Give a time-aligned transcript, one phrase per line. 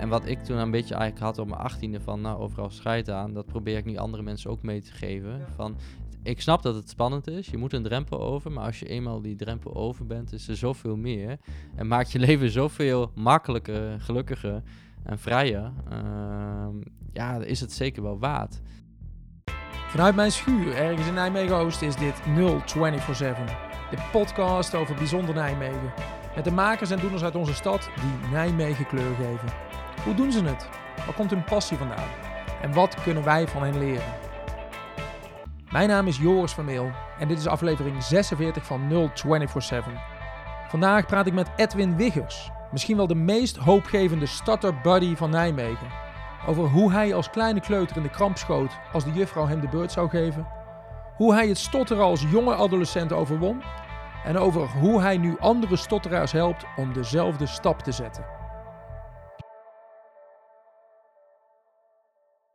[0.00, 3.10] En wat ik toen een beetje eigenlijk had op mijn achttiende van nou, overal scheid
[3.10, 5.46] aan, dat probeer ik nu andere mensen ook mee te geven.
[5.54, 5.76] Van,
[6.22, 9.20] ik snap dat het spannend is, je moet een drempel over, maar als je eenmaal
[9.20, 11.38] die drempel over bent, is er zoveel meer.
[11.74, 14.62] En maakt je leven zoveel makkelijker, gelukkiger
[15.02, 15.72] en vrijer.
[15.90, 16.74] Ehm,
[17.12, 18.60] ja, is het zeker wel waard.
[19.88, 23.56] Vanuit mijn schuur ergens in Nijmegen Oost is dit 0247.
[23.90, 25.92] De podcast over bijzonder Nijmegen.
[26.34, 29.65] Met de makers en doeners uit onze stad die Nijmegen kleur geven.
[30.04, 30.68] Hoe doen ze het?
[30.96, 32.08] Waar komt hun passie vandaan?
[32.62, 34.14] En wat kunnen wij van hen leren?
[35.70, 39.92] Mijn naam is Joris Vermeel en dit is aflevering 46 van 0247.
[40.68, 46.04] Vandaag praat ik met Edwin Wiggers, misschien wel de meest hoopgevende starter buddy van Nijmegen.
[46.46, 49.68] Over hoe hij als kleine kleuter in de kramp schoot als de juffrouw hem de
[49.68, 50.46] beurt zou geven.
[51.16, 53.62] Hoe hij het stotteren als jonge adolescent overwon.
[54.24, 58.35] En over hoe hij nu andere stotteraars helpt om dezelfde stap te zetten.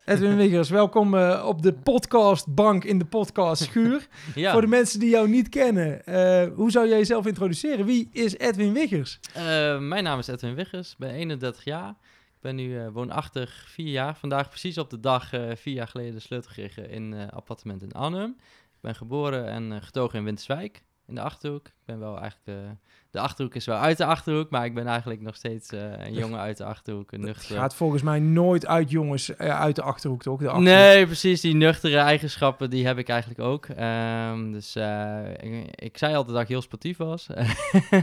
[0.05, 4.07] Edwin Wiggers, welkom uh, op de podcastbank in de podcast Schuur.
[4.35, 4.51] Ja.
[4.51, 7.85] Voor de mensen die jou niet kennen, uh, hoe zou jij jezelf introduceren?
[7.85, 9.19] Wie is Edwin Wiggers?
[9.37, 9.43] Uh,
[9.79, 11.89] mijn naam is Edwin Wiggers, ben 31 jaar.
[11.89, 14.15] Ik ben nu woonachtig vier jaar.
[14.15, 18.35] Vandaag precies op de dag vier jaar geleden de sleutel gekregen in appartement in Arnhem.
[18.73, 21.67] Ik ben geboren en getogen in Winterswijk in de Achterhoek.
[21.67, 22.77] Ik ben wel eigenlijk...
[23.11, 26.13] De Achterhoek is wel uit de Achterhoek, maar ik ben eigenlijk nog steeds uh, een
[26.13, 27.11] jongen uit de Achterhoek.
[27.11, 27.55] Een nuchter.
[27.55, 30.39] gaat volgens mij nooit uit jongens uh, uit de Achterhoek, toch?
[30.39, 30.69] De Achterhoek.
[30.69, 31.41] Nee, precies.
[31.41, 33.67] Die nuchtere eigenschappen, die heb ik eigenlijk ook.
[33.67, 34.75] Um, dus
[35.37, 37.25] ik, ik, zei altijd dat ik heel sportief was.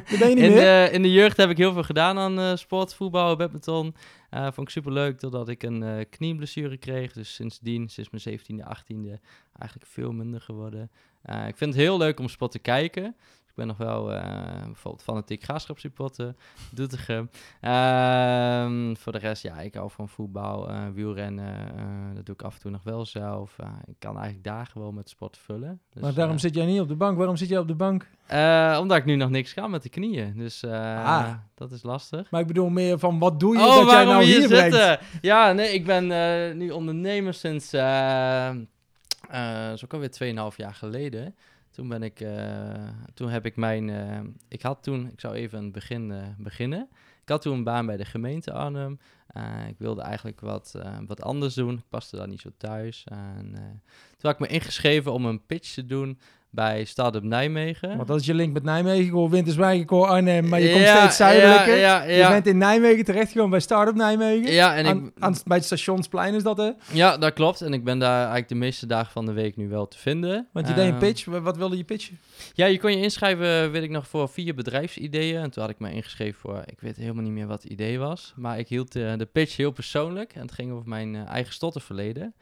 [0.09, 0.61] Dat ben je niet in, meer?
[0.61, 3.95] De, in de jeugd heb ik heel veel gedaan aan sport, voetbal, badminton.
[4.31, 7.13] vond ik super leuk totdat ik een knieblessure kreeg.
[7.13, 9.21] Dus sindsdien, sinds mijn 17e, 18e,
[9.59, 10.91] eigenlijk veel minder geworden.
[11.25, 13.17] Ik vind het heel leuk om sport te kijken.
[13.59, 14.21] Ik ben nog wel uh,
[14.65, 16.35] bijvoorbeeld fanatiek graafschapsupporter,
[16.75, 17.31] Doetinchem.
[17.61, 21.73] Uh, voor de rest, ja, ik hou van voetbal, uh, wielrennen.
[22.15, 23.57] dat doe ik af en toe nog wel zelf.
[23.87, 25.81] ik kan eigenlijk dagen wel met sport vullen.
[25.93, 27.17] Dus, maar daarom zit jij niet op de bank?
[27.17, 28.07] Waarom zit jij op de bank?
[28.81, 30.33] omdat ik nu nog niks kan met de knieën.
[30.37, 31.31] Dus ah.
[31.55, 32.31] dat is lastig.
[32.31, 34.49] Maar ik bedoel meer van, wat doe je oh, dat jij nou hier?
[34.49, 34.99] Zitten?
[35.21, 36.07] Ja, nee, ik ben
[36.57, 37.75] nu ondernemer sinds...
[39.33, 41.35] Uh, ook alweer 2,5 jaar geleden.
[41.79, 45.59] Toen ben ik, uh, toen heb ik mijn, uh, ik had toen, ik zou even
[45.59, 46.89] een begin beginnen.
[47.23, 48.99] Ik had toen een baan bij de gemeente Arnhem.
[49.69, 50.75] ik wilde eigenlijk wat,
[51.07, 51.79] wat anders doen.
[51.79, 53.05] Ik paste daar niet zo thuis.
[53.05, 53.53] En,
[54.17, 56.19] toen had ik me ingeschreven om een pitch te doen
[56.51, 57.97] bij Startup Nijmegen.
[57.97, 59.05] Want dat is je link met Nijmegen.
[59.05, 61.77] Ik hoor Winterswijk, ik hoor Arnhem, maar je komt steeds zuidelijker.
[61.77, 62.27] Ja, ja, ja.
[62.27, 64.53] Je bent in Nijmegen terechtgekomen bij Startup Nijmegen.
[64.53, 65.23] Ja, en aan, ik...
[65.23, 66.71] aan, bij het stationsplein is dat, hè?
[66.93, 67.61] Ja, dat klopt.
[67.61, 70.47] En ik ben daar eigenlijk de meeste dagen van de week nu wel te vinden.
[70.53, 71.25] Want je deed een pitch.
[71.25, 72.19] Wat wilde je pitchen?
[72.55, 75.41] Ja, je kon je inschrijven, weet ik nog, voor vier bedrijfsideeën.
[75.41, 77.99] En toen had ik me ingeschreven voor, ik weet helemaal niet meer wat het idee
[77.99, 78.33] was.
[78.37, 80.35] Maar ik hield de, de pitch heel persoonlijk.
[80.35, 82.35] En het ging over mijn uh, eigen stotterverleden.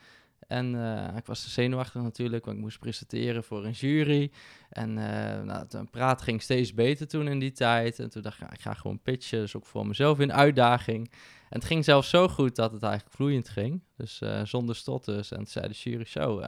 [0.46, 4.30] En uh, ik was zenuwachtig natuurlijk, want ik moest presenteren voor een jury.
[4.70, 7.98] En uh, nou, het praat ging steeds beter toen in die tijd.
[7.98, 11.10] En toen dacht ik, ik ga gewoon pitchen, dus ook voor mezelf in uitdaging.
[11.48, 13.82] En het ging zelfs zo goed dat het eigenlijk vloeiend ging.
[13.96, 15.30] Dus uh, zonder stotters.
[15.30, 16.40] En toen zei de jury zo.
[16.40, 16.46] Uh,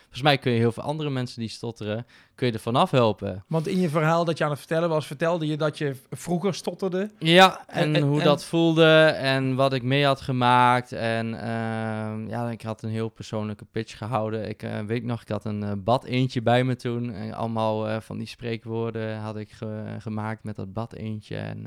[0.00, 3.44] volgens mij kun je heel veel andere mensen die stotteren, kun je er vanaf helpen.
[3.48, 6.54] Want in je verhaal dat je aan het vertellen was, vertelde je dat je vroeger
[6.54, 7.10] stotterde.
[7.18, 10.92] Ja, en, en hoe en, dat voelde en wat ik mee had gemaakt.
[10.92, 14.48] En uh, ja, ik had een heel persoonlijke pitch gehouden.
[14.48, 17.12] Ik uh, weet nog, ik had een bad eentje bij me toen.
[17.12, 21.36] En allemaal van die spreekwoorden had ik ge gemaakt met dat bad eentje.
[21.36, 21.66] En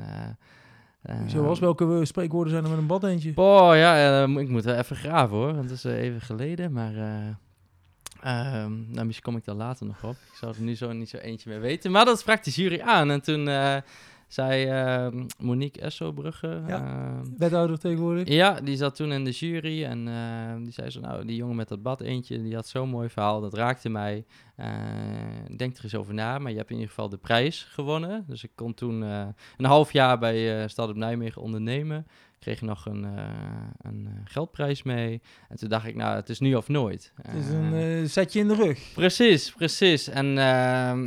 [1.26, 3.32] Zoals welke spreekwoorden zijn er met een bad eentje?
[3.32, 5.54] Boah, ja, ik moet wel even graven hoor.
[5.54, 6.72] Want het is uh, even geleden.
[6.72, 6.92] Maar
[8.68, 10.16] nou, misschien kom ik daar later nog op.
[10.30, 11.90] Ik zou er nu zo niet zo eentje meer weten.
[11.90, 13.10] Maar dat sprak de jury aan.
[13.10, 13.48] En toen
[14.32, 16.62] zei uh, Monique Essobrugge.
[16.66, 18.28] Ja, uh, wethouder tegenwoordig.
[18.28, 21.56] Ja, die zat toen in de jury en uh, die zei zo, nou, die jongen
[21.56, 24.24] met dat bad eentje, die had zo'n mooi verhaal, dat raakte mij.
[25.56, 28.24] denk er eens over na, maar je hebt in ieder geval de prijs gewonnen.
[28.28, 29.34] Dus ik kon toen een
[29.64, 32.06] half jaar bij Stad op Nijmegen ondernemen
[32.42, 33.24] kreeg nog een, uh,
[33.80, 35.22] een geldprijs mee.
[35.48, 37.12] En toen dacht ik, nou, het is nu of nooit.
[37.22, 38.92] Het is een uh, zetje in de rug.
[38.94, 40.08] Precies, precies.
[40.08, 40.34] En uh,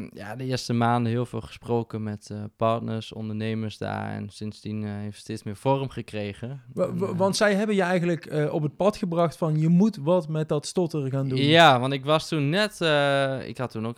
[0.10, 4.12] ja, de eerste maanden heel veel gesproken met partners, ondernemers daar.
[4.12, 6.62] En sindsdien heeft het steeds meer vorm gekregen.
[6.76, 10.50] En, want zij hebben je eigenlijk op het pad gebracht van je moet wat met
[10.50, 11.40] dat stotteren gaan doen.
[11.40, 12.82] Ja, want ik was toen net,
[13.48, 13.98] ik had toen ook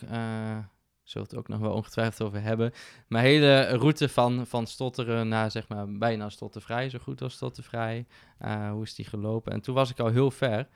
[1.10, 2.72] zullen het ook nog wel ongetwijfeld over hebben.
[3.08, 8.06] Mijn hele route van, van stotteren naar zeg maar bijna stottervrij, zo goed als stottervrij.
[8.42, 9.52] Uh, hoe is die gelopen?
[9.52, 10.68] En toen was ik al heel ver.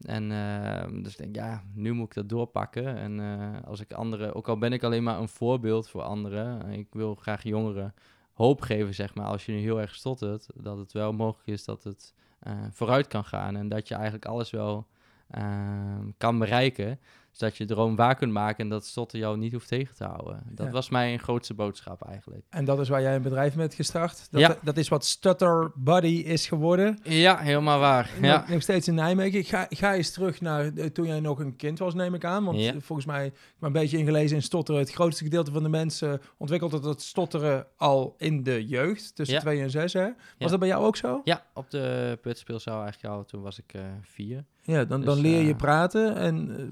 [0.00, 2.96] En uh, dus ik denk, ja, nu moet ik dat doorpakken.
[2.96, 6.70] En uh, als ik anderen, ook al ben ik alleen maar een voorbeeld voor anderen,
[6.70, 7.94] ik wil graag jongeren
[8.36, 11.64] hoop geven, zeg maar, als je nu heel erg stottert, dat het wel mogelijk is
[11.64, 14.86] dat het eh, vooruit kan gaan en dat je eigenlijk alles wel
[15.30, 17.00] ehm, kan bereiken.
[17.38, 20.42] Dat je droom waar kunt maken en dat stotter jou niet hoeft tegen te houden.
[20.50, 20.72] Dat Ja.
[20.72, 22.44] was mijn grootste boodschap eigenlijk.
[22.50, 24.28] En dat is waar jij een bedrijf met gestart.
[24.30, 24.56] Dat, Ja.
[24.62, 26.98] dat is wat Stutter Buddy is geworden.
[27.02, 28.10] Ja, helemaal waar.
[28.20, 28.36] Ja.
[28.40, 29.44] Nog, nog steeds in Nijmegen.
[29.44, 32.44] Ga, ga eens terug naar eh, toen jij nog een kind was, neem ik aan.
[32.44, 32.72] Want Ja.
[32.74, 34.80] eh, volgens mij, ik ben een beetje ingelezen in stotteren.
[34.80, 39.14] Het grootste gedeelte van de mensen ontwikkelt het, het stotteren al in de jeugd.
[39.14, 40.08] Tussen twee en zes, hè?
[40.38, 41.20] Was dat bij jou ook zo?
[41.24, 43.24] ja, op de putspeelzaal eigenlijk al.
[43.24, 44.44] Toen was ik eh, vier.
[44.66, 46.16] Ja, dan, dan Dus, leer je eh, praten.
[46.16, 46.64] En eh,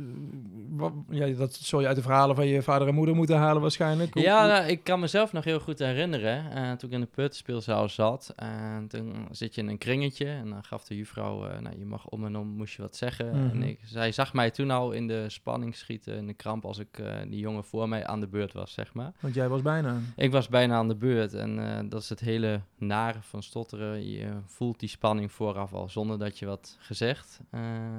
[0.77, 3.63] wat, ja, dat zul je uit de verhalen van je vader en moeder moeten halen
[3.63, 4.15] waarschijnlijk.
[4.15, 6.51] Hoe- Ja, nou, ik kan mezelf nog heel goed herinneren.
[6.51, 8.33] eh, toen ik in de putspeelzaal zat.
[8.37, 10.27] En toen zit je in een kringetje.
[10.27, 13.29] En dan gaf de juffrouw, nou, je mag om en om, moest je wat zeggen.
[13.29, 13.51] Mhm.
[13.51, 16.79] En ik, zij zag mij toen al in de spanning schieten, in de kramp, als
[16.79, 19.13] ik die jongen voor mij aan de beurt was, zeg maar.
[19.21, 19.97] Want jij was bijna.
[20.17, 24.09] Ik was bijna aan de beurt en dat is het hele nare van stotteren.
[24.11, 27.41] Je voelt die spanning vooraf al, zonder dat je wat gezegd,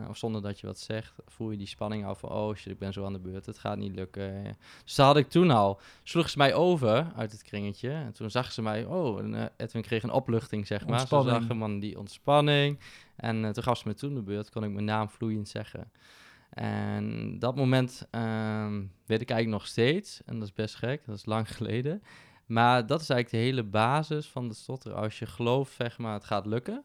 [0.09, 2.79] of zonder dat je wat zegt, voel je die spanning al van, oh shit, ik
[2.79, 4.57] ben zo aan de beurt, het gaat niet lukken.
[4.83, 5.79] Dus dat had ik toen al.
[6.03, 9.45] Sloeg ze mij over uit het kringetje en toen zag ze mij, oh, en, eh,
[9.57, 10.99] Edwin kreeg een opluchting, zeg maar.
[10.99, 12.79] Ze zag man die ontspanning
[13.15, 15.91] en eh, toen gaf ze me toen de beurt, kon ik mijn naam vloeiend zeggen.
[16.49, 20.23] En dat moment ehm, weet ik eigenlijk nog steeds.
[20.25, 22.03] En dat is best gek, dat is lang geleden.
[22.45, 24.97] Maar dat is eigenlijk de hele basis van de stotteren.
[24.97, 26.83] Als je gelooft, zeg maar, het gaat lukken.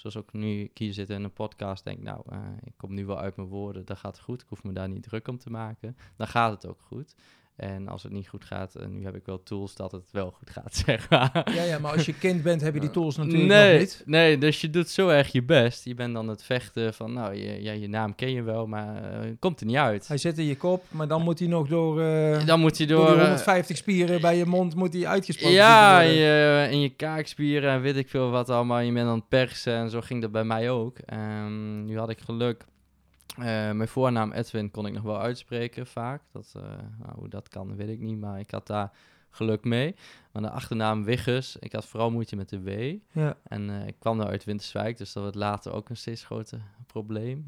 [0.00, 3.06] Zoals ook nu ik hier zit in een podcast, denk nou, eh, ik kom nu
[3.06, 4.42] wel uit mijn woorden, dat gaat goed.
[4.42, 5.96] Ik hoef me daar niet druk om te maken.
[6.16, 7.14] Dan gaat het ook goed.
[7.60, 10.30] En als het niet goed gaat, en nu heb ik wel tools dat het wel
[10.30, 11.50] goed gaat, zeg maar.
[11.54, 14.02] Ja, ja, maar als je kind bent, heb je die tools natuurlijk nee, nog niet.
[14.06, 15.84] Nee, dus je doet zo erg je best.
[15.84, 19.12] Je bent dan het vechten van, nou, je, ja, je naam ken je wel, maar
[19.12, 20.08] eh, komt er niet uit.
[20.08, 22.86] Hij zit in je kop, maar dan moet hij nog door, eh, dan moet hij
[22.86, 23.06] door, door...
[23.06, 26.14] die eh, 150 spieren bij je mond moet hij uitgesproken ja, worden.
[26.14, 28.80] je, in je kaakspieren en weet ik veel wat allemaal.
[28.80, 30.98] Je bent aan het persen en zo ging dat bij mij ook.
[30.98, 32.64] Ehm, nu had ik geluk.
[33.36, 36.22] Eh, mijn voornaam Edwin kon ik nog wel uitspreken vaak.
[36.32, 36.62] Dat, eh,
[36.98, 38.18] nou, hoe dat kan, weet ik niet.
[38.18, 38.92] Maar ik had daar
[39.30, 39.94] geluk mee.
[40.32, 42.96] Maar de achternaam Wiggus, ik had vooral moeite met de W.
[43.12, 43.36] Ja.
[43.42, 46.60] En eh, ik kwam daar uit Winterswijk, dus dat werd later ook een steeds groter
[46.86, 47.44] probleem.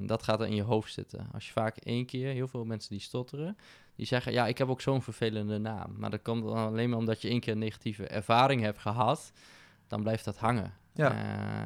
[0.00, 1.26] Dat gaat er in je hoofd zitten.
[1.32, 3.56] Als je vaak één keer, heel veel mensen die stotteren,
[3.96, 5.94] die zeggen, ja, ik heb ook zo'n vervelende naam.
[5.96, 9.32] Maar dat komt dan alleen maar omdat je één keer een negatieve ervaring hebt gehad,
[9.86, 10.72] dan blijft dat hangen.
[10.92, 11.12] Ja.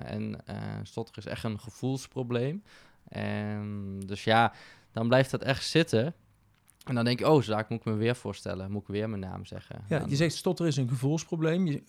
[0.04, 0.36] En
[0.82, 2.62] stotteren is echt een gevoelsprobleem.
[3.08, 4.52] En dus ja,
[4.92, 6.14] dan blijft dat echt zitten.
[6.84, 8.70] En dan denk je, oh, zaak moet ik me weer voorstellen.
[8.70, 9.84] Moet ik weer mijn naam zeggen.
[9.88, 11.66] Ja, Dan- je zegt stotter is een gevoelsprobleem.
[11.66, 11.82] Je,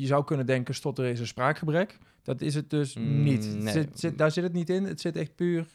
[0.00, 1.98] je zou kunnen denken stotter is een spraakgebrek.
[2.22, 3.44] Dat is het dus Mm, niet.
[3.44, 3.72] Het nee.
[3.72, 4.84] zit, zit- daar zit het niet in.
[4.84, 5.66] Het zit echt puur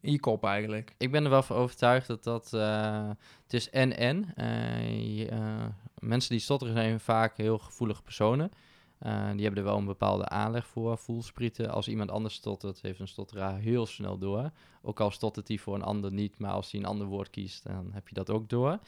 [0.00, 0.94] in je kop eigenlijk.
[0.98, 2.52] ik ben er wel van overtuigd dat dat...
[2.52, 3.08] eh,
[3.42, 4.34] het is en-en.
[4.34, 5.64] Eh, eh,
[5.98, 8.50] mensen die stotteren zijn vaak heel gevoelige personen.
[8.98, 11.70] Eh, die hebben er wel een bepaalde aanleg voor, voelsprieten.
[11.70, 14.50] Als iemand anders stottert, heeft een stotteraar heel snel door.
[14.82, 17.64] Ook al stottert hij voor een ander niet, maar als hij een ander woord kiest,
[17.66, 18.78] dan heb je dat ook door.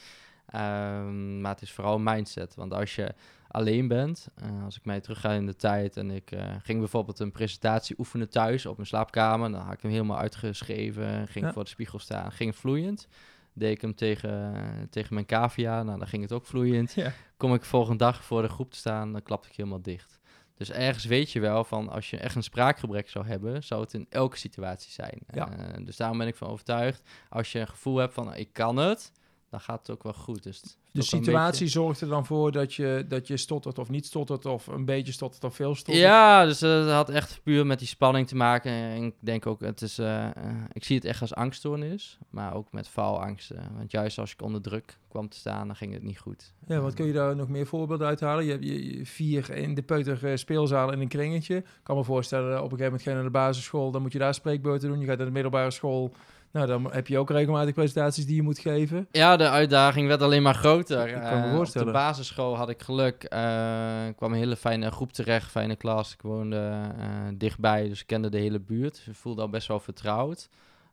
[0.47, 2.55] Ehm, maar het is vooral mindset.
[2.55, 3.15] Want als je
[3.49, 7.19] alleen bent, eh, als ik mij terugga in de tijd en ik eh, ging bijvoorbeeld
[7.19, 11.53] een presentatie oefenen thuis op mijn slaapkamer, dan had ik hem helemaal uitgeschreven, ging Ja.
[11.53, 13.09] voor de spiegel staan, ging vloeiend.
[13.53, 16.93] Deed ik hem tegen, tegen mijn cavia, nou dan ging het ook vloeiend.
[17.01, 17.13] Ja.
[17.37, 20.21] Kom ik volgende dag voor de groep te staan, dan klapte ik helemaal dicht.
[20.55, 23.95] Dus ergens weet je wel van als je echt een spraakgebrek zou hebben, zou het
[23.95, 25.19] in elke situatie zijn.
[25.31, 25.51] Ja.
[25.51, 28.77] Eh, dus daarom ben ik van overtuigd, als je een gevoel hebt van ik kan
[28.77, 29.13] het,
[29.51, 30.43] dan gaat het ook wel goed.
[30.43, 34.07] Dus De situatie beetje- zorgt er dan voor dat je, dat je stottert of niet
[34.07, 36.05] stottert, of een beetje stottert of veel stottert.
[36.07, 38.73] Ja, dus eh, dat had echt puur met die spanning te maken.
[38.73, 40.33] En ik denk ook, het is, eh, eh,
[40.73, 43.73] ik zie het echt als angststoornis, maar ook met faalangsten.
[43.77, 46.53] Want juist als ik onder druk kwam te staan, dan ging het niet goed.
[46.67, 48.45] Ja, wat kun je daar nog meer voorbeelden uithalen?
[48.45, 51.57] Je hebt je, vier in de peuter speelzaal in een kringetje.
[51.57, 54.13] Ik kan me voorstellen, op een gegeven moment ga je naar de basisschool, dan moet
[54.13, 55.01] je daar spreekbeurten doen.
[55.01, 56.13] Je gaat naar de middelbare school,
[56.53, 59.09] nou dan heb je ook regelmatig presentaties die je moet geven.
[59.11, 61.09] Ja, de uitdaging werd alleen maar groter.
[61.09, 61.87] Ik kan me Eh, op voorstellen.
[61.87, 63.25] de basisschool had ik geluk.
[63.25, 66.13] eh, ik kwam een hele fijne groep terecht, fijne klas.
[66.13, 68.95] Ik woonde eh, dichtbij, dus ik kende de hele buurt.
[68.95, 70.49] Dus ik voelde al best wel vertrouwd.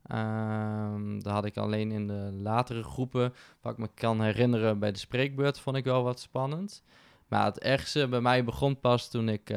[0.07, 4.91] Ehm daar had ik alleen in de latere groepen, wat ik me kan herinneren bij
[4.91, 6.83] de spreekbeurt, vond ik wel wat spannend.
[7.27, 9.53] Maar het ergste bij mij begon pas toen ik,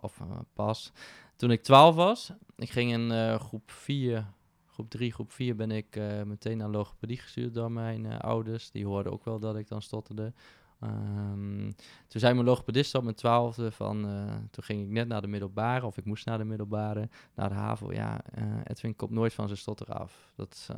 [0.00, 0.18] of
[0.54, 0.92] pas,
[1.36, 2.32] toen ik 12 was.
[2.56, 4.26] Ik ging in groep 4,
[4.72, 8.70] groep 3, groep 4 ben ik eh, meteen naar logopedie gestuurd door mijn eh, ouders.
[8.70, 10.32] Die hoorden ook wel dat ik dan stotterde.
[10.80, 11.70] Ehm,
[12.08, 15.26] toen zei mijn logopedist op mijn twaalfde van, eh, toen ging ik net naar de
[15.26, 17.92] middelbare, of ik moest naar de middelbare, naar de HAVO.
[17.92, 18.20] Ja,
[18.64, 20.32] Edwin komt nooit van zijn stotter af.
[20.34, 20.68] Dat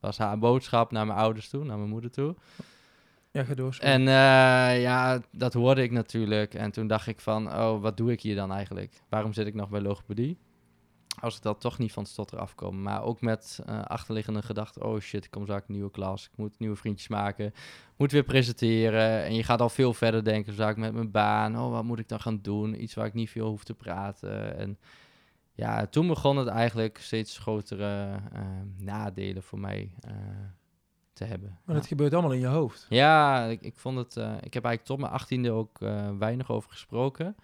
[0.00, 2.34] was haar boodschap naar mijn ouders toe, naar mijn moeder toe.
[3.30, 3.76] Ja, ga door.
[3.80, 4.02] En
[4.80, 6.54] ja, dat hoorde ik natuurlijk.
[6.54, 9.02] En toen dacht ik van, oh, wat doe ik hier dan eigenlijk?
[9.08, 10.38] Waarom zit ik nog bij logopedie?
[11.20, 12.82] Als ik dat toch niet van het stotter afkom.
[12.82, 16.24] Maar ook met eh, achterliggende gedachten, oh shit, ik kom een nieuwe klas.
[16.24, 17.52] Ik moet nieuwe vriendjes maken.
[17.96, 19.24] Moet weer presenteren.
[19.24, 21.58] En je gaat al veel verder denken, zo ik met mijn baan.
[21.58, 22.82] Oh, wat moet ik dan gaan doen?
[22.82, 24.56] Iets waar ik niet veel hoef te praten.
[24.58, 24.78] En
[25.52, 28.42] ja, toen begon het eigenlijk steeds grotere eh,
[28.78, 30.12] nadelen voor mij eh,
[31.12, 31.48] te hebben.
[31.64, 31.80] Maar Ja.
[31.80, 32.86] het gebeurt allemaal in je hoofd.
[32.88, 34.16] Ja, ik, ik vond het.
[34.16, 35.78] ik heb eigenlijk tot mijn achttiende ook
[36.18, 37.36] weinig over gesproken.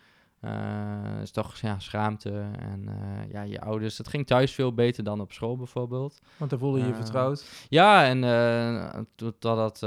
[0.47, 3.99] Eh is toch ja, schaamte en eh, ja, je ouders.
[3.99, 6.21] Het ging thuis veel beter dan op school bijvoorbeeld.
[6.37, 7.67] Want dan voelde je je Eh, vertrouwd.
[7.69, 8.21] Ja, en
[9.39, 9.79] totdat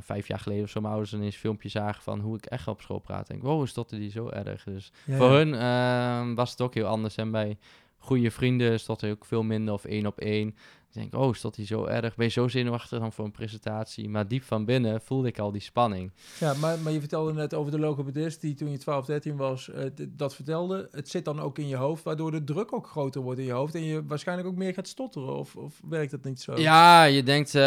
[0.00, 2.68] vijf jaar geleden of zo mijn ouders ineens een filmpje zagen van hoe ik echt
[2.68, 3.26] op school praat.
[3.26, 4.64] Denk ik, wow, stotte die zo erg.
[4.64, 5.44] Dus Ja, voor ja.
[5.44, 7.16] hun was het ook heel anders.
[7.16, 7.58] En bij
[7.98, 10.56] goede vrienden stond hij ook veel minder of één op één.
[10.94, 12.16] Ik denk, oh, stond hij zo erg?
[12.16, 14.08] Ben je zo zenuwachtig dan voor een presentatie?
[14.08, 16.12] Maar diep van binnen voelde ik al die spanning.
[16.40, 19.70] Ja, maar, maar je vertelde net over de logopedist die toen je 12, 13 was,
[19.70, 20.88] eh, dat vertelde.
[20.90, 23.52] Het zit dan ook in je hoofd, waardoor de druk ook groter wordt in je
[23.52, 25.36] hoofd en je waarschijnlijk ook meer gaat stotteren.
[25.36, 26.56] Of, of werkt dat niet zo?
[26.56, 27.62] Ja, je denkt eh,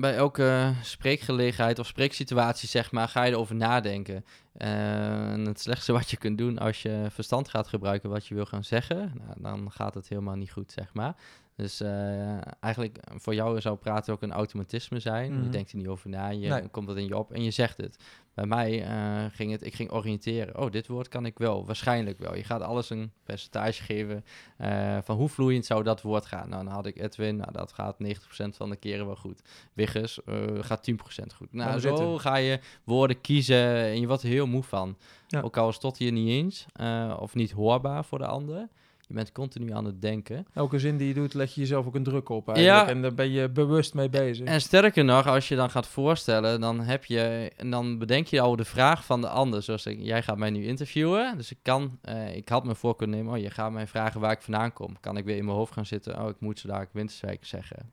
[0.00, 4.24] bij elke spreekgelegenheid of spreeksituatie, zeg maar, ga je erover nadenken.
[4.52, 8.34] Eh, en het slechtste wat je kunt doen als je verstand gaat gebruiken wat je
[8.34, 11.14] wil gaan zeggen, nou, dan gaat het helemaal niet goed, zeg maar.
[11.56, 15.32] Dus eh, eigenlijk voor jou zou praten ook een automatisme zijn.
[15.32, 15.42] Mhm.
[15.42, 16.68] Je denkt er niet over na, je Nee.
[16.68, 17.98] komt dat in je op en je zegt het.
[18.34, 20.58] Bij mij eh, ging het, ik ging oriënteren.
[20.58, 22.36] Oh, dit woord kan ik wel, waarschijnlijk wel.
[22.36, 24.24] Je gaat alles een percentage geven
[24.56, 26.48] eh, van hoe vloeiend zou dat woord gaan.
[26.48, 29.42] Nou, dan had ik Edwin, nou, dat gaat 90% van de keren wel goed.
[29.72, 31.52] Wiggers eh, gaat 10% goed.
[31.52, 32.20] Nou, zo zitten.
[32.20, 34.96] ga je woorden kiezen en je wordt er heel moe van.
[35.26, 35.40] Ja.
[35.40, 38.68] Ook al is tot hier niet eens eh, of niet hoorbaar voor de ander.
[39.08, 40.46] Je bent continu aan het denken.
[40.52, 42.86] Elke zin die je doet, leg je jezelf ook een druk op eigenlijk.
[42.86, 42.92] Ja.
[42.92, 44.46] En daar ben je bewust mee bezig.
[44.46, 48.40] En sterker nog, als je dan gaat voorstellen, dan heb je en dan bedenk je
[48.40, 49.62] al de vraag van de ander.
[49.62, 52.96] Zoals ik, jij gaat mij nu interviewen, dus ik kan, eh, ik had me voor
[52.96, 53.32] kunnen nemen.
[53.32, 55.00] Oh, je gaat mij vragen waar ik vandaan kom.
[55.00, 56.22] Kan ik weer in mijn hoofd gaan zitten?
[56.22, 57.92] Oh, ik moet zo daar Winterswijk zeggen.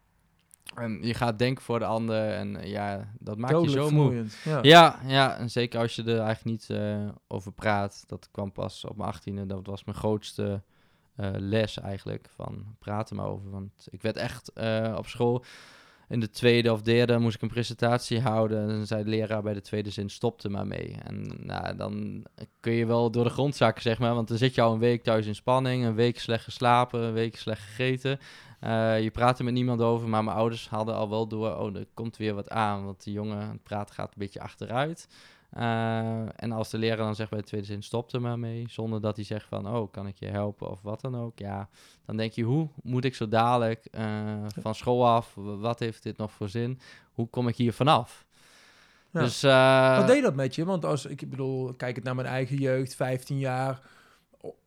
[0.75, 3.96] En je gaat denken voor de ander en eh, ja, dat maakt Dodelijk je zo
[3.96, 4.25] moe.
[4.43, 4.60] Ja.
[4.62, 8.03] Ja, ja, en zeker als je er eigenlijk niet eh, over praat.
[8.08, 9.46] Dat kwam pas op mijn achttiende.
[9.46, 10.62] Dat was mijn grootste
[11.38, 12.29] les eigenlijk.
[12.36, 13.50] Van praten maar over.
[13.50, 15.43] Want ik werd echt eh, op school.
[16.08, 18.62] In de tweede of derde moest ik een presentatie houden.
[18.62, 20.98] En dan zei de leraar bij de tweede zin: stopte maar mee.
[21.03, 22.25] En nou, dan
[22.60, 24.13] kun je wel door de grond zakken, zeg maar.
[24.13, 25.86] Want dan zit je al een week thuis in spanning.
[25.86, 27.01] Een week slecht geslapen.
[27.01, 28.20] Een week slecht gegeten.
[28.60, 30.10] Eh, je praat er met niemand over.
[30.10, 32.86] Maar mijn ouders hadden al wel door: oh, er komt weer wat aan.
[32.86, 35.08] Want die jongen, praten gaat een beetje achteruit.
[35.55, 38.65] Eh, en als de leraar dan zegt bij de tweede zin, stop er maar mee,
[38.69, 41.39] zonder dat hij zegt van, oh, kan ik je helpen of wat dan ook.
[41.39, 41.69] Ja,
[42.05, 44.05] dan denk je, hoe moet ik zo dadelijk eh,
[44.62, 46.79] van school af, wat heeft dit nog voor zin,
[47.13, 48.25] hoe kom ik hier vanaf?
[49.12, 49.19] Ja.
[49.19, 50.65] Dus, eh, Wat deed dat met je?
[50.65, 53.79] Want als ik bedoel, kijk het naar mijn eigen jeugd, 15 jaar,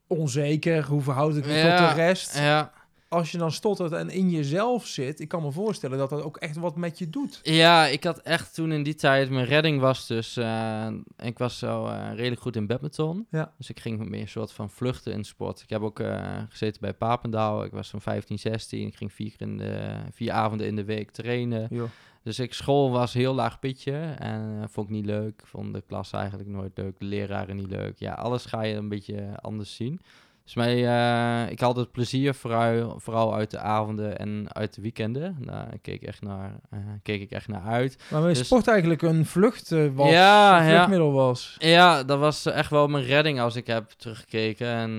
[0.06, 2.38] onzeker, hoe verhoud ik me Ja, tot de rest?
[2.38, 2.72] ja,
[3.08, 6.36] Als je dan stottert en in jezelf zit, ik kan me voorstellen dat dat ook
[6.36, 7.40] echt wat met je doet.
[7.42, 10.86] Ja, ik had echt toen in die tijd, mijn redding was dus, eh,
[11.16, 13.26] ik was zo eh, redelijk goed in badminton.
[13.30, 13.52] Ja.
[13.58, 15.60] Dus ik ging meer een soort van vluchten in sport.
[15.60, 18.86] Ik heb ook eh, gezeten bij Papendaal, ik was zo'n 15, 16.
[18.86, 21.90] Ik ging vier, keer in de, vier avonden in de week trainen.
[22.22, 25.42] Dus ik, school was heel laag pitje en vond ik niet leuk.
[25.44, 27.98] Vond de klas eigenlijk nooit leuk, de leraren niet leuk.
[27.98, 30.00] Ja, alles ga je een beetje anders zien.
[30.46, 34.82] Dus mij, eh, ik had het plezier vooral, vooral uit de avonden en uit de
[34.82, 35.36] weekenden.
[35.40, 37.96] Daar keek, ik echt naar, eh, keek ik echt naar uit.
[38.10, 40.70] Maar mijn Dus- sport eigenlijk een vlucht eh, was, Ja, een ja.
[40.70, 41.56] vluchtmiddel was.
[41.58, 44.66] Ja, dat was echt wel mijn redding als ik heb teruggekeken.
[44.66, 44.90] En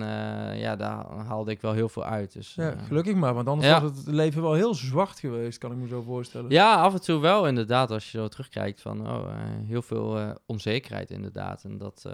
[0.57, 2.33] ja, daar haalde ik wel heel veel uit.
[2.33, 3.81] Dus, Ja, gelukkig maar, want anders Ja.
[3.81, 6.49] was het leven wel heel zwart geweest, kan ik me zo voorstellen.
[6.51, 7.91] Ja, af en toe wel inderdaad.
[7.91, 9.27] Als je zo terugkijkt van oh,
[9.67, 11.63] heel veel onzekerheid inderdaad.
[11.63, 12.05] En dat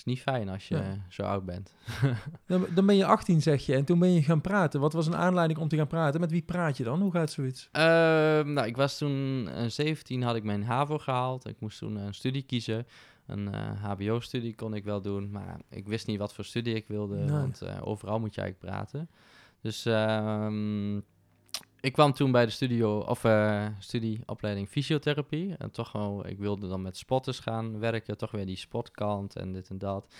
[0.00, 0.82] is niet fijn als je Ja.
[0.82, 1.74] eh, zo oud bent.
[2.46, 4.80] Dan, dan ben je 18, zeg je, en toen ben je gaan praten.
[4.80, 6.20] Wat was een aanleiding om te gaan praten?
[6.20, 7.00] Met wie praat je dan?
[7.00, 7.68] Hoe gaat zoiets?
[7.72, 11.48] Ehm, nou, ik was toen eh, 17, had ik mijn HAVO gehaald.
[11.48, 12.86] Ik moest toen een studie kiezen.
[13.26, 16.88] Een eh, HBO-studie kon ik wel doen, maar ik wist niet wat voor studie ik
[16.88, 17.30] wilde, Nee.
[17.30, 19.08] want eh, overal moet je eigenlijk praten.
[19.60, 21.00] Dus ehm,
[21.80, 25.54] ik kwam toen bij de studio, of eh, studieopleiding fysiotherapie.
[25.58, 29.52] En toch wel, ik wilde dan met spotters gaan werken, toch weer die sportkant en
[29.52, 30.14] dit en dat.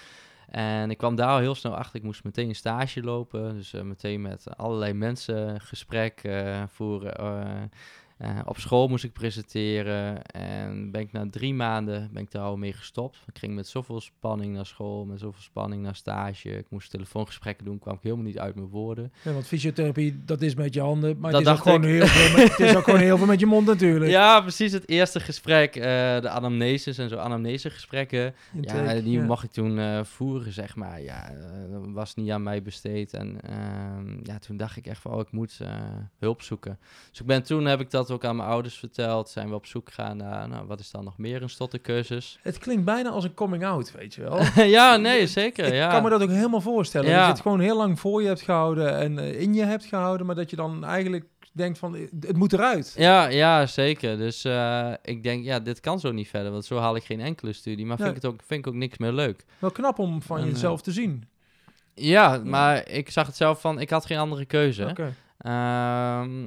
[0.48, 3.54] En ik kwam daar al heel snel achter, ik moest meteen een stage lopen.
[3.54, 7.70] Dus eh, meteen met allerlei mensen gesprek eh, voeren.
[8.20, 8.38] Eh.
[8.44, 12.56] Op school moest ik presenteren en ben ik na drie maanden ben ik daar al
[12.56, 13.18] mee gestopt.
[13.26, 16.50] Ik ging met zoveel spanning naar school, met zoveel spanning naar stage.
[16.50, 19.12] Ik moest telefoongesprekken doen, kwam ik helemaal niet uit mijn woorden.
[19.22, 21.90] Ja, want fysiotherapie, dat is met je handen, maar Dat het is, ook gewoon ik.
[21.90, 24.10] heel veel met, het is ook gewoon heel veel met je mond natuurlijk.
[24.20, 24.72] Ja, precies.
[24.72, 25.82] Het eerste gesprek, eh,
[26.20, 28.34] de anamneses en zo anamnesegesprekken.
[28.60, 29.24] Ja, die ja.
[29.24, 31.02] mocht ik toen eh, voeren, zeg maar.
[31.02, 31.32] Ja,
[31.70, 33.12] dat was niet aan mij besteed.
[33.12, 35.60] En ehm, ja, toen dacht ik echt van, oh, ik moet
[36.18, 36.78] hulp zoeken.
[37.10, 39.28] Dus ik ben toen, heb ik dat ook aan mijn ouders verteld.
[39.28, 42.38] Zijn we op zoek gegaan naar, nou, wat is dan nog meer een stottercursus?
[42.42, 44.42] Het klinkt bijna als een coming out, weet je wel.
[44.78, 45.66] ja, nee, zeker.
[45.66, 45.90] Ik ja.
[45.90, 47.08] kan me dat ook helemaal voorstellen.
[47.08, 47.16] Ja.
[47.16, 49.84] Dat je het gewoon heel lang voor je hebt gehouden en eh, in je hebt
[49.84, 52.94] gehouden, maar dat je dan eigenlijk denkt van, eh, het moet eruit.
[52.96, 54.16] Ja, ja, zeker.
[54.16, 57.20] Dus eh, ik denk, ja, dit kan zo niet verder, want zo haal ik geen
[57.20, 57.86] enkele studie.
[57.86, 59.44] Maar vind, ik het ook, vind ik ook niks meer leuk.
[59.58, 61.28] Wel knap om van En, jezelf te zien.
[61.94, 65.14] Ja, maar ik zag het zelf van, ik had geen andere keuze.
[65.38, 66.46] Ehm,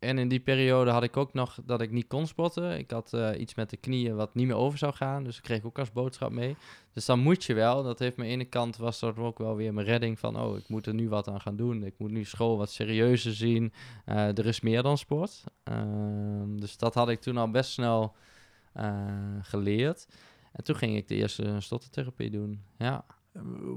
[0.00, 2.78] en in die periode had ik ook nog dat ik niet kon spotten.
[2.78, 5.24] Ik had eh, iets met de knieën wat niet meer over zou gaan.
[5.24, 6.56] Dus ik kreeg ook als boodschap mee.
[6.92, 7.82] Dus dan moet je wel.
[7.82, 10.40] Dat heeft mijn ene kant was dat ook wel weer mijn redding van...
[10.40, 11.84] oh, ik moet er nu wat aan gaan doen.
[11.84, 13.72] Ik moet nu school wat serieuzer zien.
[14.04, 15.44] Eh, er is meer dan sport.
[15.62, 18.14] Ehm, dus dat had ik toen al best snel
[18.72, 18.94] eh,
[19.42, 20.06] geleerd.
[20.52, 22.62] En toen ging ik de eerste stottertherapie doen.
[22.78, 23.04] Ja.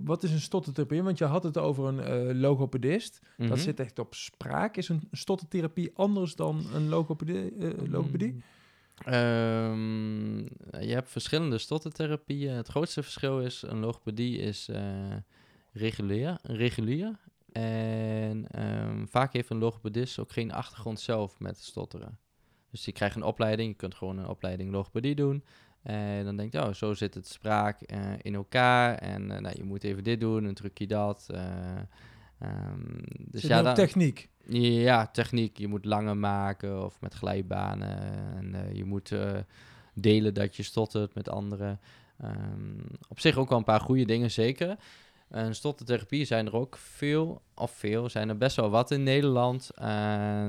[0.03, 1.03] Wat is een stottertherapie?
[1.03, 3.19] Want je had het over een eh, logopedist.
[3.37, 3.49] Mhm.
[3.49, 4.77] Dat zit echt op spraak.
[4.77, 7.55] Is een stottertherapie anders dan een logopedie?
[7.55, 8.43] eh, logopedie?
[8.97, 10.37] Ehm,
[10.79, 12.53] je hebt verschillende stottertherapieën.
[12.53, 15.15] Het grootste verschil is, een logopedie is eh,
[15.71, 17.19] regulier, regulier.
[17.51, 22.17] En ehm, vaak heeft een logopedist ook geen achtergrond zelf met stotteren.
[22.71, 25.43] Dus je krijgt een opleiding, je kunt gewoon een opleiding logopedie doen.
[25.83, 28.97] En dan denk je, oh, zo zit het spraak eh, in elkaar.
[28.97, 31.29] En eh, nou, je moet even dit doen, een trucje dat.
[32.39, 32.79] ehm,
[33.17, 34.29] dus ja, dan, techniek.
[34.47, 35.57] ja, techniek.
[35.57, 37.97] Je moet langer maken of met glijbanen.
[38.35, 39.15] En je moet
[39.93, 41.79] delen dat je stottert met anderen.
[42.17, 44.77] Ehm, op zich ook wel een paar goede dingen, zeker.
[45.29, 49.71] En stottertherapie zijn er ook veel, of veel, zijn er best wel wat in Nederland.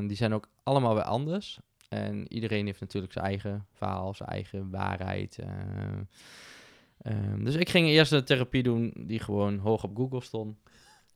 [0.09, 1.61] Die zijn ook allemaal weer anders.
[1.95, 5.39] En iedereen heeft natuurlijk zijn eigen verhaal, zijn eigen waarheid.
[5.39, 5.49] eh.
[7.03, 10.57] Ehm, dus ik ging eerst een therapie doen die gewoon hoog op Google stond.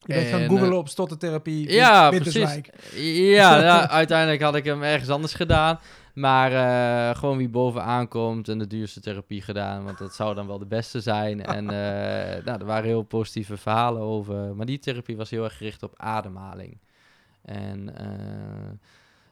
[0.01, 2.61] Je bent gaan En, googlen eh, op stottertherapie Ja, precies.
[3.35, 5.79] Ja, ja, uiteindelijk had ik hem ergens anders gedaan.
[6.15, 9.85] Maar eh, gewoon wie bovenaan komt en de duurste therapie gedaan.
[9.85, 11.45] Want dat zou dan wel de beste zijn.
[11.57, 11.65] En
[12.45, 14.57] nou, er waren heel positieve verhalen over.
[14.57, 16.79] Maar die therapie was heel erg gericht op ademhaling.
[17.43, 17.95] En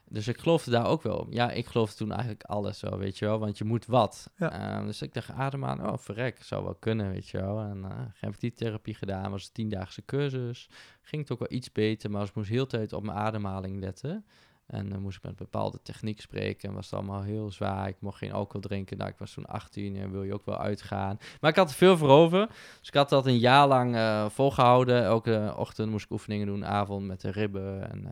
[0.09, 1.27] dus ik geloofde daar ook wel.
[1.31, 3.38] Ja, ik geloofde toen eigenlijk alles zo, weet je wel.
[3.38, 4.31] Want je moet wat.
[4.37, 4.53] Ja.
[4.53, 7.61] Ehm, dus ik dacht, ademhalen, oh verrek, zou wel kunnen, weet je wel.
[7.61, 10.69] En eh, heb ik die therapie gedaan, was een tiendaagse cursus.
[11.01, 13.81] Ging het ook wel iets beter, maar ik moest heel de tijd op mijn ademhaling
[13.81, 14.25] letten.
[14.66, 16.69] En dan moest ik met bepaalde techniek spreken.
[16.69, 17.88] En was het allemaal heel zwaar.
[17.88, 18.97] Ik mocht geen alcohol drinken.
[18.97, 21.19] Nou, ik was toen 18 en wil je ook wel uitgaan.
[21.40, 22.47] Maar ik had er veel voor over.
[22.79, 25.05] Dus ik had dat een jaar lang eh, volgehouden.
[25.05, 27.90] Elke ochtend moest ik oefeningen doen, avond met de ribben.
[27.90, 28.07] En,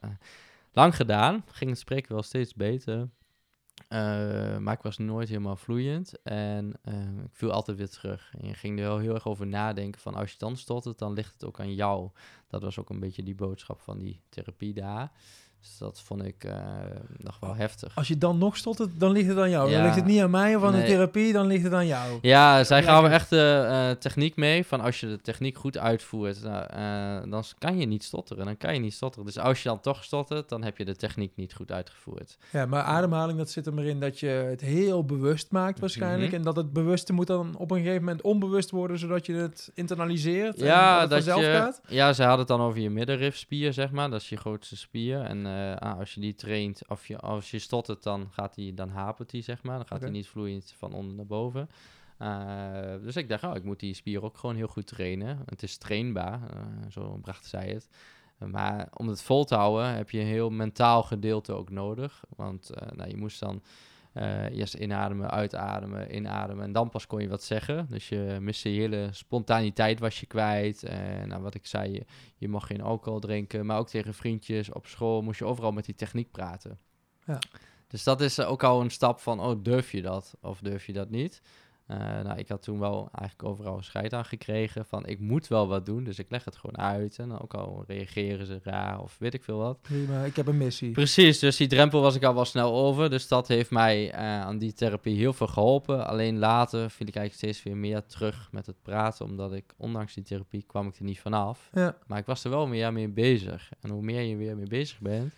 [0.00, 0.10] eh,
[0.72, 1.44] lang gedaan.
[1.46, 3.08] Ging het spreken wel steeds beter.
[3.88, 6.22] Eh, maar ik was nooit helemaal vloeiend.
[6.22, 8.34] En eh, ik viel altijd weer terug.
[8.38, 10.14] En je ging er wel heel erg over nadenken van...
[10.14, 12.10] als je dan stottert, dan ligt het ook aan jou.
[12.48, 15.12] Dat was ook een beetje die boodschap van die therapie daar.
[15.60, 16.54] Dus dat vond ik eh,
[17.16, 17.92] nog wel heftig.
[17.94, 19.70] Als je dan nog stottert, dan ligt het aan jou.
[19.70, 22.18] Dan ligt het niet aan mij of aan de therapie, dan ligt het aan jou.
[22.22, 22.94] Ja, zij Lekker.
[22.94, 24.66] gaven echt de eh, techniek mee.
[24.66, 28.44] Van als je de techniek goed uitvoert, nou, eh, dan kan je niet stotteren.
[28.44, 29.26] Dan kan je niet stotteren.
[29.26, 32.38] Dus als je dan toch stottert, dan heb je de techniek niet goed uitgevoerd.
[32.50, 36.30] Ja, maar ademhaling, dat zit er maar in dat je het heel bewust maakt waarschijnlijk.
[36.30, 36.36] Mhm.
[36.36, 39.70] En dat het bewuste moet dan op een gegeven moment onbewust worden, zodat je het
[39.74, 41.80] internaliseert Ja, en dat dat je, gaat.
[41.88, 44.10] ja, ze hadden het dan over je middenrifspier, zeg maar.
[44.10, 45.20] Dat is je grootste spier.
[45.20, 48.74] En eh, ah, als je die traint, of je, als je stottert, dan, gaat die,
[48.74, 49.76] dan hapert die, zeg maar.
[49.76, 51.68] Dan gaat hij niet vloeiend van onder naar boven.
[52.18, 55.42] Eh, dus ik dacht, oh, ik moet die spier ook gewoon heel goed trainen.
[55.46, 57.88] Het is trainbaar, eh, zo brachten zij het.
[58.50, 62.24] Maar om het vol te houden heb je een heel mentaal gedeelte ook nodig.
[62.36, 63.62] Want nou, je moest dan
[64.12, 66.64] eh, eerst inademen, uitademen, inademen.
[66.64, 67.86] En dan pas kon je wat zeggen.
[67.88, 70.82] Dus je miste je hele spontaniteit was je kwijt.
[70.82, 72.04] En nou, wat ik zei, je,
[72.36, 73.66] je mocht geen alcohol drinken.
[73.66, 76.78] Maar ook tegen vriendjes op school moest je overal met die techniek praten.
[77.26, 77.38] Ja.
[77.88, 80.86] Dus dat is eh, ook al een stap van, oh, durf je dat of durf
[80.86, 81.42] je dat niet?
[81.90, 85.68] Eh, nou, ik had toen wel eigenlijk overal scheid aan gekregen van, ik moet wel
[85.68, 86.04] wat doen.
[86.04, 87.18] Dus ik leg het gewoon uit.
[87.18, 89.82] En ook al reageren ze raar of weet ik veel wat.
[89.82, 90.90] Prima, ik heb een missie.
[90.90, 93.10] Precies, dus die drempel was ik al wel snel over.
[93.10, 96.06] Dus dat heeft mij eh, aan die therapie heel veel geholpen.
[96.06, 99.24] Alleen later viel ik eigenlijk steeds weer meer terug met het praten.
[99.24, 101.68] Omdat ik, ondanks die therapie, kwam ik er niet vanaf.
[101.72, 103.70] Ja, Maar ik was er wel meer mee bezig.
[103.80, 105.34] En hoe meer je weer mee bezig bent,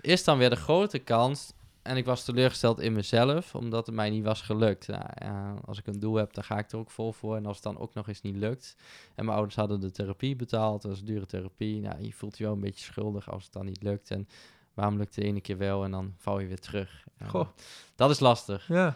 [0.00, 4.10] is dan weer de grote kans en ik was teleurgesteld in mezelf, omdat het mij
[4.10, 4.88] niet was gelukt.
[4.88, 7.36] Nou, als ik een doel heb, dan ga ik er ook vol voor.
[7.36, 8.76] En als het dan ook nog eens niet lukt.
[9.14, 11.80] En mijn ouders hadden de therapie betaald, dat was dure therapie.
[11.80, 14.10] Nou, je voelt je wel een beetje schuldig als het dan niet lukt.
[14.10, 14.28] En
[14.74, 17.06] waarom lukt de ene keer wel en dan val je weer terug.
[17.18, 17.48] Ja, Goh.
[17.94, 18.68] Dat is lastig.
[18.68, 18.94] Ja.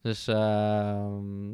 [0.00, 1.50] Dus ehm,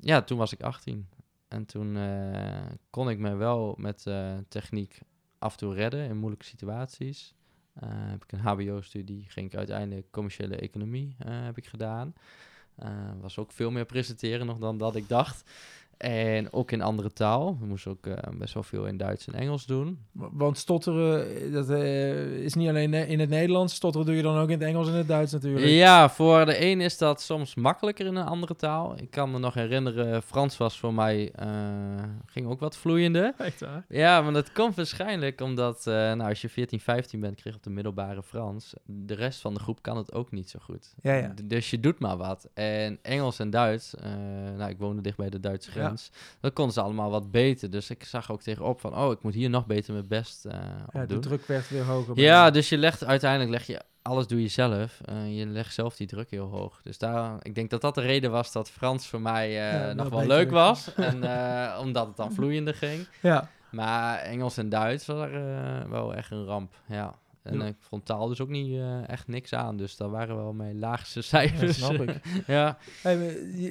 [0.00, 1.08] ja, toen was ik 18.
[1.48, 5.00] En toen eh, kon ik me wel met eh, techniek
[5.38, 7.34] af en toe redden in moeilijke situaties.
[7.74, 12.14] Eh, heb ik een HBO-studie, ging ik uiteindelijk commerciële economie eh, heb ik gedaan.
[12.74, 15.50] Eh, was ook veel meer presenteren nog dan dat ik dacht.
[15.98, 17.56] En ook in andere taal.
[17.60, 19.98] We moesten ook eh, best wel veel in Duits en Engels doen.
[20.12, 23.74] Want stotteren, dat eh, is niet alleen in het Nederlands.
[23.74, 25.66] Stotteren doe je dan ook in het Engels en het Duits natuurlijk.
[25.66, 28.94] Ja, voor de een is dat soms makkelijker in een andere taal.
[28.96, 31.48] Ik kan me nog herinneren, Frans was voor mij, eh,
[32.26, 33.34] ging ook wat vloeiender.
[33.38, 33.84] Echt waar?
[33.88, 37.58] Ja, maar dat komt waarschijnlijk omdat, eh, nou, als je 14, 15 bent, kreeg je
[37.58, 38.74] op de middelbare Frans.
[38.84, 40.94] De rest van de groep kan het ook niet zo goed.
[41.02, 42.48] Ja, Dus je doet maar wat.
[42.54, 44.10] En Engels en Duits, eh,
[44.56, 45.83] nou, ik woonde dicht bij de Duitse grens.
[46.40, 47.70] Dat konden ze allemaal wat beter.
[47.70, 50.58] Dus ik zag ook tegenop van, oh, ik moet hier nog beter mijn best eh
[50.86, 51.20] op Ja, de doen.
[51.20, 52.20] druk werd weer hoger.
[52.20, 55.00] Ja, dus je legt uiteindelijk leg je alles doe je zelf.
[55.04, 56.80] Eh, je legt zelf die druk heel hoog.
[56.82, 59.92] Dus daar, ik denk dat dat de reden was dat Frans voor mij eh, Ja,
[59.92, 60.94] nog wel leuk was.
[60.94, 61.14] en
[61.78, 63.06] omdat het dan vloeiender ging.
[63.20, 63.48] ja.
[63.70, 66.74] Maar Engels en Duits was er wel echt een ramp.
[66.86, 67.14] Ja.
[67.44, 67.64] En Ja.
[67.66, 69.76] ik vond taal dus ook niet eh, echt niks aan.
[69.76, 71.76] Dus dat waren wel mijn laagste Ja, cijfers.
[71.76, 72.20] snap ik.
[72.46, 72.78] ja.
[73.02, 73.16] Hey,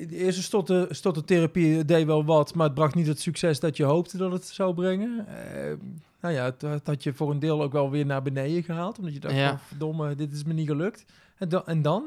[0.07, 3.83] de eerste stotter, stottertherapie deed wel wat, maar het bracht niet het succes dat je
[3.83, 5.27] hoopte dat het zou brengen.
[5.27, 5.73] Eh,
[6.21, 8.97] nou ja, het, het had je voor een deel ook wel weer naar beneden gehaald,
[8.97, 9.49] omdat je dacht, Ja.
[9.49, 11.05] van, verdomme, dit is me niet gelukt.
[11.37, 11.65] En, dan?
[11.65, 12.03] en dan?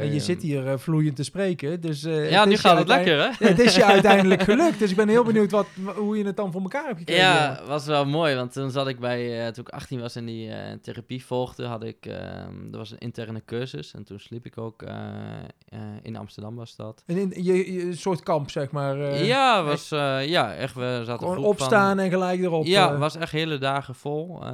[0.00, 2.04] En je zit hier eh, vloeiend te spreken, dus...
[2.04, 3.24] eh, Ja, nu gaat het lekker, hè?
[3.24, 6.24] Ja, het is je uiteindelijk gelukt, dus ik ben heel benieuwd wat, wa- hoe je
[6.24, 7.22] het dan voor elkaar hebt gekregen.
[7.24, 10.50] Ja, was wel mooi, want toen zat ik bij, toen ik 18 was en die
[10.82, 14.82] therapie volgde, had ik, ehm er was een interne cursus en toen sliep ik ook,
[16.02, 17.02] in Amsterdam was dat.
[17.06, 18.96] En in, je, je- een soort kamp, zeg maar.
[19.24, 19.88] ja, was,
[20.24, 22.64] ja, echt, we zaten Gewoon van- opstaan en gelijk erop.
[22.66, 24.40] ja, was echt hele dagen vol.
[24.42, 24.52] Eh,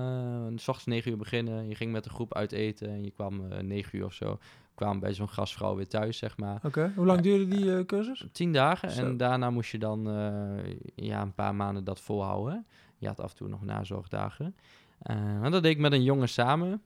[0.56, 3.52] s ochtends 9 uur beginnen, je ging met de groep uit eten en je kwam
[3.52, 4.38] eh 9 uur of zo,
[4.76, 6.60] kwam bij zo'n gastvrouw weer thuis, zeg maar.
[6.62, 8.24] Oké, hoe lang duurde die eh, cursus?
[8.32, 9.04] Tien dagen Zo.
[9.04, 12.66] en daarna moest je dan eh, ja, een paar maanden dat volhouden.
[12.98, 14.54] Je had af en toe nog nazorgdagen.
[15.02, 16.82] Eh en dat deed ik met een jongen samen.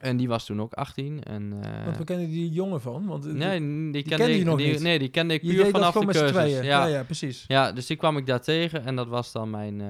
[0.00, 1.22] En die was toen ook 18.
[1.22, 3.06] En, Want we kennen die jongen van.
[3.06, 4.80] Want nee, die, die kende ik, nog die- niet.
[4.80, 6.50] Nee, die kende ik puur vanaf de cursus.
[6.52, 6.62] Ja.
[6.62, 6.84] Ja.
[6.84, 7.44] ja, precies.
[7.46, 9.82] Ja, dus die kwam ik daar tegen en dat was dan mijn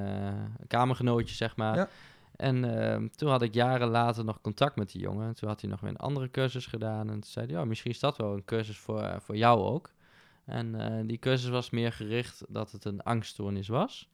[0.67, 1.77] kamergenootje, zeg maar.
[1.77, 1.89] Ja.
[2.39, 5.27] En ehm, toen had ik jaren later nog contact met die jongen.
[5.27, 7.09] En toen had hij nog weer een andere cursus gedaan.
[7.09, 9.61] En toen zei hij, ja, misschien is dat wel een cursus voor, eh, voor jou
[9.61, 9.93] ook.
[10.45, 14.09] En eh, die cursus was meer gericht dat het een angststoornis was.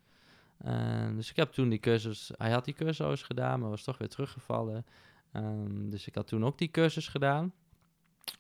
[1.14, 4.08] Dus ik heb toen die cursus, hij had die cursus gedaan, maar was toch weer
[4.08, 4.87] teruggevallen.
[5.32, 7.52] Ehm, dus ik had toen ook die cursus gedaan.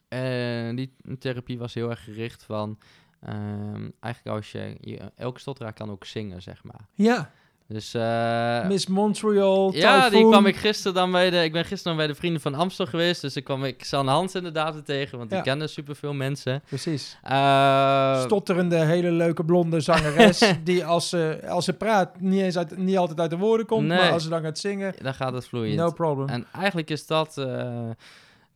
[0.08, 2.78] En die therapie was heel erg gericht van,
[3.20, 6.86] ehm, eigenlijk als je, je, elke stotteraar kan ook zingen, zeg maar.
[6.92, 7.32] Ja,
[7.68, 10.30] Dus eh, Miss Montreal, ja, die Typhoon.
[10.30, 11.42] kwam ik gisteren dan bij de.
[11.44, 13.20] Ik ben gisteren bij de Vrienden van Amstel geweest.
[13.20, 15.18] Dus ik kwam ik Sanne Hans inderdaad tegen.
[15.18, 15.44] Want die Ja.
[15.44, 16.62] kennen superveel mensen.
[16.68, 17.18] Precies.
[17.22, 20.42] Eh, Stotterende, hele leuke blonde zangeres.
[20.64, 23.86] die als ze, als ze praat niet, eens uit, niet altijd uit de woorden komt.
[23.86, 23.98] Nee.
[23.98, 25.76] Maar als ze dan gaat zingen, dan gaat het vloeiend.
[25.78, 26.28] no problem.
[26.28, 27.38] En eigenlijk is dat.
[27.38, 27.90] eh,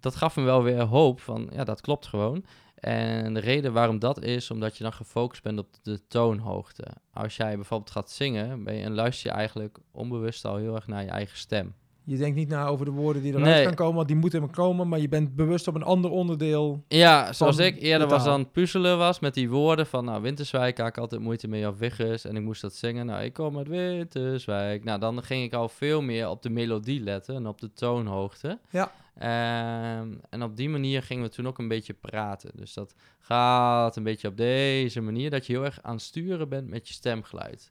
[0.00, 1.48] dat gaf me wel weer hoop van.
[1.52, 2.44] Ja, dat klopt gewoon.
[2.80, 6.84] En de reden waarom dat is, omdat je dan gefocust bent op de toonhoogte.
[7.12, 10.86] Als jij bijvoorbeeld gaat zingen, ben je, en luister je eigenlijk onbewust al heel erg
[10.86, 11.74] naar je eigen stem.
[12.04, 13.64] Je denkt niet na over de woorden die eruit Nee.
[13.64, 14.88] gaan komen, want die moeten er komen.
[14.88, 16.84] Maar je bent bewust op een ander onderdeel.
[16.88, 20.22] Ja, zoals ik eerder de was aan het puzzelen was met die woorden van, nou,
[20.22, 22.24] Winterswijk had ik altijd moeite mee of Wiggers.
[22.24, 24.84] En ik moest dat zingen, nou, ik kom uit Winterswijk.
[24.84, 28.58] Nou, dan ging ik al veel meer op de melodie letten en op de toonhoogte.
[28.70, 28.92] Ja.
[29.18, 32.50] Ehm, en op die manier gingen we toen ook een beetje praten.
[32.54, 36.48] Dus dat gaat een beetje op deze manier, dat je heel erg aan het sturen
[36.48, 37.70] bent met je stemgeluid.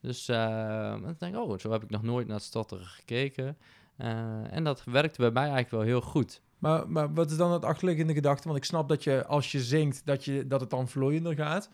[0.00, 3.56] Dus ehm, dan denk ik, oh, zo heb ik nog nooit naar het stotteren gekeken.
[3.96, 6.40] Eh, en dat werkte bij mij eigenlijk wel heel goed.
[6.58, 8.48] Maar, maar wat is dan het achterliggende gedachte?
[8.48, 11.70] Want ik snap dat je als je zingt, dat, je, dat het dan vloeiender gaat.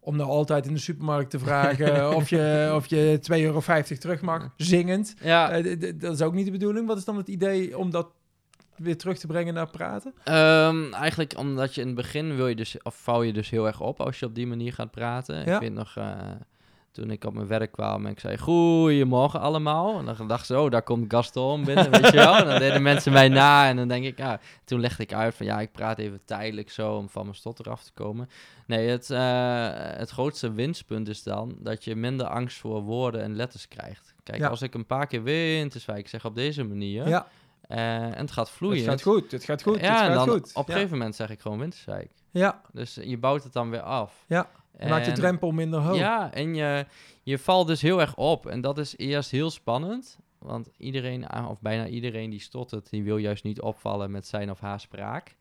[0.00, 3.60] Om nou altijd in de supermarkt te vragen of je, of je 2,50 euro
[3.98, 5.14] terug mag, zingend.
[5.22, 6.86] Ja, Eh, dat is ook niet de bedoeling.
[6.86, 8.08] Wat is dan het idee om dat
[8.78, 10.14] weer terug te brengen naar praten?
[10.24, 13.66] Ehm, eigenlijk omdat je in het begin wil je dus, of vouw je dus heel
[13.66, 15.44] erg op als je op die manier gaat praten.
[15.44, 15.54] Ja.
[15.54, 16.10] Ik weet nog, eh,
[16.92, 19.98] toen ik op mijn werk kwam en ik zei, goedemorgen allemaal.
[19.98, 22.36] En dan dachten ze, oh, daar komt Gaston binnen, weet je wel.
[22.36, 25.34] En dan deden mensen mij na en dan denk ik, ja, toen legde ik uit
[25.34, 28.28] van, ja, ik praat even tijdelijk zo om van mijn stotter af te komen.
[28.66, 33.36] Nee, het, eh, het grootste winstpunt is dan dat je minder angst voor woorden en
[33.36, 34.14] letters krijgt.
[34.22, 34.48] Kijk, Ja.
[34.48, 37.26] als ik een paar keer Winterswijk zeg op deze manier, Ja,
[37.68, 38.78] en het gaat vloeien.
[38.78, 40.50] Het gaat goed, het gaat goed, ja, het en gaat dan goed.
[40.54, 40.72] op een ja.
[40.72, 42.10] gegeven moment zeg ik gewoon winterzijk.
[42.30, 44.24] Ja, Dus je bouwt het dan weer af.
[44.28, 44.48] Ja,
[44.88, 45.96] maakt de En- drempel minder hoog.
[45.96, 46.86] Ja, en je,
[47.22, 48.46] je valt dus heel erg op.
[48.46, 50.18] En dat is eerst heel spannend.
[50.38, 54.50] Want iedereen, ah, of bijna iedereen die stottert, die wil juist niet opvallen met zijn
[54.50, 55.36] of haar spraak.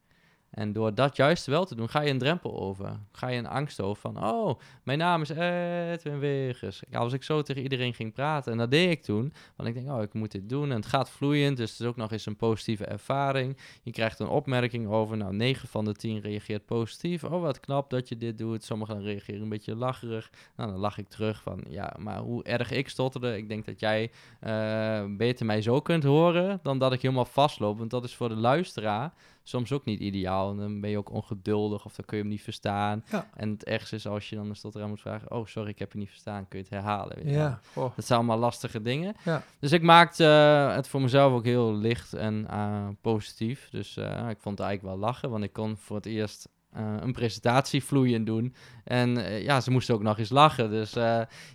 [0.56, 3.00] En door dat juist wel te doen, ga je een drempel over.
[3.12, 6.82] Ga je een angst over van, oh, mijn naam is Edwin Wegers.
[6.90, 9.34] Ja, Als ik zo tegen iedereen ging praten, en dat deed ik toen.
[9.56, 10.70] Want ik denk, oh, ik moet dit doen.
[10.70, 13.58] En het gaat vloeiend, dus het is ook nog eens een positieve ervaring.
[13.84, 17.24] Je krijgt een opmerking over, nou, 9 van de 10 reageert positief.
[17.24, 18.64] Oh, wat knap dat je dit doet.
[18.64, 20.32] Sommigen reageren een beetje lacherig.
[20.56, 23.38] Nou, dan lach ik terug van, ja, maar hoe erg ik stotterde.
[23.38, 27.78] Ik denk dat jij eh, beter mij zo kunt horen dan dat ik helemaal vastloop.
[27.78, 29.14] Want dat is voor de luisteraar
[29.48, 30.52] soms ook niet ideaal.
[30.52, 33.04] En dan ben je ook ongeduldig of dan kun je hem niet verstaan.
[33.10, 33.30] Ja.
[33.36, 35.32] En het ergste is als je dan de stotteraar moet vragen...
[35.32, 36.48] oh, sorry, ik heb je niet verstaan.
[36.48, 37.16] Kun je het herhalen?
[37.16, 37.34] Weet.
[37.34, 37.60] Ja.
[37.74, 39.16] Dat zijn allemaal lastige dingen.
[39.24, 39.44] Ja.
[39.60, 43.70] Dus ik maakte eh, het voor mezelf ook heel licht en eh, positief.
[43.72, 46.54] Dus eh, ik vond het eigenlijk wel lachen, want ik kon voor het eerst
[47.00, 48.56] een presentatie vloeiend doen.
[48.84, 50.70] En ja, ze moesten ook nog eens lachen.
[50.70, 50.94] Dus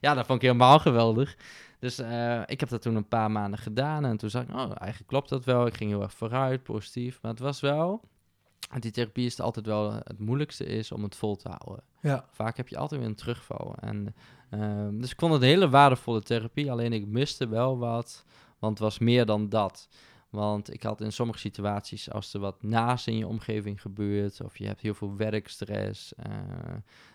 [0.00, 1.36] ja, dat vond ik helemaal geweldig.
[1.80, 4.04] Dus eh, ik heb dat toen een paar maanden gedaan.
[4.04, 5.66] En toen zag ik, oh, eigenlijk klopt dat wel.
[5.66, 7.18] Ik ging heel erg vooruit, positief.
[7.22, 8.00] Maar het was wel...
[8.78, 12.56] Die therapie is altijd wel het moeilijkste is om het vol te houden Ja, vaak
[12.56, 13.74] heb je altijd weer een terugval.
[13.80, 14.14] En,
[14.50, 16.70] ehm, dus ik vond het een hele waardevolle therapie.
[16.70, 18.24] Alleen ik miste wel wat,
[18.58, 19.88] want het was meer dan dat.
[20.28, 24.58] Want ik had in sommige situaties, als er wat naast in je omgeving gebeurt, of
[24.58, 26.32] je hebt heel veel werkstress, eh,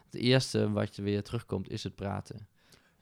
[0.06, 2.48] het eerste wat je weer terugkomt is het praten.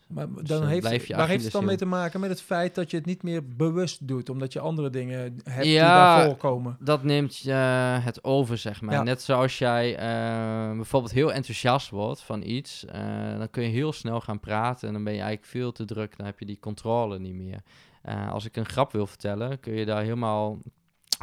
[0.08, 2.30] Maar Dus dan dan heeft, blijf je waar heeft het dan mee te maken met
[2.30, 5.78] het feit dat je het niet meer bewust doet, omdat je andere dingen hebt die
[5.80, 6.78] daarvoor komen?
[6.80, 8.94] Dat neemt je eh, het over, zeg maar.
[8.94, 9.04] Ja.
[9.04, 13.94] Net zoals jij eh, bijvoorbeeld heel enthousiast wordt van iets, eh, dan kun je heel
[13.94, 16.60] snel gaan praten en dan ben je eigenlijk veel te druk, dan heb je die
[16.60, 17.62] controle niet meer.
[18.04, 20.58] Eh, als ik een grap wil vertellen, kun je daar helemaal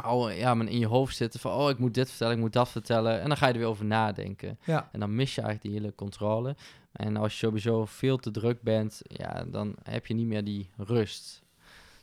[0.07, 2.53] oh, ja, maar in je hoofd zitten van, oh, ik moet dit vertellen, ik moet
[2.53, 3.21] dat vertellen.
[3.21, 4.59] En dan ga je er weer over nadenken.
[4.65, 6.55] Ja, En dan mis je eigenlijk die hele controle.
[6.91, 10.69] En als je sowieso veel te druk bent, ja, dan heb je niet meer die
[10.77, 11.40] rust.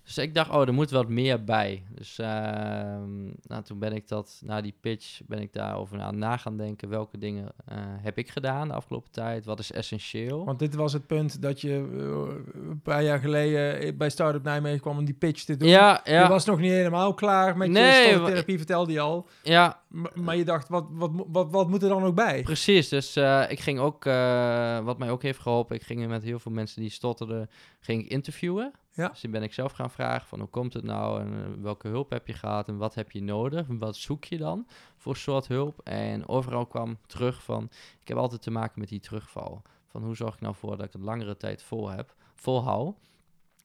[0.09, 1.83] Dus ik dacht, oh, er moet wat meer bij.
[1.95, 6.37] Dus ehm, nou, toen ben ik dat, na die pitch, ben ik daarover aan na
[6.37, 6.89] gaan denken.
[6.89, 9.45] Welke dingen eh, heb ik gedaan de afgelopen tijd?
[9.45, 10.45] Wat is essentieel?
[10.45, 14.81] want dit was het punt dat je eh, een paar jaar geleden bij Startup Nijmegen
[14.81, 15.69] kwam om die pitch te doen.
[15.69, 19.27] ja, Je was nog niet helemaal klaar met Nee, je therapie, vertelde je al.
[19.43, 22.43] ja, M- Maar je dacht, wat, wat, wat, wat moet er dan ook bij?
[22.43, 26.23] Precies, dus eh, ik ging ook, eh, wat mij ook heeft geholpen, ik ging met
[26.23, 28.73] heel veel mensen die stotterden, ging ik interviewen.
[28.99, 29.09] Ja.
[29.09, 31.89] Dus die ben ik zelf gaan vragen van hoe komt het nou en eh, welke
[31.89, 35.49] hulp heb je gehad en wat heb je nodig wat zoek je dan voor soort
[35.49, 35.81] hulp.
[35.85, 37.69] En overal kwam terug van,
[38.01, 39.63] ik heb altijd te maken met die terugval.
[39.87, 42.97] Van hoe zorg ik nou voor dat ik het langere tijd vol heb, volhoud.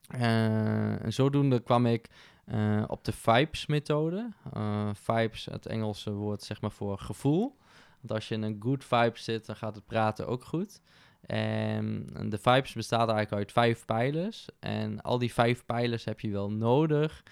[0.07, 2.09] Eh, en zodoende kwam ik
[2.45, 4.29] eh, op de Vibes-methode.
[4.93, 7.57] Vibes, het Engelse woord zeg maar voor gevoel.
[7.99, 10.81] Want als je in een good vibe zit, dan gaat het praten ook goed.
[11.25, 14.47] En de vibes bestaat eigenlijk uit vijf pijlers.
[14.59, 17.23] En al die vijf pijlers heb je wel nodig.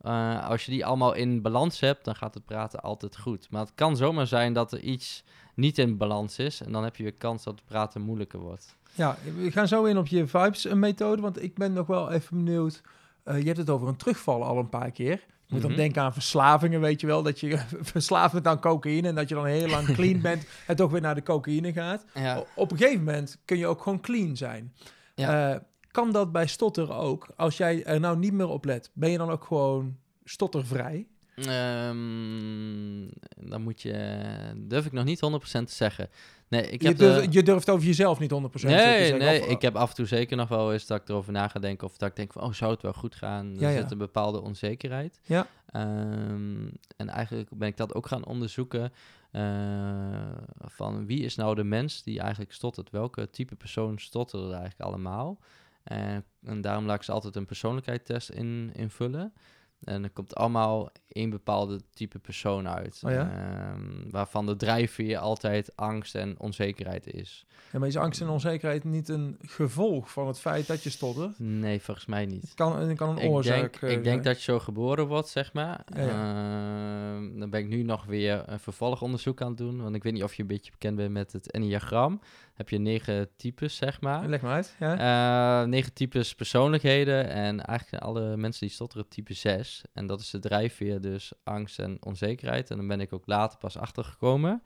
[0.00, 3.50] Eh, als je die allemaal in balans hebt, dan gaat het praten altijd goed.
[3.50, 6.60] Maar het kan zomaar zijn dat er iets niet in balans is.
[6.60, 8.76] En dan heb je weer kans dat het praten moeilijker wordt.
[8.94, 12.82] Ja, we gaan zo in op je vibes-methode, want ik ben nog wel even benieuwd.
[13.22, 15.26] Eh, je hebt het over een terugval al een paar keer.
[15.50, 15.80] Je moet dan Mhm.
[15.80, 17.22] denken aan verslavingen, weet je wel.
[17.22, 17.58] Dat je
[17.94, 21.00] verslaafd bent aan cocaïne en dat je dan heel lang clean bent en toch weer
[21.00, 22.04] naar de cocaïne gaat.
[22.14, 24.74] Ja, Op een gegeven moment kun je ook gewoon clean zijn.
[25.14, 25.52] Ja.
[25.54, 25.60] Eh,
[25.90, 27.28] kan dat bij stotter ook?
[27.36, 31.06] Als jij er nou niet meer op let, ben je dan ook gewoon stottervrij?
[31.48, 33.08] Ehm,
[33.50, 34.18] dan moet je,
[34.56, 36.08] durf ik nog niet 100% te zeggen.
[36.48, 39.18] Nee, ik Je, heb durf- de- je durft over jezelf niet 100% te Nee, zeggen.
[39.18, 41.48] nee, of- ik heb af en toe zeker nog wel eens dat ik erover na
[41.48, 41.86] ga denken.
[41.86, 43.54] Of dat ik denk van, oh, zou het wel goed gaan?
[43.54, 43.80] Er Ja, ja.
[43.80, 45.20] zit een bepaalde onzekerheid.
[45.22, 45.46] Ja.
[45.66, 48.92] Ehm, en eigenlijk ben ik dat ook gaan onderzoeken.
[49.30, 49.42] eh,
[50.64, 52.90] van wie is nou de mens die eigenlijk stottert?
[52.90, 55.38] Welke type persoon stottert er eigenlijk allemaal?
[55.82, 59.32] En, en daarom laat ik ze altijd een persoonlijkheidstest in, invullen.
[59.84, 63.00] En er komt allemaal één bepaalde type persoon uit.
[63.04, 63.30] Oh ja?
[63.30, 67.46] Ehm, waarvan de drijfveer altijd angst en onzekerheid is.
[67.72, 71.38] Ja, maar is angst en onzekerheid niet een gevolg van het feit dat je stottert?
[71.38, 72.42] Nee, volgens mij niet.
[72.42, 75.06] Het kan, het kan een Ik oorzaak denk, eh, ik denk dat je zo geboren
[75.06, 75.84] wordt, zeg maar.
[75.94, 76.08] Ja,
[77.14, 79.82] Ehm, dan ben ik nu nog weer een vervolgonderzoek aan het doen.
[79.82, 82.20] Want ik weet niet of je een beetje bekend bent met het enneagram.
[82.60, 84.28] Heb je negen types, zeg maar.
[84.28, 84.76] Leg maar uit.
[84.78, 85.62] Ja?
[85.62, 87.28] Eh, negen types persoonlijkheden.
[87.28, 89.82] En eigenlijk alle mensen die stotteren type 6.
[89.92, 92.70] En dat is de drijfveer, dus angst en onzekerheid.
[92.70, 94.62] En dan ben ik ook later pas achtergekomen.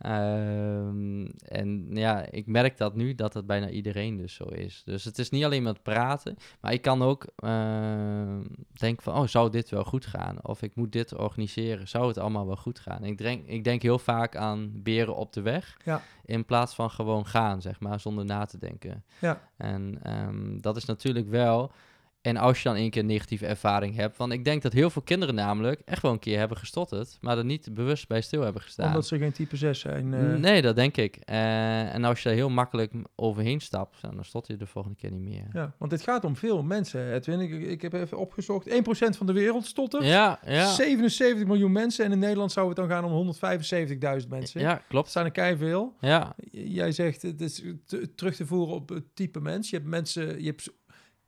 [0.00, 4.82] Ehm, en ja, ik merk dat nu dat het bijna iedereen dus zo is.
[4.84, 9.26] Dus het is niet alleen met praten, maar ik kan ook ehm, denken van, oh,
[9.26, 10.36] zou dit wel goed gaan?
[10.42, 13.04] Of ik moet dit organiseren, zou het allemaal wel goed gaan?
[13.04, 16.02] Ik denk, ik denk heel vaak aan beren op de weg, Ja.
[16.24, 19.04] in plaats van gewoon gaan, zeg maar, zonder na te denken.
[19.20, 19.40] Ja.
[19.56, 21.72] En ehm, dat is natuurlijk wel...
[22.22, 24.90] En als je dan één keer een negatieve ervaring hebt, want ik denk dat heel
[24.90, 28.42] veel kinderen namelijk echt wel een keer hebben gestotterd, maar er niet bewust bij stil
[28.42, 28.86] hebben gestaan.
[28.86, 30.14] Omdat ze geen type 6 zijn.
[30.14, 30.34] eh.
[30.34, 31.16] Nee, dat denk ik.
[31.16, 35.10] Eh, en als je er heel makkelijk overheen stapt, dan stot je de volgende keer
[35.10, 35.46] niet meer.
[35.52, 37.40] Ja, want dit gaat om veel mensen, Edwin.
[37.40, 38.68] Ik, ik heb even opgezocht.
[38.68, 38.72] 1%
[39.16, 40.04] van de wereld stottert.
[40.04, 40.72] Ja, ja.
[40.74, 42.04] 77 miljoen mensen.
[42.04, 44.60] En in Nederland zou het dan gaan om 175.000 mensen.
[44.60, 45.10] Ja, Dat klopt.
[45.10, 45.94] zijn er kei veel.
[46.00, 49.70] Ja, Jij zegt het is te- terug te voeren op het type mens.
[49.70, 50.70] Je hebt mensen, je hebt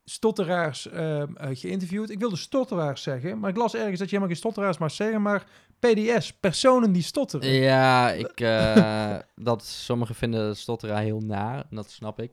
[0.05, 2.11] stotteraars eh, geïnterviewd.
[2.11, 5.23] Ik wilde stotteraars zeggen, maar ik las ergens dat je helemaal geen stotteraars mag zeggen,
[5.23, 5.47] maar
[5.79, 7.49] PDS, personen die stotteren.
[7.53, 12.33] ja ik, eh, dat sommigen vinden stotteraar heel naar, en dat snap ik.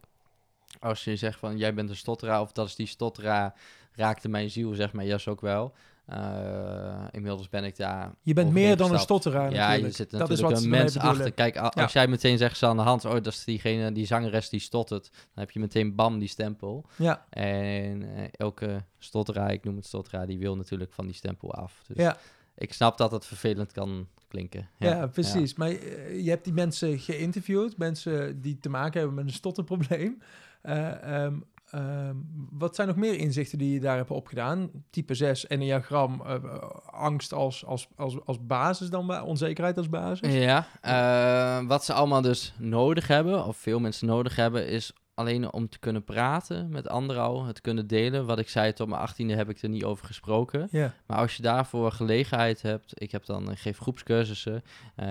[0.79, 3.53] Als je zegt van, jij bent een stotteraar, of dat is die stotteraar,
[3.91, 5.73] raakte mijn ziel, zeg maar, yes ook wel.
[6.09, 9.87] Eh, inmiddels ben ik daar Je bent meer dan een stotteraar Ja, natuurlijk.
[9.87, 11.31] je zit dat natuurlijk is wat een mens achter.
[11.31, 11.67] Kijk, Ja.
[11.75, 14.59] als jij meteen zegt ze aan de hand, oh, dat is diegene, die zangeres die
[14.59, 16.85] stottert, dan heb je meteen bam die stempel.
[16.95, 21.53] Ja, En eh, elke stotteraar, ik noem het stotteraar, die wil natuurlijk van die stempel
[21.53, 21.81] af.
[21.87, 22.17] Dus ja,
[22.55, 24.69] ik snap dat het vervelend kan klinken.
[24.77, 25.55] ja, precies.
[25.55, 30.21] Maar eh, je hebt die mensen geïnterviewd, mensen die te maken hebben met een stotterprobleem.
[30.61, 31.35] Eh, ehm,
[31.71, 32.15] ehm,
[32.51, 34.71] wat zijn nog meer inzichten die je daar hebt opgedaan?
[34.89, 36.41] Type 6, enneagram, eh, eh,
[36.85, 40.33] angst als, als, als, als basis dan, onzekerheid als basis.
[40.33, 45.53] Ja, eh, wat ze allemaal dus nodig hebben, of veel mensen nodig hebben, is alleen
[45.53, 48.25] om te kunnen praten met anderen al, het kunnen delen.
[48.25, 50.67] Wat ik zei, tot mijn achttiende heb ik er niet over gesproken.
[51.05, 54.63] Maar als je daarvoor gelegenheid hebt, ik heb dan, ik geef groepscursussen,
[54.95, 55.07] eh,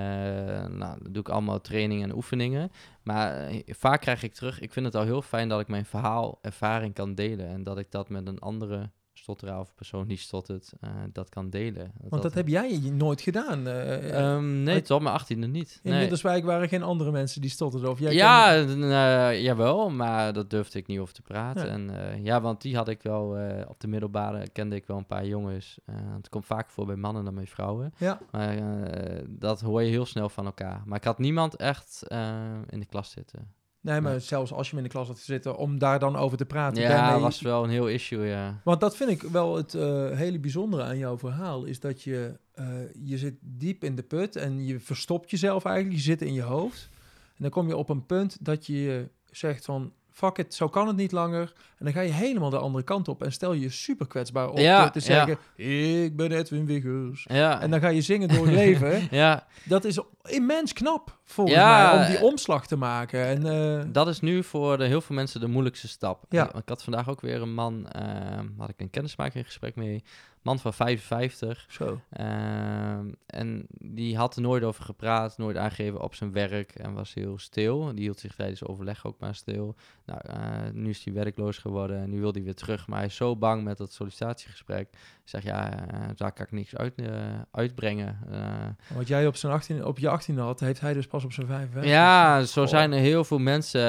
[0.67, 2.71] nou, dan doe ik allemaal trainingen en oefeningen.
[3.03, 5.87] Maar eh, vaak krijg ik terug, ik vind het al heel fijn dat ik mijn
[5.87, 7.49] verhaal, ervaring kan delen.
[7.49, 8.91] En dat ik dat met een andere
[9.29, 11.93] stotteraar of persoon die stottert, eh, dat kan delen.
[12.09, 13.67] want dat heb jij nooit gedaan.
[13.67, 15.81] eh, eh, Ehm, nee, tot mijn achttiende niet.
[15.83, 16.43] in Nee.
[16.43, 17.91] Waren geen andere mensen die stotterden.
[17.91, 21.67] Of jij ja, eh, jawel, maar dat durfde ik niet over te praten.
[21.67, 21.73] Ja.
[21.73, 23.37] En ja, want die had ik wel,
[23.69, 25.79] op de middelbare kende ik wel een paar jongens.
[26.17, 27.95] Het komt vaak voor bij mannen dan bij vrouwen.
[27.99, 28.19] ja.
[28.31, 28.57] Maar
[29.29, 30.83] dat hoor je heel snel van elkaar.
[30.85, 32.03] Maar ik had niemand echt
[32.69, 33.57] in de klas zitten.
[33.81, 36.39] Nee, maar zelfs als je hem in de klas had zitten, om daar dan over
[36.39, 36.83] te praten.
[36.83, 38.61] Ja, daarmee- dat was wel een heel issue, ja.
[38.65, 41.65] Want dat vind ik wel het eh, hele bijzondere aan jouw verhaal.
[41.65, 42.67] Is dat je, eh,
[43.05, 45.97] je zit diep in de put en je verstopt jezelf eigenlijk.
[45.97, 46.89] Je zit in je hoofd.
[47.27, 49.93] En dan kom je op een punt dat je zegt van...
[50.19, 51.53] Fuck it, zo kan het niet langer.
[51.79, 53.23] En dan ga je helemaal de andere kant op.
[53.23, 55.05] En stel je je super kwetsbaar op Ja, te ja.
[55.05, 55.39] zeggen...
[56.05, 57.27] Ik ben Edwin Wiggers.
[57.29, 59.09] Ja, En dan ga je zingen door het leven.
[59.11, 63.27] ja, Dat is immens knap, volgens mij, om die eh, omslag te maken.
[63.27, 66.25] En, eh, dat is nu voor de, heel veel mensen de moeilijkste stap.
[66.29, 66.55] Ja.
[66.55, 70.03] Ik, had vandaag ook weer een man, eh, had ik een kennismaking gesprek mee.
[70.49, 71.67] Man van 55.
[71.69, 72.01] zo.
[72.11, 77.15] Ehm, en die had er nooit over gepraat, nooit aangegeven op zijn werk en was
[77.15, 77.95] heel stil.
[77.95, 79.77] Die hield zich tijdens overleg ook maar stil.
[80.07, 80.39] Nou, eh,
[80.73, 82.87] nu is hij werkloos geworden en nu wil hij weer terug.
[82.87, 84.89] Maar hij is zo bang met dat sollicitatiegesprek.
[85.25, 87.07] Zeg, ja, eh, daar kan ik niks uit, eh,
[87.51, 88.19] uitbrengen.
[88.95, 91.47] Wat jij op, zijn 18, op je 18 had, heeft hij dus pas op zijn
[91.47, 91.91] 55.
[91.91, 92.71] ja, zo Goh.
[92.71, 93.81] zijn er heel veel mensen,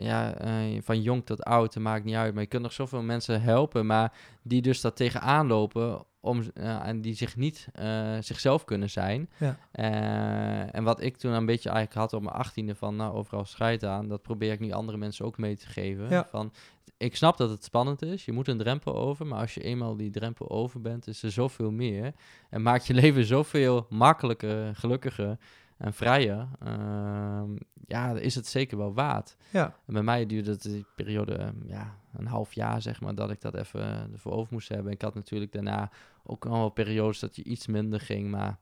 [0.00, 0.34] ja,
[0.80, 2.32] van jong tot oud, het maakt niet uit.
[2.32, 4.12] Maar je kunt nog zoveel mensen helpen, maar
[4.48, 9.30] die dus daar tegenaan lopen om, en die zich niet eh, zichzelf kunnen zijn.
[9.38, 9.58] Ja.
[9.70, 13.44] Eh, en wat ik toen een beetje eigenlijk had op mijn achttiende van, nou, overal
[13.44, 16.08] scheid aan, dat probeer ik nu andere mensen ook mee te geven.
[16.10, 16.26] Ja.
[16.30, 16.52] Van,
[16.96, 19.96] ik snap dat het spannend is, je moet een drempel over, maar als je eenmaal
[19.96, 22.12] die drempel over bent, is er zoveel meer.
[22.50, 25.38] En maakt je leven zoveel makkelijker, gelukkiger
[25.78, 26.48] en vrijer.
[26.60, 27.50] Ehm,
[27.86, 29.36] ja, is het zeker wel waard.
[29.50, 29.74] Ja.
[29.86, 33.30] En bij mij duurde het die periode ehm, ja, een half jaar, zeg maar, dat
[33.30, 34.92] ik dat even eh, ervoor over moest hebben.
[34.92, 35.90] Ik had natuurlijk daarna
[36.24, 38.58] ook al wel periodes dat je iets minder ging, maar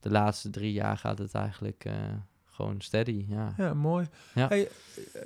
[0.00, 1.94] de laatste drie jaar gaat het eigenlijk eh,
[2.44, 3.54] gewoon steady, ja.
[3.56, 4.06] Ja, mooi.
[4.34, 4.48] Ja.
[4.48, 4.68] Hey,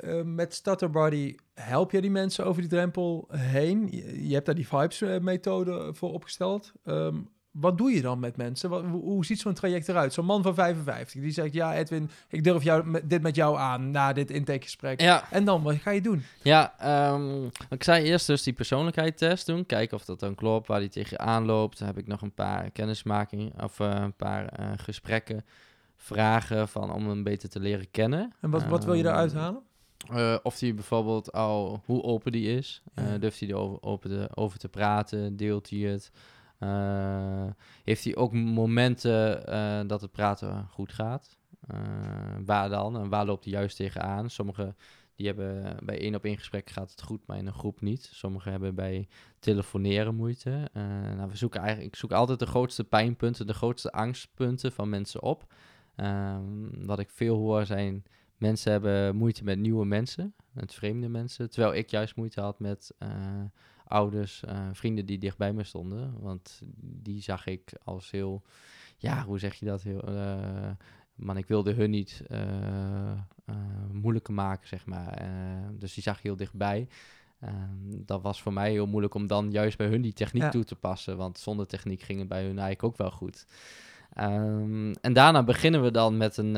[0.01, 3.89] eh, met Stutterbody help je die mensen over die drempel heen.
[3.91, 6.73] Je, je hebt daar die vibes-methode voor opgesteld.
[6.85, 7.17] Ehm,
[7.51, 8.71] wat doe je dan met mensen?
[8.71, 10.13] Wat, hoe, ziet zo'n traject eruit?
[10.13, 13.91] Zo'n man van 55 die zegt: Ja, Edwin, ik durf jou, dit met jou aan
[13.91, 15.01] na dit intakegesprek.
[15.01, 16.23] Ja, En dan, wat ga je doen?
[16.43, 19.67] Ja, ehm, ik zei eerst dus die persoonlijkheidstest doen.
[19.67, 21.79] Kijken of dat dan klopt, waar die tegenaan loopt.
[21.79, 25.45] Dan heb ik nog een paar kennismakingen of eh, een paar eh, gesprekken,
[25.97, 28.33] vragen van om hem beter te leren kennen.
[28.41, 29.63] En wat, wat wil je Ehm, daaruit halen?
[30.13, 32.83] eh, of hij bijvoorbeeld al, hoe open die is.
[32.95, 33.19] Ja.
[33.19, 35.37] durft hij erover open te, over te praten?
[35.37, 36.11] Deelt hij het?
[36.59, 37.47] Eh,
[37.85, 41.39] heeft hij ook momenten eh, dat het praten goed gaat?
[41.61, 41.79] Eh,
[42.45, 42.99] waar dan?
[42.99, 44.31] En waar loopt hij juist tegenaan?
[44.31, 44.77] Sommigen
[45.15, 48.11] die hebben bij één op één gesprek gaat het goed, maar in een groep niet.
[48.13, 50.69] Sommigen hebben bij telefoneren moeite.
[51.17, 55.23] Nou, we zoeken eigenlijk, ik zoek altijd de grootste pijnpunten, de grootste angstpunten van mensen
[55.23, 55.53] op.
[55.97, 58.05] Um, wat ik veel hoor zijn
[58.37, 61.51] mensen hebben moeite met nieuwe mensen, met vreemde mensen.
[61.51, 62.95] Terwijl ik juist moeite had met
[63.89, 66.21] ouders, uh, vrienden die dichtbij me stonden.
[66.21, 68.43] Want die zag ik als heel,
[68.97, 69.83] ja, hoe zeg je dat?
[69.83, 70.71] Heel, uh,
[71.15, 72.23] man, ik wilde hun niet
[73.93, 75.29] moeilijker maken, zeg maar.
[75.79, 76.89] dus die zag heel dichtbij.
[77.89, 80.51] dat was voor mij heel moeilijk om dan juist bij hun die techniek ja.
[80.51, 81.17] toe te passen.
[81.17, 83.47] Want zonder techniek ging het bij hun eigenlijk ook wel goed.
[84.21, 86.57] Um, en daarna beginnen we dan met een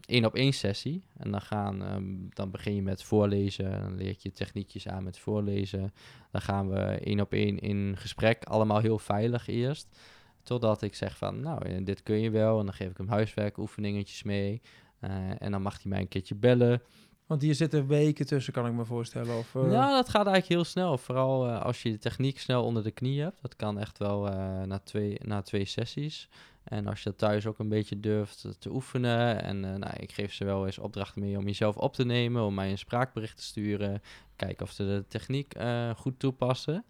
[0.00, 1.04] één op één sessie.
[1.16, 3.70] En dan, gaan, um, dan begin je met voorlezen.
[3.70, 5.92] Dan leer je techniekjes aan met voorlezen.
[6.30, 8.44] Dan gaan we één op één in gesprek.
[8.44, 9.98] Allemaal heel veilig eerst.
[10.42, 12.58] Totdat ik zeg van, nou, dit kun je wel.
[12.58, 14.62] En dan geef ik hem huiswerkoefeningetjes mee.
[15.00, 16.82] Uh, en dan mag hij mij een keertje bellen.
[17.26, 19.38] Want hier zitten weken tussen, kan ik me voorstellen.
[19.38, 19.62] Of, uh...
[19.62, 20.98] Nou, dat gaat eigenlijk heel snel.
[20.98, 23.42] Vooral uh, als je de techniek snel onder de knie hebt.
[23.42, 24.22] Dat kan echt wel
[24.66, 26.28] na, twee, na twee sessies.
[26.64, 29.42] En als je dat thuis ook een beetje durft te oefenen.
[29.42, 32.42] En uh, nou, ik geef ze wel eens opdrachten mee om jezelf op te nemen,
[32.42, 34.02] om mij een spraakbericht te sturen.
[34.36, 36.84] Kijken of ze de techniek uh, goed toepassen.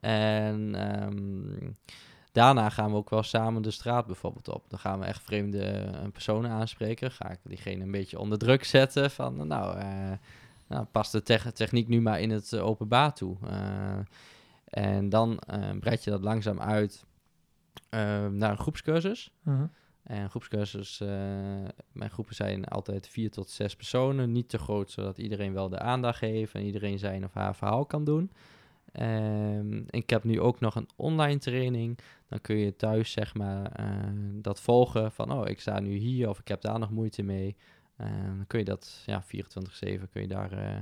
[0.00, 1.76] En um,
[2.32, 4.70] daarna gaan we ook wel samen de straat bijvoorbeeld op.
[4.70, 7.10] Dan gaan we echt vreemde personen aanspreken.
[7.10, 10.12] Ga ik diegene een beetje onder druk zetten van, nou, uh,
[10.66, 13.36] nou de te techniek nu maar in het openbaar toe.
[14.64, 15.40] en dan
[15.80, 17.04] breid je dat langzaam uit
[18.30, 19.32] naar een groepscursus.
[19.42, 19.62] -huh.
[20.02, 21.08] En groepscursus, uh,
[21.92, 24.32] mijn groepen zijn altijd vier tot zes personen.
[24.32, 27.86] Niet te groot, zodat iedereen wel de aandacht heeft en iedereen zijn of haar verhaal
[27.86, 28.32] kan doen.
[29.00, 31.98] Um, ik heb nu ook nog een online training.
[32.28, 33.86] Dan kun je thuis zeg maar uh,
[34.32, 37.56] dat volgen van, oh, ik sta nu hier of ik heb daar nog moeite mee.
[38.00, 39.28] Uh, dan kun je dat, ja, 24-7
[40.10, 40.76] kun je daar uh,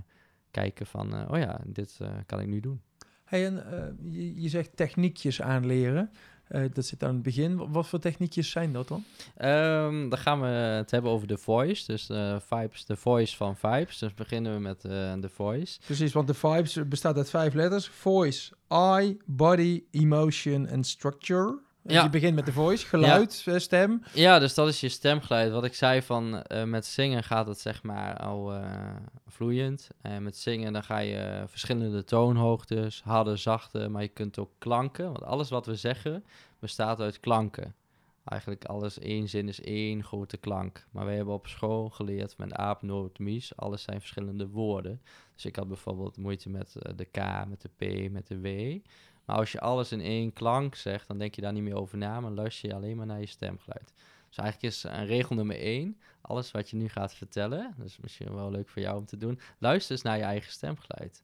[0.51, 2.81] kijken van, oh ja, dit kan ik nu doen.
[3.25, 6.11] Hey, en je, je zegt techniekjes aanleren.
[6.51, 7.71] Uh, dat zit aan het begin.
[7.73, 9.05] Wat voor techniekjes zijn dat dan?
[9.51, 11.87] Um, dan gaan we het hebben over de voice.
[11.87, 13.99] Dus de vibes, de voice van vibes.
[13.99, 15.79] Dus beginnen we met uh, de voice.
[15.85, 17.89] Precies, want de vibes bestaat uit vijf letters.
[17.89, 21.59] Voice, eye, body, emotion en structure.
[21.83, 22.03] Ja.
[22.03, 23.59] Je begint met de voice, geluid, ja.
[23.59, 24.03] stem.
[24.15, 25.53] Ja, dus dat is je stemgeluid.
[25.53, 29.89] Wat ik zei van uh, met zingen gaat het zeg maar al uh, vloeiend.
[30.03, 35.05] En met zingen dan ga je verschillende toonhoogtes, harde, zachte, maar je kunt ook klanken.
[35.05, 36.25] Want alles wat we zeggen
[36.59, 37.75] bestaat uit klanken.
[38.25, 40.87] Eigenlijk alles, één zin is één grote klank.
[40.91, 43.57] Maar wij hebben op school geleerd met aap, noot, mies.
[43.57, 45.01] Alles zijn verschillende woorden.
[45.35, 48.79] Dus ik had bijvoorbeeld moeite met de K, met de P, met de W.
[49.25, 51.99] Maar als je alles in één klank zegt, dan denk je daar niet meer over
[51.99, 53.93] na, maar luister je alleen maar naar je stemgeluid.
[54.29, 58.35] Dus eigenlijk is een regel nummer één, alles wat je nu gaat vertellen, dus misschien
[58.35, 61.23] wel leuk voor jou om te doen, luister eens naar je eigen stemgeluid.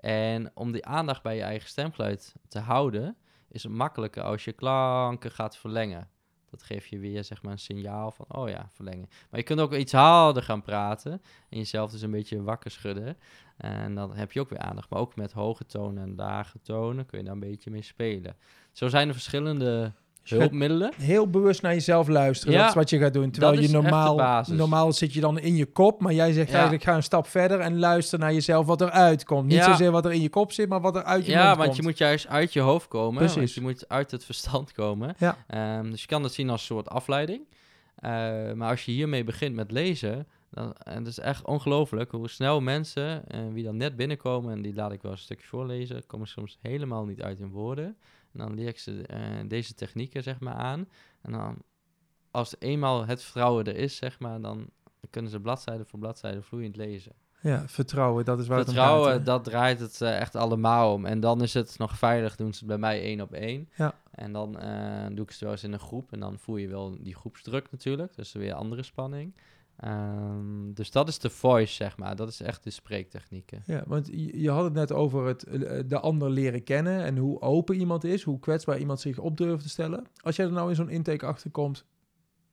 [0.00, 3.16] En om die aandacht bij je eigen stemgeluid te houden,
[3.48, 6.10] is het makkelijker als je klanken gaat verlengen.
[6.50, 9.08] Dat geeft je weer zeg maar een signaal van, oh ja, verlengen.
[9.30, 11.12] Maar je kunt ook iets harder gaan praten
[11.48, 13.16] en jezelf dus een beetje wakker schudden.
[13.58, 14.90] En dan heb je ook weer aandacht.
[14.90, 18.36] Maar ook met hoge tonen en lage tonen kun je daar een beetje mee spelen.
[18.72, 19.92] Zo zijn er verschillende
[20.22, 20.92] hulpmiddelen.
[20.96, 22.54] Heel bewust naar jezelf luisteren.
[22.54, 23.30] Ja, dat is wat je gaat doen.
[23.30, 26.00] Terwijl je normaal, normaal zit je dan in je kop.
[26.00, 26.54] Maar jij zegt ja.
[26.54, 29.46] eigenlijk ga een stap verder en luister naar jezelf wat eruit komt.
[29.46, 29.64] Niet ja.
[29.64, 31.58] zozeer wat er in je kop zit, maar wat er uit je ja, mond komt.
[31.60, 33.18] Ja, want je moet juist uit je hoofd komen.
[33.18, 33.36] Precies.
[33.36, 35.14] Want je moet uit het verstand komen.
[35.18, 35.78] Ja.
[35.78, 37.40] Um, dus je kan het zien als een soort afleiding.
[38.04, 38.10] Uh,
[38.52, 40.26] maar als je hiermee begint met lezen...
[40.50, 44.52] Dan, en het is echt ongelooflijk hoe snel mensen, uh, wie dan net binnenkomen...
[44.52, 46.06] en die laat ik wel een stukje voorlezen...
[46.06, 47.96] komen soms helemaal niet uit in woorden...
[48.32, 50.88] En dan leer ik ze uh, deze technieken zeg maar aan.
[51.20, 51.62] En dan
[52.30, 54.70] als eenmaal het vertrouwen er is, zeg maar, dan
[55.10, 57.12] kunnen ze bladzijde voor bladzijde vloeiend lezen.
[57.40, 60.92] Ja, vertrouwen, dat is waar vertrouwen, het om gaat, dat draait het uh, echt allemaal
[60.92, 61.04] om.
[61.04, 63.68] En dan is het nog veilig, doen ze het bij mij één op één.
[63.76, 63.94] Ja.
[64.10, 66.12] En dan uh, doe ik ze wel eens in een groep.
[66.12, 68.16] En dan voel je wel die groepsdruk natuurlijk.
[68.16, 69.34] Dus weer andere spanning.
[69.84, 72.16] Um, dus dat is de voice, zeg maar.
[72.16, 73.62] Dat is echt de spreektechnieken.
[73.66, 75.40] Ja, want je, had het net over het,
[75.90, 79.62] de ander leren kennen en hoe open iemand is, hoe kwetsbaar iemand zich op durft
[79.62, 80.06] te stellen.
[80.20, 81.84] Als jij er nou in zo'n intake achterkomt,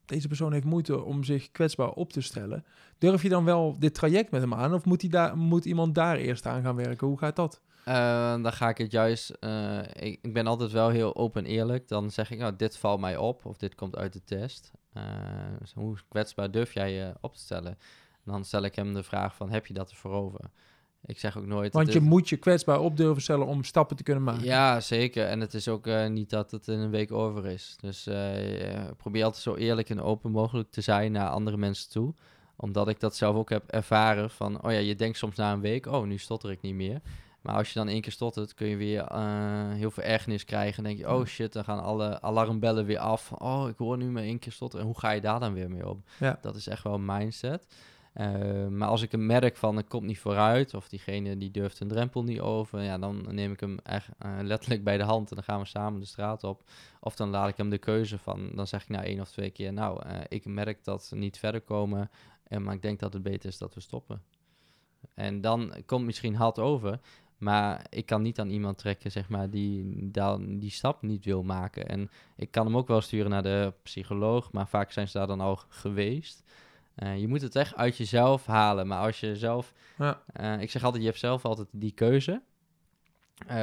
[0.06, 2.66] deze persoon heeft moeite om zich kwetsbaar op te stellen.
[2.98, 5.96] Durf je dan wel dit traject met hem aan of moet, die daar, moet iemand
[5.96, 7.08] daar eerst aan gaan werken?
[7.08, 7.62] Hoe gaat dat?
[7.88, 9.32] Uh, dan ga ik het juist.
[9.40, 11.88] Uh, ik, ik, ben altijd wel heel open en eerlijk.
[11.88, 14.72] Dan zeg ik, nou, dit valt mij op of dit komt uit de test.
[14.98, 15.04] Uh,
[15.60, 17.78] dus hoe kwetsbaar durf jij je op te stellen?
[18.26, 20.50] En dan stel ik hem de vraag van, heb je dat ervoor over?
[21.06, 21.74] ik zeg ook nooit...
[21.74, 24.44] Want je is- moet je kwetsbaar op durven stellen om stappen te kunnen maken.
[24.44, 25.28] Ja, zeker.
[25.28, 27.76] En het is ook eh, niet dat het in een week over is.
[27.80, 31.90] Dus eh, eh, probeer altijd zo eerlijk en open mogelijk te zijn naar andere mensen
[31.90, 32.14] toe.
[32.56, 35.62] Omdat ik dat zelf ook heb ervaren van, oh ja, je denkt soms na een
[35.62, 37.02] week, oh, nu stotter ik niet meer.
[37.46, 40.84] Maar als je dan één keer stottert, kun je weer eh, heel veel ergernis krijgen.
[40.84, 43.32] Dan denk je, oh shit, dan gaan alle alarmbellen weer af.
[43.32, 44.86] Oh, ik hoor nu maar één keer stotteren.
[44.86, 46.04] En hoe ga je daar dan weer mee om?
[46.20, 46.38] Ja.
[46.42, 47.68] Dat is echt wel een mindset.
[48.14, 51.80] Eh, maar als ik een merk van, het komt niet vooruit, of diegene die durft
[51.80, 55.30] een drempel niet over, ja, dan neem ik hem echt eh, letterlijk bij de hand
[55.30, 56.64] en dan gaan we samen de straat op.
[57.00, 59.50] Of dan laat ik hem de keuze van, dan zeg ik na één of twee
[59.50, 62.10] keer, nou, ik merk dat we niet verder komen,
[62.44, 64.22] en, maar ik denk dat het beter is dat we stoppen.
[65.14, 67.00] En dan komt misschien hard over,
[67.38, 71.44] maar ik kan niet aan iemand trekken, zeg maar, die dan die stap niet wil
[71.44, 71.88] maken.
[71.88, 75.28] En ik kan hem ook wel sturen naar de psycholoog, maar vaak zijn ze daar
[75.28, 76.44] dan al geweest.
[76.96, 78.88] Eh, je moet het echt uit jezelf halen.
[78.88, 79.74] Maar als je zelf...
[79.98, 80.22] Ja.
[80.34, 82.42] eh, ik zeg altijd, je hebt zelf altijd die keuze.
[83.48, 83.56] Eh,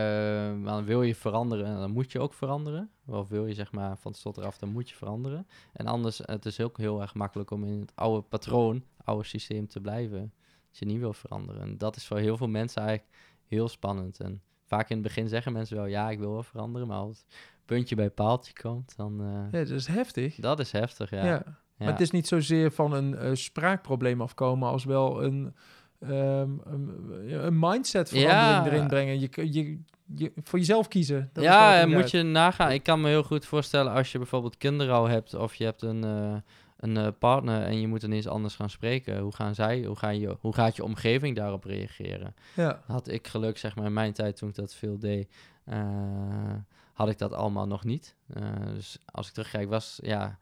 [0.55, 2.91] maar dan wil je veranderen, dan moet je ook veranderen.
[3.07, 5.47] Of wil je zeg maar van het slot eraf, dan moet je veranderen.
[5.73, 9.69] En anders, het is ook heel erg makkelijk om in het oude patroon, oude systeem
[9.69, 10.33] te blijven.
[10.69, 11.63] Als je niet wil veranderen.
[11.63, 13.17] En dat is voor heel veel mensen eigenlijk
[13.53, 14.21] heel spannend.
[14.21, 16.89] En vaak in het begin zeggen mensen wel, ja, ik wil wel veranderen.
[16.89, 17.27] Maar als het
[17.65, 19.21] puntje bij paaltje komt, dan...
[19.21, 19.27] eh,
[19.61, 20.35] Ja, dat is heftig.
[20.35, 21.25] dat is heftig, ja.
[21.25, 21.43] Ja.
[21.77, 21.89] Ja.
[21.89, 25.55] Maar het is niet zozeer van een eh, spraakprobleem afkomen als wel een,
[26.01, 28.67] ehm, een, een mindset verandering Ja.
[28.67, 29.21] erin brengen.
[29.21, 29.79] Je, je,
[30.15, 31.31] je, voor jezelf kiezen.
[31.33, 32.71] Dat ja, en moet je nagaan.
[32.73, 35.83] Ik kan me heel goed voorstellen als je bijvoorbeeld kinderen al hebt of je hebt
[35.83, 36.35] een, eh,
[36.83, 39.19] een eh, partner en je moet ineens anders gaan spreken.
[39.19, 42.35] Hoe gaan zij, hoe, ga je, hoe gaat je omgeving daarop reageren?
[42.55, 46.55] Ja, Had ik geluk, zeg maar, in mijn tijd toen ik dat veel deed, eh,
[46.93, 48.15] had ik dat allemaal nog niet.
[48.27, 48.43] Eh,
[48.75, 50.39] dus als ik terugkijk, was, ja,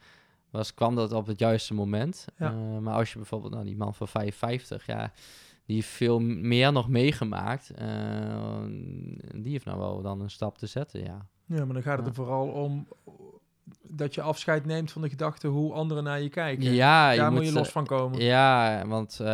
[0.51, 2.27] was, kwam dat op het juiste moment.
[2.37, 2.51] Ja.
[2.81, 5.13] Maar als je bijvoorbeeld, nou, die man van 55, ja,
[5.67, 7.73] die heeft veel meer nog meegemaakt.
[9.35, 11.27] die heeft nou wel dan een stap te zetten, ja.
[11.47, 12.87] ja, maar dan gaat het er vooral om
[13.89, 16.73] dat je afscheid neemt van de gedachte hoe anderen naar je kijken.
[16.75, 18.21] Ja, Daar je moet je los eh, van komen.
[18.21, 19.29] Ja, want eh,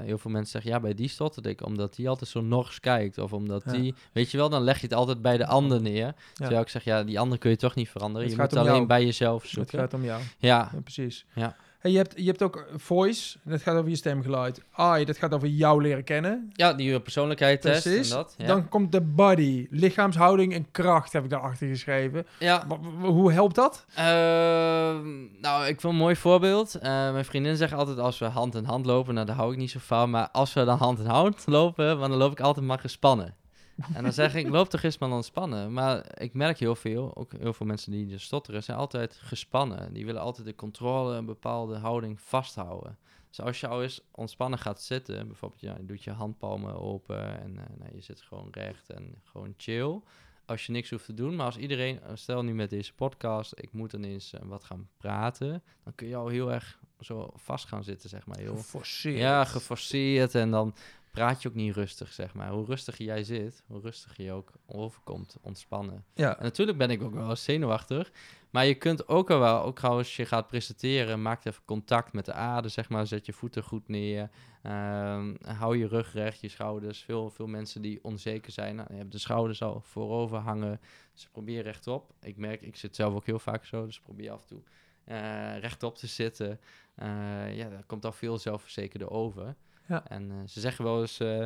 [0.00, 3.18] heel veel mensen zeggen, ja, bij die stotterde ik, omdat die altijd zo nors kijkt.
[3.18, 3.72] Of omdat Ja.
[3.72, 6.14] die, weet je wel, dan leg je het altijd bij de ander neer.
[6.34, 8.28] Terwijl ik zeg, ja, die ander kun je toch niet veranderen.
[8.28, 8.86] Het je moet alleen jou.
[8.86, 9.78] bij jezelf het zoeken.
[9.78, 10.20] gaat om jou.
[10.38, 11.26] Ja, Ja, precies.
[11.34, 11.56] Ja.
[11.82, 14.62] Hey, je, hebt, je hebt ook voice, dat gaat over je stemgeluid.
[14.78, 16.50] I, dat gaat over jou leren kennen.
[16.52, 18.10] ja die persoonlijkheidstest en Precies.
[18.10, 18.34] dat.
[18.38, 18.46] Ja.
[18.46, 22.26] Dan komt de body, lichaamshouding en kracht heb ik daarachter geschreven.
[22.38, 22.66] ja.
[23.00, 23.84] Hoe helpt dat?
[23.94, 26.74] Ehm, nou, ik wil een mooi voorbeeld.
[26.74, 29.58] Eh, mijn vriendin zegt altijd als we hand in hand lopen, nou daar hou ik
[29.58, 30.10] niet zo van.
[30.10, 33.34] Maar als we dan hand in hand lopen, want dan loop ik altijd maar gespannen.
[33.94, 35.72] En dan zeg ik, loop toch eens maar ontspannen.
[35.72, 39.92] Maar ik merk heel veel, ook heel veel mensen die dus stotteren, zijn altijd gespannen.
[39.92, 42.98] Die willen altijd de controle, een bepaalde houding vasthouden.
[43.28, 47.40] Dus als je al eens ontspannen gaat zitten, bijvoorbeeld ja, je doet je handpalmen open
[47.40, 50.00] en eh, nou, je zit gewoon recht en gewoon chill.
[50.46, 53.52] Als je niks hoeft te doen, maar als iedereen, eh, stel nu met deze podcast,
[53.56, 57.66] ik moet ineens eh, wat gaan praten, dan kun je al heel erg zo vast
[57.66, 58.38] gaan zitten, zeg maar.
[58.38, 59.18] Heel, Geforceerd.
[59.18, 60.74] ja, geforceerd en dan
[61.12, 62.50] praat je ook niet rustig, zeg maar.
[62.50, 66.04] Hoe rustiger jij zit, hoe rustiger je ook overkomt, ontspannen.
[66.14, 68.10] Ja, En natuurlijk ben ik ook wel zenuwachtig.
[68.50, 72.24] Maar je kunt ook al wel, ook als je gaat presenteren, maak even contact met
[72.24, 73.06] de aarde, zeg maar.
[73.06, 74.30] Zet je voeten goed neer.
[74.62, 77.02] Ehm, hou je rug recht, je schouders.
[77.02, 80.80] Veel, veel mensen die onzeker zijn, nou, hebt de schouders al voorover hangen.
[81.12, 82.12] Dus probeer rechtop.
[82.20, 84.62] Ik merk, ik zit zelf ook heel vaak zo, dus probeer af en toe
[85.04, 86.60] eh, rechtop te zitten.
[86.94, 89.56] Eh, ja, daar komt al veel zelfverzekerder over.
[89.88, 90.08] Ja.
[90.08, 91.44] En eh, ze zeggen wel eens, eh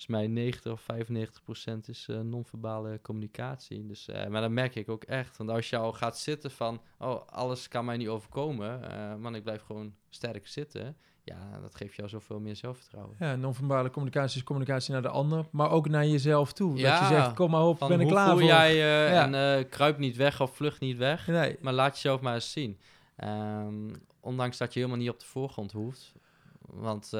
[0.00, 3.86] volgens mij 90 of 95 procent is eh, non-verbale communicatie.
[3.86, 5.36] Dus, maar dat merk ik ook echt.
[5.36, 8.80] Want als je al gaat zitten van, oh, alles kan mij niet overkomen,
[9.20, 10.96] man, ik blijf gewoon sterk zitten.
[11.24, 13.16] Ja, dat geeft jou zoveel meer zelfvertrouwen.
[13.18, 16.70] ja non-verbale communicatie is communicatie naar de ander, maar ook naar jezelf toe.
[16.70, 18.46] dat Ja, je zegt, kom maar op, ben ik klaar voel voor.
[18.46, 19.32] jij Ja.
[19.32, 21.26] en kruip niet weg of vlucht niet weg.
[21.26, 22.78] Nee, Maar laat jezelf maar eens zien.
[23.16, 26.12] Ehm, ondanks dat je helemaal niet op de voorgrond hoeft.
[26.60, 27.12] Want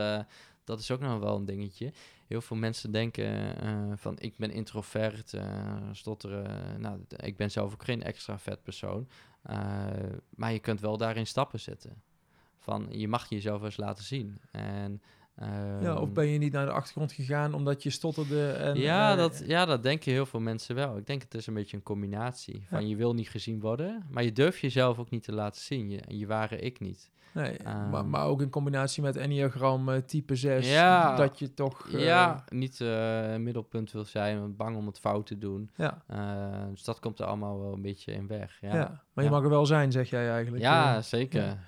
[0.64, 1.92] dat is ook nog wel een dingetje.
[2.26, 6.80] Heel veel mensen denken eh, van ik ben introvert, eh, stotteren.
[6.80, 9.08] Nou, ik ben zelf ook geen extravert persoon.
[9.42, 9.86] Eh,
[10.30, 12.02] maar je kunt wel daarin stappen zetten.
[12.58, 14.40] Van je mag jezelf eens laten zien.
[14.50, 15.02] En,
[15.80, 18.48] ja, of ehm, ben je niet naar de achtergrond gegaan omdat je stotterde?
[18.50, 20.96] En, ja, eh, dat, ja, dat denken heel veel mensen wel.
[20.96, 22.64] Ik denk het is een beetje een combinatie.
[22.68, 25.90] Van je wil niet gezien worden, maar je durft jezelf ook niet te laten zien.
[25.90, 27.10] Je, je ware ik niet.
[27.34, 27.90] Nee, Ehm.
[27.90, 31.16] maar, maar ook in combinatie met Enneagram eh, type 6, Ja.
[31.16, 31.88] dat je toch...
[31.92, 32.80] eh, ja, niet
[33.38, 35.70] middelpunt wil zijn, bang om het fout te doen.
[35.76, 38.58] Ja, Eh, dus dat komt er allemaal wel een beetje in weg.
[38.60, 38.74] ja.
[38.74, 40.62] Ja, maar je mag er wel zijn, zeg jij eigenlijk.
[40.62, 41.58] ja zeker.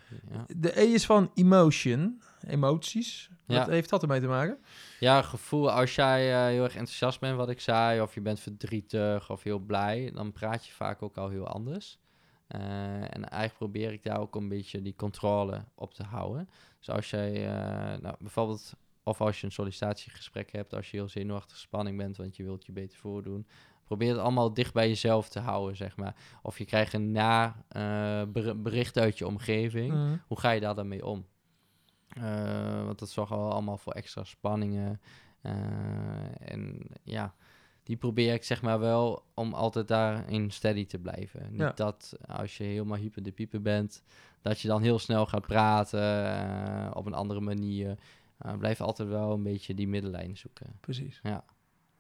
[0.57, 3.31] De E is van emotion, emoties.
[3.59, 4.59] Wat heeft dat ermee te maken?
[5.01, 5.71] Ja, gevoel.
[5.71, 9.43] Als jij eh, heel erg enthousiast bent, wat ik zei, of je bent verdrietig of
[9.43, 11.99] heel blij, dan praat je vaak ook al heel anders.
[12.47, 12.61] Eh,
[13.01, 16.49] en eigenlijk probeer ik daar ook een beetje die controle op te houden.
[16.79, 18.73] Dus als jij, eh, nou, bijvoorbeeld,
[19.03, 22.67] of als je een sollicitatiegesprek hebt, als je heel zenuwachtig spanning bent, want je wilt
[22.67, 23.47] je beter voordoen,
[23.85, 26.15] probeer het allemaal dicht bij jezelf te houden, zeg maar.
[26.43, 27.57] Of je krijgt een na
[28.29, 29.93] ber- bericht uit je omgeving.
[29.93, 30.17] Mhm.
[30.27, 31.27] Hoe ga je daar dan mee om?
[32.15, 35.01] Eh, want dat zorgt al allemaal voor extra spanningen.
[35.41, 35.53] Eh,
[36.53, 37.35] en ja,
[37.83, 41.47] die probeer ik zeg maar wel om altijd daarin steady te blijven.
[41.51, 41.73] Niet Ja.
[41.73, 44.03] dat als je helemaal hyper de pieper bent,
[44.43, 47.99] dat je dan heel snel gaat praten eh, op een andere manier.
[48.59, 50.67] Blijf altijd wel een beetje die middenlijn zoeken.
[50.81, 51.21] Precies.
[51.23, 51.45] Ja.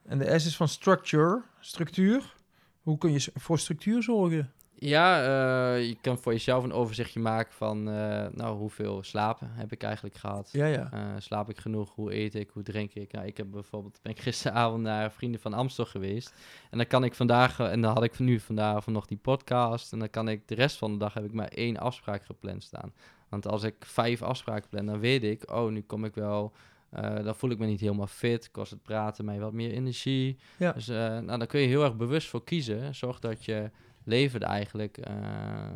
[0.05, 2.35] En de S is van structure, structuur.
[2.83, 4.53] Hoe kun je voor structuur zorgen?
[4.85, 9.73] Ja, eh, je kan voor jezelf een overzichtje maken van eh, nou, hoeveel slapen heb
[9.73, 10.49] ik eigenlijk gehad.
[10.53, 10.89] Ja, ja.
[10.93, 11.95] Eh, slaap ik genoeg?
[11.95, 12.51] Hoe eet ik?
[12.53, 13.13] Hoe drink ik?
[13.13, 16.35] Nou, ik heb bijvoorbeeld, ben ik gisteravond naar Vrienden van Amstel geweest.
[16.71, 19.93] En dan kan ik vandaag, en dan had ik nu vandaag nog die podcast.
[19.93, 22.63] En dan kan ik de rest van de dag heb ik maar één afspraak gepland
[22.63, 22.93] staan.
[23.29, 26.53] Want als ik vijf afspraken plan, dan weet ik, oh, nu kom ik wel.
[27.25, 28.51] dan voel ik me niet helemaal fit.
[28.51, 30.37] Kost het praten mij wat meer energie.
[30.59, 30.73] Ja.
[30.73, 32.95] Dus nou, daar kun je heel erg bewust voor kiezen.
[32.95, 33.71] Zorg dat je
[34.05, 35.73] leven er eigenlijk eh,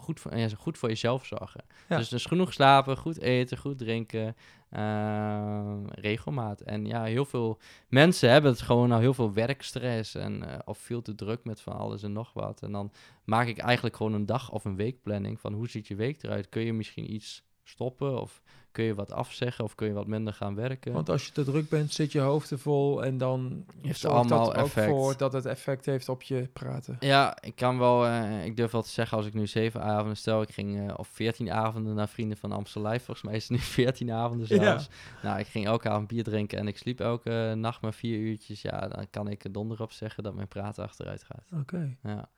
[0.00, 1.64] goed, voor, ja, goed voor jezelf zorgen.
[1.88, 1.96] Ja.
[1.96, 4.36] Dus, dus genoeg slapen, goed eten, goed drinken,
[4.68, 6.60] eh, regelmaat.
[6.60, 7.58] En ja, heel veel
[7.88, 11.60] mensen hebben het gewoon al heel veel werkstress en eh, of veel te druk met
[11.60, 12.62] van alles en nog wat.
[12.62, 12.92] En dan
[13.24, 16.48] maak ik eigenlijk gewoon een dag of een weekplanning van hoe ziet je week eruit?
[16.48, 18.42] Kun je misschien iets stoppen of
[18.72, 20.92] kun je wat afzeggen of kun je wat minder gaan werken?
[20.92, 24.16] Want als je te druk bent, zit je hoofd er vol en dan Heeft zorgt
[24.16, 24.86] allemaal dat er ook effect.
[24.90, 26.96] voor dat het effect heeft op je praten.
[27.00, 30.16] Ja, ik kan wel, eh, ik durf wel te zeggen als ik nu zeven avonden
[30.16, 33.42] stel, ik ging eh, of veertien avonden naar Vrienden van Amstel Live, volgens mij is
[33.48, 34.56] het nu veertien avonden Ja.
[34.62, 34.88] zelfs.
[35.22, 38.62] Nou, ik ging elke avond bier drinken en ik sliep elke nacht maar vier uurtjes.
[38.62, 41.60] Ja, dan kan ik er donder op zeggen dat mijn praten achteruit gaat.
[41.60, 41.96] Oké.
[42.02, 42.28] Ja,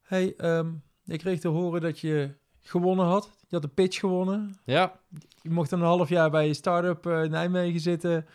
[0.00, 0.72] Hey, ehm,
[1.04, 3.30] ik kreeg te horen dat je gewonnen had.
[3.48, 4.56] Je had de pitch gewonnen.
[4.64, 4.92] ja
[5.42, 8.26] Je mocht een half jaar bij je start-up eh, Nijmegen zitten.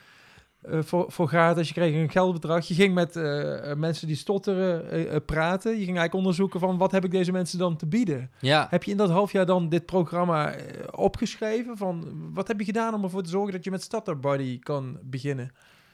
[0.61, 1.67] eh, voor, voor gratis.
[1.67, 2.67] Je kreeg een geldbedrag.
[2.67, 5.71] Je ging met eh, mensen die stotteren praten.
[5.71, 8.31] Je ging eigenlijk onderzoeken van wat heb ik deze mensen dan te bieden.
[8.39, 8.67] ja.
[8.69, 10.55] Heb je in dat half jaar dan dit programma
[10.91, 11.77] opgeschreven?
[11.77, 14.99] Van wat heb je gedaan om ervoor te zorgen dat je met Startup Buddy kan
[15.03, 15.51] beginnen?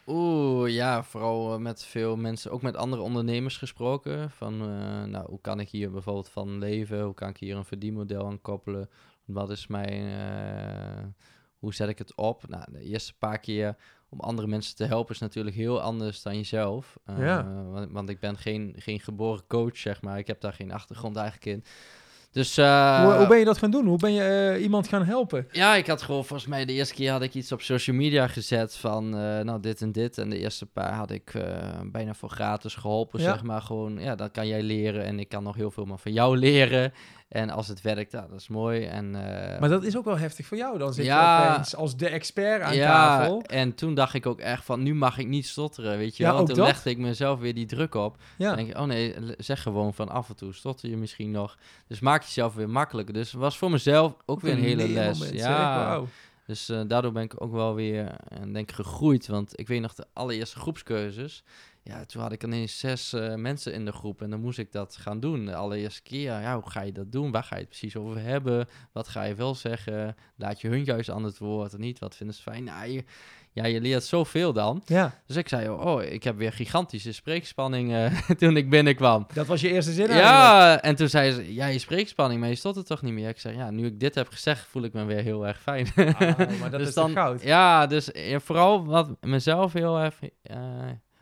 [0.08, 4.32] Oeh, ja, vooral eh, met veel mensen, ook met andere ondernemers gesproken.
[4.32, 7.02] Van, eh, nou, hoe kan ik hier bijvoorbeeld van leven?
[7.04, 8.90] Hoe kan ik hier een verdienmodel aan koppelen?
[9.26, 11.04] Wat is mijn, eh,
[11.60, 12.48] hoe zet ik het op?
[12.48, 13.76] Nou, de eerste paar keer
[14.10, 17.00] om andere mensen te helpen is natuurlijk heel anders dan jezelf.
[17.18, 17.64] Ja.
[17.64, 20.18] want, want ik ben geen, geen geboren coach, zeg maar.
[20.18, 21.64] Ik heb daar geen achtergrond eigenlijk in.
[22.32, 23.86] Dus, eh, hoe, hoe ben je dat gaan doen?
[23.88, 25.48] Hoe ben je eh, iemand gaan helpen?
[25.52, 28.28] ja, ik had gewoon volgens mij de eerste keer had ik iets op social media
[28.28, 30.18] gezet van eh, nou dit en dit.
[30.18, 31.34] En de eerste paar had ik
[31.92, 33.32] bijna voor gratis geholpen, Ja.
[33.32, 33.62] zeg maar.
[33.62, 36.38] Gewoon, ja, dat kan jij leren en ik kan nog heel veel maar van jou
[36.38, 36.94] leren.
[37.30, 38.84] En als het werkt, dat is mooi.
[38.86, 39.12] En,
[39.60, 40.78] Maar dat is ook wel heftig voor jou.
[40.78, 41.44] Dan zit Ja.
[41.44, 43.42] je opeens als de expert aan ja, tafel.
[43.46, 46.30] en toen dacht ik ook echt van, nu mag ik niet stotteren, weet je Ja,
[46.30, 46.38] wel.
[46.38, 46.68] Want toen dat?
[46.68, 48.18] legde ik mezelf weer die druk op.
[48.38, 48.48] Ja.
[48.48, 51.58] Dan denk ik, oh nee, zeg gewoon van af en toe stotter je misschien nog.
[51.88, 53.14] Dus maak jezelf weer makkelijker.
[53.14, 55.30] Dus het was voor mezelf ook weer een hele les.
[55.30, 56.04] Ja.
[56.46, 59.28] Dus eh, daardoor ben ik ook wel weer, eh, denk ik, gegroeid.
[59.28, 61.44] Want ik weet nog de allereerste groepskeuzes.
[61.84, 64.72] Ja, toen had ik ineens zes eh, mensen in de groep en dan moest ik
[64.72, 65.46] dat gaan doen.
[65.46, 67.32] De allereerste keer, ja, hoe ga je dat doen?
[67.32, 68.68] Waar ga je het precies over hebben?
[68.92, 70.16] Wat ga je wel zeggen?
[70.36, 72.00] Laat je hun juist aan het woord of niet?
[72.00, 72.64] Wat vinden ze fijn?
[72.64, 73.04] Nou, je,
[73.52, 74.82] ja, je leert zoveel dan.
[74.86, 79.28] Ja, Dus ik zei, oh, ik heb weer gigantische spreekspanning eh, toen ik binnenkwam.
[79.34, 80.36] dat was je eerste zin eigenlijk.
[80.38, 83.30] Ja, en toen zei ze, ja, je spreekspanning, maar je stottert toch niet meer?
[83.30, 85.88] Ik zei, ja, nu ik dit heb gezegd, voel ik me weer heel erg fijn.
[85.96, 86.20] Ah,
[86.60, 87.42] maar dat Dus is dan, goud?
[87.44, 90.58] Ja, dus vooral wat mezelf heel erg, eh,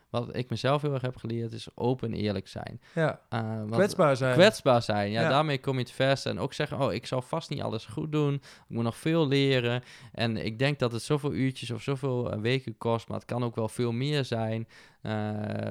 [0.09, 2.81] wat ik mezelf heel erg heb geleerd, is open en eerlijk zijn.
[2.95, 4.33] Ja, Eh, kwetsbaar zijn.
[4.33, 5.29] Kwetsbaar zijn, ja, Ja.
[5.29, 6.29] daarmee kom je het verste.
[6.29, 8.33] En ook zeggen, oh, ik zal vast niet alles goed doen.
[8.33, 9.83] Ik moet nog veel leren.
[10.11, 13.43] En ik denk dat het zoveel uurtjes of zoveel eh, weken kost, maar het kan
[13.43, 14.67] ook wel veel meer zijn.
[15.01, 15.11] Eh,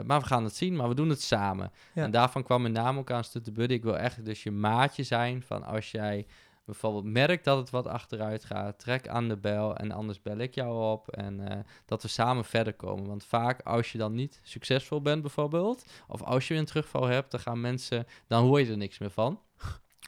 [0.05, 1.73] maar we gaan het zien, maar we doen het samen.
[1.95, 2.03] Ja.
[2.05, 3.75] En daarvan kwam mijn naam ook aan Stutte Buddy.
[3.75, 6.27] Ik wil echt dus je maatje zijn van als jij
[6.69, 10.55] bijvoorbeeld merkt dat het wat achteruit gaat, trek aan de bel en anders bel ik
[10.55, 13.07] jou op en eh, dat we samen verder komen.
[13.07, 17.31] Want vaak als je dan niet succesvol bent bijvoorbeeld, of als je een terugval hebt,
[17.31, 19.41] dan gaan mensen, dan hoor je er niks meer van.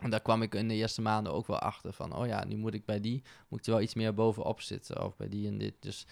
[0.03, 2.57] En daar kwam ik in de eerste maanden ook wel achter van, oh ja, nu
[2.57, 5.59] moet ik bij die, moet er wel iets meer bovenop zitten, of bij die en
[5.59, 5.75] dit.
[5.81, 6.07] Dus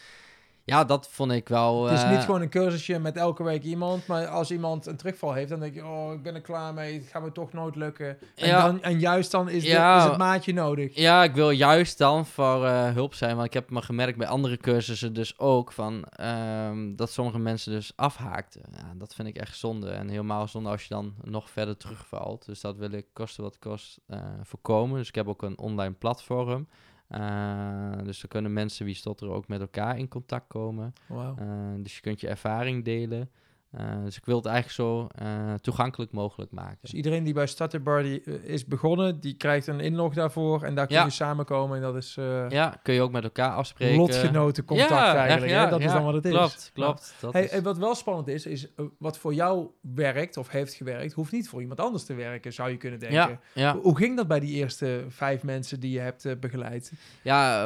[0.68, 1.84] ja, dat vond ik wel...
[1.84, 4.96] Het is eh, niet gewoon een cursusje met elke week iemand, maar als iemand een
[4.96, 7.52] terugval heeft, dan denk je, oh, ik ben er klaar mee, het gaat me toch
[7.52, 8.18] nooit lukken.
[8.34, 8.66] En, Ja.
[8.66, 9.96] dan, en juist dan is, de- Ja.
[9.98, 10.94] is het maatje nodig.
[10.94, 13.34] Ja, ik wil juist dan voor eh, hulp zijn.
[13.34, 17.72] Want ik heb me gemerkt bij andere cursussen dus ook van ehm, dat sommige mensen
[17.72, 18.62] dus afhaakten.
[18.72, 19.90] Ja, dat vind ik echt zonde.
[19.90, 22.44] En helemaal zonde als je dan nog verder terugvalt.
[22.46, 24.98] Dus dat wil ik kosten wat kost eh, voorkomen.
[24.98, 26.68] Dus ik heb ook een online platform.
[27.08, 30.92] Eh, dus dan kunnen mensen wie stotteren ook met elkaar in contact komen.
[31.08, 33.30] Eh, dus je kunt je ervaring delen.
[33.70, 36.78] Eh, dus ik wil het eigenlijk zo eh, toegankelijk mogelijk maken.
[36.80, 40.62] Dus iedereen die bij Starter Bar die, eh, is begonnen, die krijgt een inlog daarvoor
[40.62, 41.04] en daar kun Ja.
[41.04, 42.14] je samenkomen en dat is
[42.48, 43.96] ja, kun je ook met elkaar afspreken.
[43.96, 45.52] lotgenotencontact Ja, eigenlijk.
[45.52, 45.68] hè?
[45.70, 46.30] Dat is dan wat het is.
[46.32, 47.14] Klopt, klopt.
[47.20, 48.66] Dat Hey, is- wat wel spannend is, is
[48.98, 52.70] wat voor jou werkt of heeft gewerkt, hoeft niet voor iemand anders te werken, zou
[52.70, 53.18] je kunnen denken.
[53.18, 53.76] ja, ja.
[53.76, 56.92] Hoe- ging dat bij die eerste vijf mensen die je hebt begeleid?
[57.22, 57.62] Ja,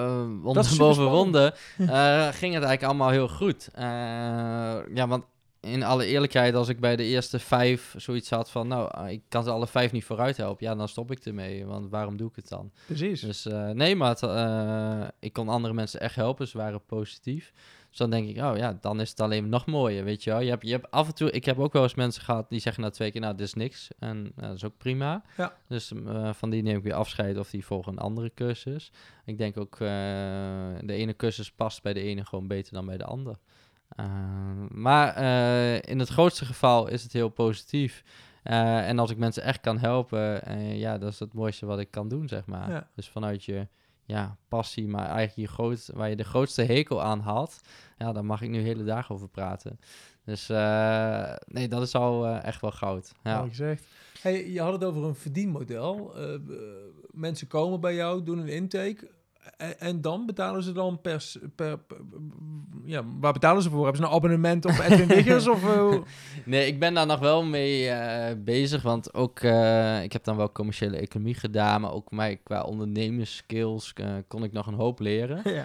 [0.67, 1.05] is boven
[1.79, 1.87] eh,
[2.29, 3.69] ging het eigenlijk allemaal heel goed.
[4.95, 5.25] Ja, want
[5.63, 8.69] in alle eerlijkheid, als ik bij de eerste vijf zoiets had van...
[8.69, 11.67] nou, eh, ik kan ze alle vijf niet vooruit helpen, ja, dan stop ik ermee.
[11.67, 12.73] Want waarom doe ik het dan?
[12.87, 13.21] Precies.
[13.21, 17.53] Dus eh, nee, maar het, eh, ik kon andere mensen echt helpen, ze waren positief.
[17.89, 20.41] Dus dan denk ik, oh ja, dan is het alleen nog mooier, weet je wel.
[20.41, 22.61] Je hebt, je hebt af en toe, ik heb ook wel eens mensen gehad die
[22.61, 23.89] zeggen na twee keer, nou, dit is niks.
[23.99, 25.23] En eh, dat is ook prima.
[25.37, 25.57] Ja.
[25.69, 25.93] Dus
[26.33, 28.93] van die neem ik weer afscheid of die volgen een andere cursus.
[29.25, 33.05] Ik denk ook, de ene cursus past bij de ene gewoon beter dan bij de
[33.05, 33.37] ander.
[33.97, 34.07] Eh,
[34.69, 38.05] maar eh, in het grootste geval is het heel positief.
[38.43, 41.79] Eh, en als ik mensen echt kan helpen, eh, ja, dat is het mooiste wat
[41.79, 42.71] ik kan doen, zeg maar.
[42.71, 42.89] Ja.
[42.95, 43.69] Dus vanuit je
[44.05, 47.61] ja, passie, maar eigenlijk je groot, waar je de grootste hekel aan had,
[47.99, 49.79] ja, daar mag ik nu hele dagen over praten.
[50.25, 50.47] Dus
[51.47, 53.13] nee, dat is al echt wel goud.
[53.23, 53.47] Ja.
[53.47, 53.85] Gezegd.
[54.21, 56.15] Hey, je had het over een verdienmodel.
[57.11, 59.11] Mensen komen bij jou, doen een intake.
[59.57, 61.97] En, en dan betalen ze dan per, s- per, per-
[62.85, 63.83] Ja, waar betalen ze voor?
[63.85, 65.49] Hebben ze een abonnement op Edwin Wiggers?
[65.49, 65.95] of, eh,
[66.45, 70.37] Nee, ik ben daar nog wel mee eh, bezig, want ook, eh, ik heb dan
[70.37, 73.93] wel commerciële economie gedaan, maar ook mij qua ondernemerskills
[74.29, 75.41] kon ik nog een hoop leren.
[75.57, 75.65] ja.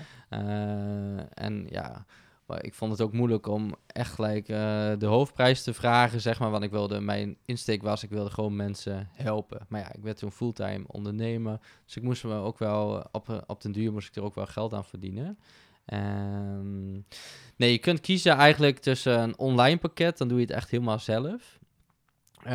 [1.33, 2.05] En ja,
[2.47, 6.39] maar ik vond het ook moeilijk om echt gelijk eh, de hoofdprijs te vragen, zeg
[6.39, 6.51] maar.
[6.51, 9.65] Want ik wilde, mijn insteek was, ik wilde gewoon mensen helpen.
[9.69, 11.59] Maar ja, ik werd toen fulltime ondernemer.
[11.85, 14.45] Dus ik moest me ook wel, op, op den duur moest ik er ook wel
[14.45, 15.37] geld aan verdienen.
[15.85, 16.91] Ehm,
[17.55, 20.99] nee, je kunt kiezen eigenlijk tussen een online pakket, dan doe je het echt helemaal
[20.99, 21.59] zelf.
[22.43, 22.53] Eh,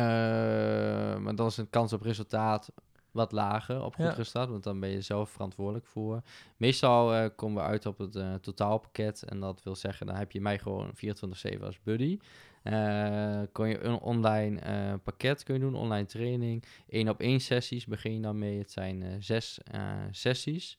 [1.17, 2.71] maar dan is een kans op resultaat
[3.13, 4.11] wat lager, op goed Ja.
[4.11, 6.21] resultaat, want dan ben je zelf verantwoordelijk voor.
[6.57, 10.31] Meestal eh, komen we uit op het eh, totaalpakket en dat wil zeggen, dan heb
[10.31, 12.17] je mij gewoon 24-7 als buddy.
[12.63, 16.63] Eh kon je een online pakket kun je doen, online training.
[16.87, 18.57] één op één sessies begin je dan mee.
[18.57, 19.59] Het zijn zes
[20.11, 20.77] sessies.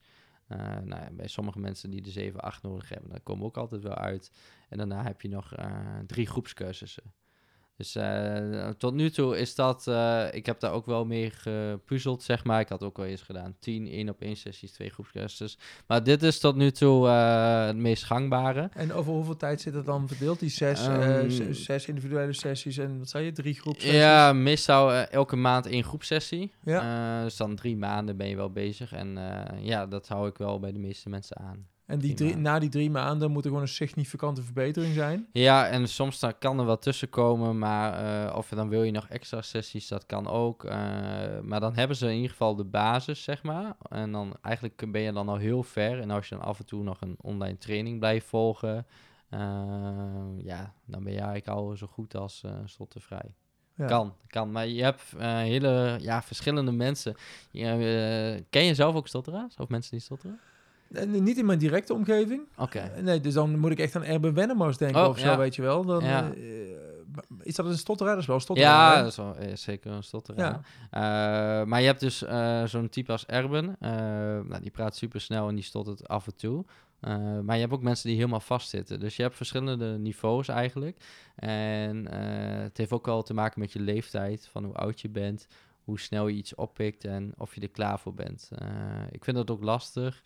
[0.83, 3.57] Nou ja, bij sommige mensen die de 7, 8 nodig hebben, daar komen we ook
[3.57, 4.31] altijd wel uit.
[4.69, 5.53] En daarna heb je nog
[6.05, 7.13] drie groepscursussen.
[7.77, 12.23] Dus eh, tot nu toe is dat, eh, ik heb daar ook wel mee gepuzzeld,
[12.23, 12.59] zeg maar.
[12.59, 15.59] Ik had ook wel eens gedaan 10 één op één sessies, twee groepscursussen.
[15.87, 18.69] Maar dit is tot nu toe eh, het meest gangbare.
[18.73, 20.39] En over hoeveel tijd zit het dan verdeeld?
[20.39, 23.31] Die zes, eh, Ehm, zes individuele sessies en wat zei je?
[23.31, 23.91] Drie groepen?
[23.91, 26.53] Ja, meestal elke maand één groepsessie.
[26.63, 27.23] Ja.
[27.23, 28.93] Dus dan drie maanden ben je wel bezig.
[28.93, 29.19] En
[29.61, 31.67] ja, dat hou ik wel bij de meeste mensen aan.
[31.85, 35.27] En die drie, na die drie maanden moet er gewoon een significante verbetering zijn.
[35.31, 37.93] Ja, en soms dan kan er wel tussen komen, maar
[38.27, 40.63] eh, of dan wil je nog extra sessies, dat kan ook.
[40.63, 40.77] Eh,
[41.41, 43.75] maar dan hebben ze in ieder geval de basis, zeg maar.
[43.89, 45.99] En dan eigenlijk ben je dan al heel ver.
[45.99, 48.85] En als je dan af en toe nog een online training blijft volgen,
[49.29, 49.39] eh,
[50.37, 53.33] ja, dan ben je eigenlijk al zo goed als slottenvrij.
[53.75, 53.85] Ja.
[53.85, 54.51] Kan, kan.
[54.51, 57.15] Maar je hebt hele ja, verschillende mensen.
[57.51, 59.55] Je, ken je zelf ook stotteraars?
[59.55, 60.39] Of mensen die stotteren?
[60.93, 62.41] En niet in mijn directe omgeving.
[62.57, 62.79] Oké.
[62.79, 65.37] Eh, Nee, dus dan moet ik echt aan Erben Wennemars denken Oh, of zo, ja.
[65.37, 65.85] weet je wel.
[65.85, 66.31] Dan, Ja.
[66.33, 66.39] eh,
[67.41, 68.11] is dat een stotteraar?
[68.13, 68.95] Dat is wel een stotteraar.
[68.95, 70.53] Ja, dat is wel eh, zeker een stotteraar.
[70.91, 71.01] Eh,
[71.67, 73.75] maar je hebt dus eh, zo'n type als Erben.
[73.79, 76.65] eh, nou, die praat super snel en die stottert af en toe.
[76.99, 78.99] Eh, maar je hebt ook mensen die helemaal vastzitten.
[78.99, 80.97] Dus je hebt verschillende niveaus eigenlijk.
[81.35, 85.09] En eh, het heeft ook wel te maken met je leeftijd, van hoe oud je
[85.09, 85.47] bent,
[85.83, 88.49] hoe snel je iets oppikt en of je er klaar voor bent.
[88.55, 88.67] Eh,
[89.11, 90.21] ik vind dat ook lastig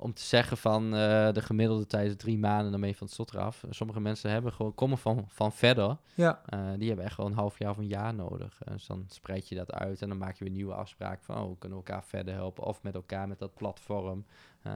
[0.00, 3.06] om te zeggen van eh, de gemiddelde tijd is drie maanden, dan ben je van
[3.06, 3.64] het stotteren af.
[3.70, 5.96] Sommige mensen hebben gewoon, komen van, van verder.
[6.14, 8.58] Ja, Eh, die hebben echt wel een half jaar of een jaar nodig.
[8.64, 11.42] Eh, dus dan spreid je dat uit en dan maak je weer nieuwe afspraken van
[11.42, 12.64] oh, we kunnen elkaar verder helpen.
[12.64, 14.24] Of met elkaar met dat platform.
[14.62, 14.74] Ehm,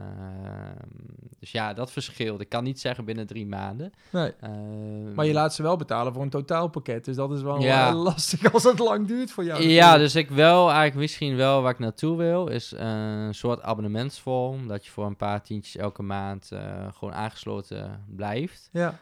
[1.39, 2.41] dus ja, dat verschilt.
[2.41, 3.91] Ik kan niet zeggen binnen drie maanden.
[4.11, 4.33] Nee.
[4.39, 7.05] Ehm, Maar je laat ze wel betalen voor een totaalpakket.
[7.05, 7.87] Dus dat is wel Ja.
[7.89, 9.61] eh, lastig als het lang duurt voor jou.
[9.61, 10.13] Ja, natuurlijk.
[10.13, 12.87] dus ik wel eigenlijk misschien wel waar ik naartoe wil, is eh,
[13.25, 14.67] een soort abonnementsvorm.
[14.67, 18.69] Dat je voor een paar tientjes elke maand eh, gewoon aangesloten blijft.
[18.71, 18.99] Ja,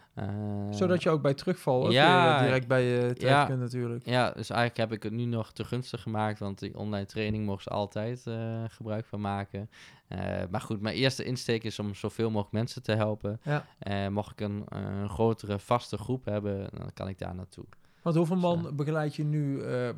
[0.69, 3.45] zodat je ook bij terugval ook ja, weer, direct bij je terecht ja.
[3.45, 4.05] kunt natuurlijk.
[4.05, 7.45] Ja, dus eigenlijk heb ik het nu nog te gunstig gemaakt, want die online training
[7.45, 8.23] mogen ze altijd
[8.67, 9.69] gebruik van maken.
[10.11, 13.39] Eh, maar goed, mijn eerste insteek is om zoveel mogelijk mensen te helpen.
[13.43, 13.65] Ja.
[13.79, 17.65] Eh, mocht ik een, een grotere vaste groep hebben, dan kan ik daar naartoe.
[18.01, 18.73] Want hoeveel man Zo.
[18.73, 19.89] begeleid je nu, eh,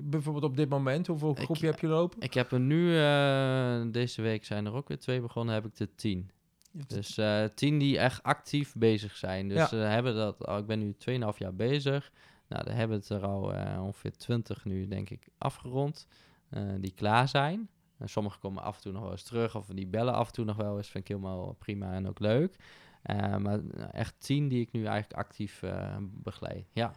[0.00, 1.06] bijvoorbeeld op dit moment?
[1.06, 2.20] Hoeveel Ik- groepje heb je lopen?
[2.20, 5.78] Ik heb er nu, eh, deze week zijn er ook weer twee begonnen, heb ik
[5.78, 6.30] er tien.
[6.86, 9.48] Dus eh tien die echt actief bezig zijn.
[9.48, 9.66] Dus Ja.
[9.66, 12.10] ze hebben dat, al, ik ben nu 2,5 jaar bezig.
[12.48, 16.06] Nou, daar hebben het er al eh, ongeveer 20 nu, denk ik, afgerond.
[16.50, 17.68] eh, die klaar zijn.
[18.00, 20.32] En sommigen komen af en toe nog wel eens terug, of die bellen af en
[20.32, 20.88] toe nog wel eens.
[20.88, 22.56] Vind ik helemaal prima en ook leuk.
[23.02, 26.64] Eh, maar nou, echt tien die ik nu eigenlijk actief eh, begeleid.
[26.72, 26.92] Ja.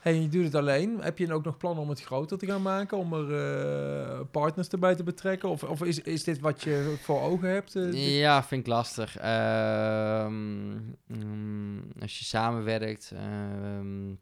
[0.00, 1.00] Hey, je doet het alleen.
[1.00, 2.98] Heb je ook nog plannen om het groter te gaan maken?
[2.98, 5.48] Om er eh, partners erbij te betrekken?
[5.48, 7.72] Of, of is, is dit wat je voor ogen hebt?
[7.92, 9.16] Ja, vind ik lastig.
[9.16, 10.72] Ehm,
[11.06, 14.14] mm, als je samenwerkt, ehm,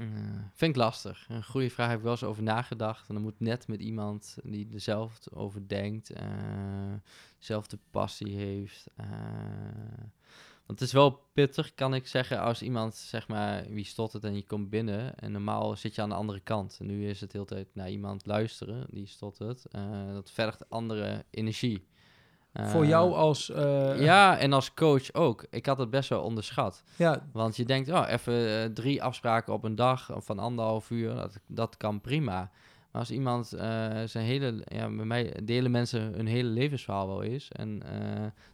[0.00, 0.06] eh,
[0.54, 1.26] vind ik lastig.
[1.28, 3.08] Een goede vraag heb ik wel eens over nagedacht.
[3.08, 6.24] En dan moet net met iemand die zelf over denkt, eh,
[7.38, 8.86] dezelfde passie heeft.
[8.96, 9.06] eh.
[10.66, 14.34] want het is wel pittig, kan ik zeggen, als iemand, zeg maar, wie stottert en
[14.34, 15.18] je komt binnen.
[15.18, 16.76] En normaal zit je aan de andere kant.
[16.80, 19.66] En nu is het de hele tijd naar iemand luisteren, die stottert.
[20.12, 21.88] dat vergt andere energie.
[22.52, 23.50] Voor jou als...
[23.50, 25.46] eh, ja, en als coach ook.
[25.50, 26.82] Ik had het best wel onderschat.
[26.96, 31.14] ja, Want je denkt, oh, even eh, drie afspraken op een dag van anderhalf uur,
[31.14, 32.50] dat, dat kan prima.
[32.90, 37.20] Maar als iemand eh, zijn hele, ja, bij mij delen mensen hun hele levensverhaal wel
[37.20, 37.48] is.
[37.52, 37.78] En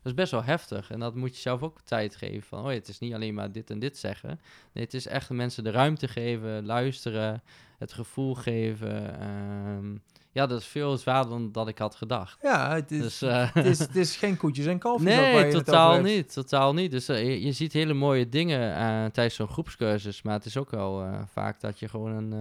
[0.03, 0.91] dat is best wel heftig.
[0.91, 2.43] En dat moet je zelf ook tijd geven.
[2.43, 4.41] Van, oh, ja, het is niet alleen maar dit en dit zeggen.
[4.73, 7.43] Nee, het is echt mensen de ruimte geven, luisteren,
[7.79, 9.21] het gevoel geven.
[9.21, 9.95] Ehm,
[10.37, 12.39] ja, dat is veel zwaarder dan dat ik had gedacht.
[12.43, 15.15] ja het, is, Dus, eh, het, is, het is geen koetjes en kalfjes.
[15.15, 16.33] Nee, totaal niet.
[16.33, 16.91] Totaal niet.
[16.91, 20.23] Dus eh, je, je ziet hele mooie dingen eh, tijdens zo'n groepscursus.
[20.23, 22.33] Maar het is ook wel vaak dat je gewoon een,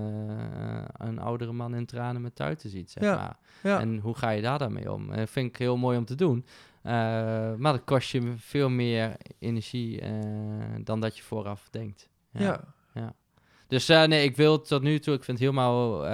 [0.98, 2.92] een oudere man in tranen met tuiten ziet.
[2.92, 3.38] Zeg Ja, maar.
[3.64, 3.80] Ja.
[3.80, 5.12] En hoe ga je daar dan mee om?
[5.12, 6.46] En dat vind ik heel mooi om te doen.
[7.58, 10.02] Maar dat kost je veel meer energie
[10.84, 12.10] dan dat je vooraf denkt.
[12.32, 12.64] ja.
[13.68, 16.06] Dus eh, nee, ik wil tot nu toe, ik vind het helemaal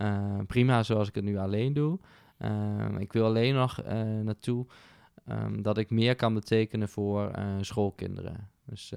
[0.00, 1.98] eh, prima zoals ik het nu alleen doe.
[2.38, 4.66] Ehm, ik wil alleen nog eh, naartoe
[5.24, 8.48] ehm, dat ik meer kan betekenen voor eh, schoolkinderen.
[8.64, 8.92] Dus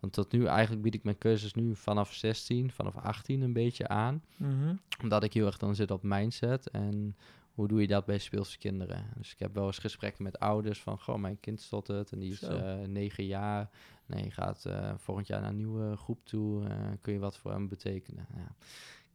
[0.00, 3.88] want tot nu eigenlijk bied ik mijn cursus nu vanaf 16, vanaf 18 een beetje
[3.88, 4.22] aan.
[4.36, 4.74] Mhm.
[5.02, 7.16] Omdat ik heel erg dan zit op mindset en
[7.54, 9.04] hoe doe je dat bij speelse kinderen.
[9.16, 12.32] Dus ik heb wel eens gesprekken met ouders van, goh, mijn kind stottert en die
[12.32, 12.44] is
[12.86, 13.70] negen jaar.
[14.06, 14.66] Nee, gaat
[14.96, 16.62] volgend jaar naar een nieuwe groep toe.
[17.00, 18.26] kun je wat voor hem betekenen?
[18.34, 18.54] Ja.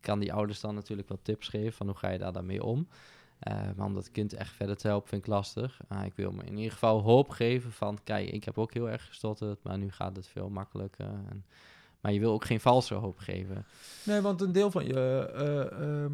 [0.01, 2.63] Kan die ouders dan natuurlijk wel tips geven van hoe ga je daar dan mee
[2.63, 2.87] om.
[3.39, 5.81] Eh, maar om dat kind echt verder te helpen vind ik lastig.
[6.03, 9.07] Ik wil me in ieder geval hoop geven van, kijk, ik heb ook heel erg
[9.07, 11.05] gestotterd, maar nu gaat het veel makkelijker.
[11.05, 11.45] En,
[12.01, 13.65] maar je wil ook geen valse hoop geven.
[14.03, 16.05] Nee, want een deel van je eh,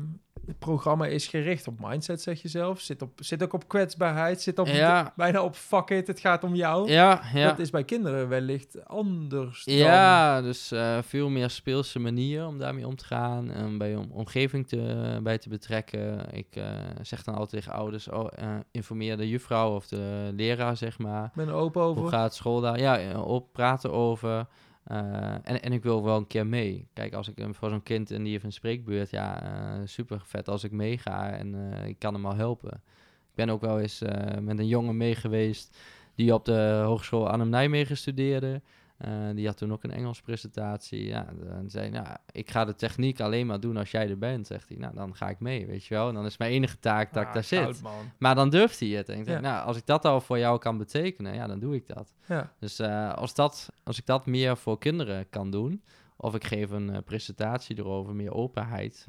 [0.48, 2.80] ehm, programma is gericht op mindset, zeg je zelf.
[2.80, 5.14] Zit, op, zit ook op kwetsbaarheid, zit op Ja.
[5.16, 6.92] bijna op fuck it, het gaat om jou.
[6.92, 7.48] Ja, ja.
[7.48, 12.58] Dat is bij kinderen wellicht anders dan- Ja, dus eh, veel meer speelse manier om
[12.60, 13.52] daarmee om te gaan.
[13.52, 16.34] En bij om, omgeving te, bij te betrekken.
[16.34, 16.64] Ik eh,
[17.02, 21.26] zeg dan altijd tegen ouders, oh, eh, informeer de juffrouw of de leraar, zeg maar.
[21.26, 22.02] Ik ben er open over.
[22.02, 22.80] Hoe gaat school daar?
[22.80, 24.46] Ja, op praten over.
[24.88, 26.88] Eh, en, en ik wil wel een keer mee.
[26.94, 30.48] Kijk, als ik voor zo'n kind en die heeft een spreekbeurt, ja, eh, super vet
[30.48, 32.82] als ik meega en eh, ik kan hem al helpen.
[33.30, 34.02] Ik ben ook wel eens
[34.42, 35.78] met een jongen mee geweest
[36.16, 38.62] die op de Hogeschool Arnhem-Nijmegen studeerde.
[38.98, 41.06] Eh, die had toen ook een Engels presentatie.
[41.06, 44.18] Ja, dan zei hij, nou, ik ga de techniek alleen maar doen als jij er
[44.18, 44.78] bent, zegt hij.
[44.78, 46.08] Nou, dan ga ik mee, weet je wel.
[46.08, 47.82] En dan is mijn enige taak dat ik Ah, daar zit.
[47.82, 48.12] man.
[48.18, 49.10] Maar dan durft hij het.
[49.10, 49.50] En ik denk, Ja.
[49.52, 52.14] nou, als ik dat al voor jou kan betekenen, ja, dan doe ik dat.
[52.26, 52.54] Ja.
[52.60, 55.84] Dus eh, als, dat, als ik dat meer voor kinderen kan doen,
[56.16, 59.08] of ik geef een eh, presentatie erover, meer openheid,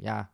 [0.00, 0.30] ja,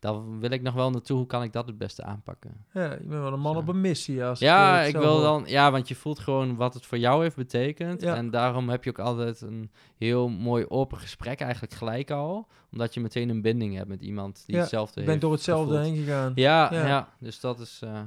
[0.00, 1.16] dan wil ik nog wel naartoe.
[1.16, 2.64] Hoe kan ik dat het beste aanpakken?
[2.72, 3.58] ja, je bent wel een man Zo.
[3.60, 4.24] op een missie.
[4.24, 7.22] Als ja, ik zo wil dan, ja, want je voelt gewoon wat het voor jou
[7.22, 8.00] heeft betekend.
[8.00, 8.14] Ja.
[8.16, 12.94] En daarom heb je ook altijd een heel mooi open gesprek, eigenlijk gelijk al, omdat
[12.94, 15.10] je meteen een binding hebt met iemand die Ja, hetzelfde Je heeft.
[15.10, 15.94] bent door hetzelfde gevoeld.
[15.94, 16.32] heen gegaan.
[16.34, 16.86] Ja, Ja.
[16.86, 17.08] ja.
[17.18, 17.80] dus dat is.
[17.84, 18.00] eh,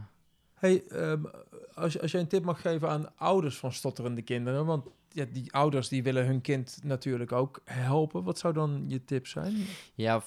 [0.54, 1.24] Hey, ehm,
[1.74, 5.26] als, je- als jij een tip mag geven aan ouders van stotterende kinderen, want ja,
[5.32, 8.24] die ouders die willen hun kind natuurlijk ook helpen.
[8.24, 9.56] Wat zou dan je tip zijn?
[9.94, 10.22] Ja,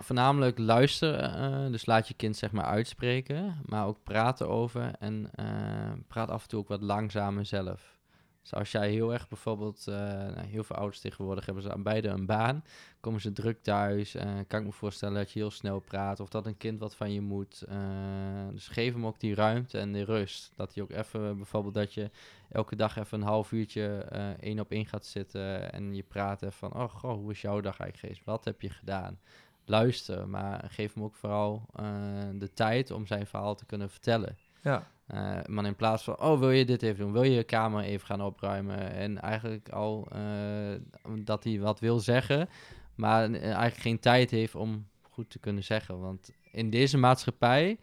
[0.00, 1.34] voornamelijk luisteren.
[1.64, 3.62] eh, dus laat je kind zeg maar uitspreken.
[3.64, 4.92] Maar ook praten over.
[4.98, 7.98] En eh, praat af en toe ook wat langzamer zelf.
[8.42, 9.86] Dus als jij heel erg bijvoorbeeld...
[9.86, 12.64] eh, nou, heel veel ouders tegenwoordig hebben ze aan beide een baan.
[13.00, 14.14] Komen ze druk thuis.
[14.14, 16.20] eh, kan ik me voorstellen dat je heel snel praat.
[16.20, 17.62] Of dat een kind wat van je moet.
[17.62, 17.76] eh,
[18.52, 20.52] dus geef hem ook die ruimte en de rust.
[20.56, 21.36] Dat hij ook even...
[21.36, 22.10] Bijvoorbeeld dat je
[22.48, 23.86] elke dag even een half uurtje
[24.40, 27.60] één op één gaat zitten en je praat even van, oh goh, hoe is jouw
[27.60, 28.24] dag eigenlijk geweest?
[28.24, 29.20] Wat heb je gedaan?
[29.64, 31.66] Luister, maar geef hem ook vooral
[32.34, 34.36] de tijd om zijn verhaal te kunnen vertellen.
[34.62, 37.12] Ja, Eh, maar in plaats van, oh, wil je dit even doen?
[37.12, 38.92] Wil je je kamer even gaan opruimen?
[38.92, 42.48] En eigenlijk al eh, dat hij wat wil zeggen,
[42.94, 46.00] maar eh, eigenlijk geen tijd heeft om goed te kunnen zeggen.
[46.00, 47.78] Want in deze maatschappij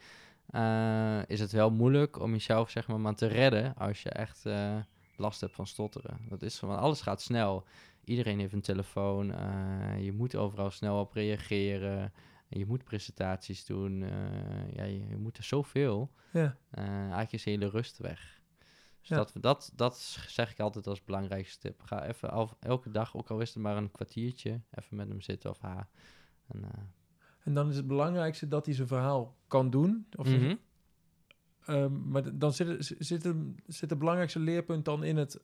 [1.26, 4.44] is het wel moeilijk om jezelf zeg maar, maar te redden als je echt
[5.16, 6.18] last hebt van stotteren.
[6.28, 7.64] Dat is van alles gaat snel.
[8.04, 9.26] Iedereen heeft een telefoon.
[10.00, 12.12] je moet overal snel op reageren.
[12.48, 14.02] En je moet presentaties doen.
[14.02, 16.12] eh, ja, je, je moet er zoveel.
[16.32, 16.56] ja.
[16.70, 18.40] Eh, eigenlijk is de hele rust weg.
[19.00, 19.16] Dus Ja.
[19.16, 21.82] dat, dat, dat zeg ik altijd als belangrijkste tip.
[21.82, 25.20] Ga even al, elke dag, ook al is het maar een kwartiertje, even met hem
[25.20, 25.88] zitten of haar.
[26.46, 26.70] En, eh,
[27.44, 30.06] En dan is het belangrijkste dat hij zijn verhaal kan doen.
[30.16, 30.28] Of.
[31.66, 33.32] Ehm, maar dan zit, zit,
[33.66, 35.40] zit het belangrijkste leerpunt dan in het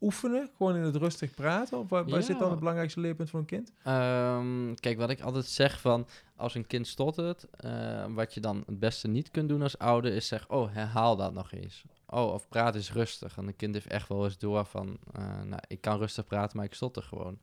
[0.00, 0.50] oefenen?
[0.56, 1.78] Gewoon in het rustig praten?
[1.78, 2.24] Of waar, waar Ja.
[2.24, 3.72] zit dan het belangrijkste leerpunt van een kind?
[3.82, 8.62] Ehm, kijk, wat ik altijd zeg van als een kind stottert, eh, wat je dan
[8.66, 11.84] het beste niet kunt doen als ouder, is zeggen, oh, herhaal dat nog eens.
[12.06, 13.36] Oh, of praat eens rustig.
[13.36, 16.56] En een kind heeft echt wel eens door van, eh, nou, ik kan rustig praten,
[16.56, 17.38] maar ik stotter gewoon.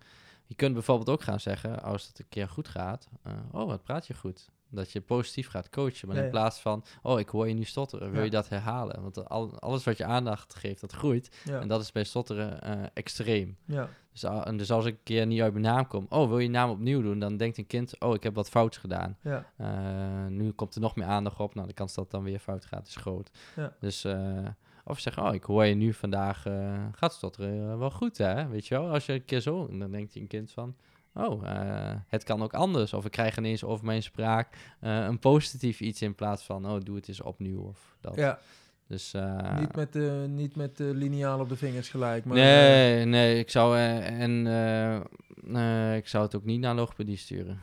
[0.45, 3.83] Je kunt bijvoorbeeld ook gaan zeggen, als het een keer goed gaat, eh, oh, wat
[3.83, 4.49] praat je goed.
[4.75, 8.07] Dat je positief gaat coachen, maar in plaats van, oh, ik hoor je nu stotteren,
[8.09, 8.23] wil Ja.
[8.25, 9.01] je dat herhalen?
[9.01, 11.35] Want al, alles wat je aandacht geeft, dat groeit.
[11.43, 13.57] Ja, En dat is bij stotteren eh, extreem.
[13.65, 16.37] ja, Dus, en dus als ik een keer niet uit mijn naam kom, oh, wil
[16.37, 17.19] je je naam opnieuw doen?
[17.19, 19.17] Dan denkt een kind, oh, ik heb wat fouts gedaan.
[19.21, 21.55] ja, Eh, nu komt er nog meer aandacht op.
[21.55, 23.29] Nou, de kans dat het dan weer fout gaat is groot.
[23.55, 23.73] Ja.
[23.79, 24.45] Dus, eh,
[24.85, 26.41] of zeggen, oh, ik hoor je nu vandaag,
[26.91, 28.47] gaat stotteren wel goed, hè?
[28.47, 28.89] Weet je wel?
[28.89, 30.75] Als je een keer zo, dan denkt een kind van,
[31.13, 32.93] oh, eh, het kan ook anders.
[32.93, 36.79] Of ik krijg ineens over mijn spraak eh, een positief iets in plaats van, oh,
[36.83, 38.15] doe het eens opnieuw of dat.
[38.15, 38.39] ja.
[38.87, 42.25] Dus, eh, niet, met de, niet met de lineaal op de vingers gelijk.
[42.25, 44.45] Maar, nee, nee, ik zou, en,
[45.95, 47.59] ik zou het ook niet naar logopedie sturen.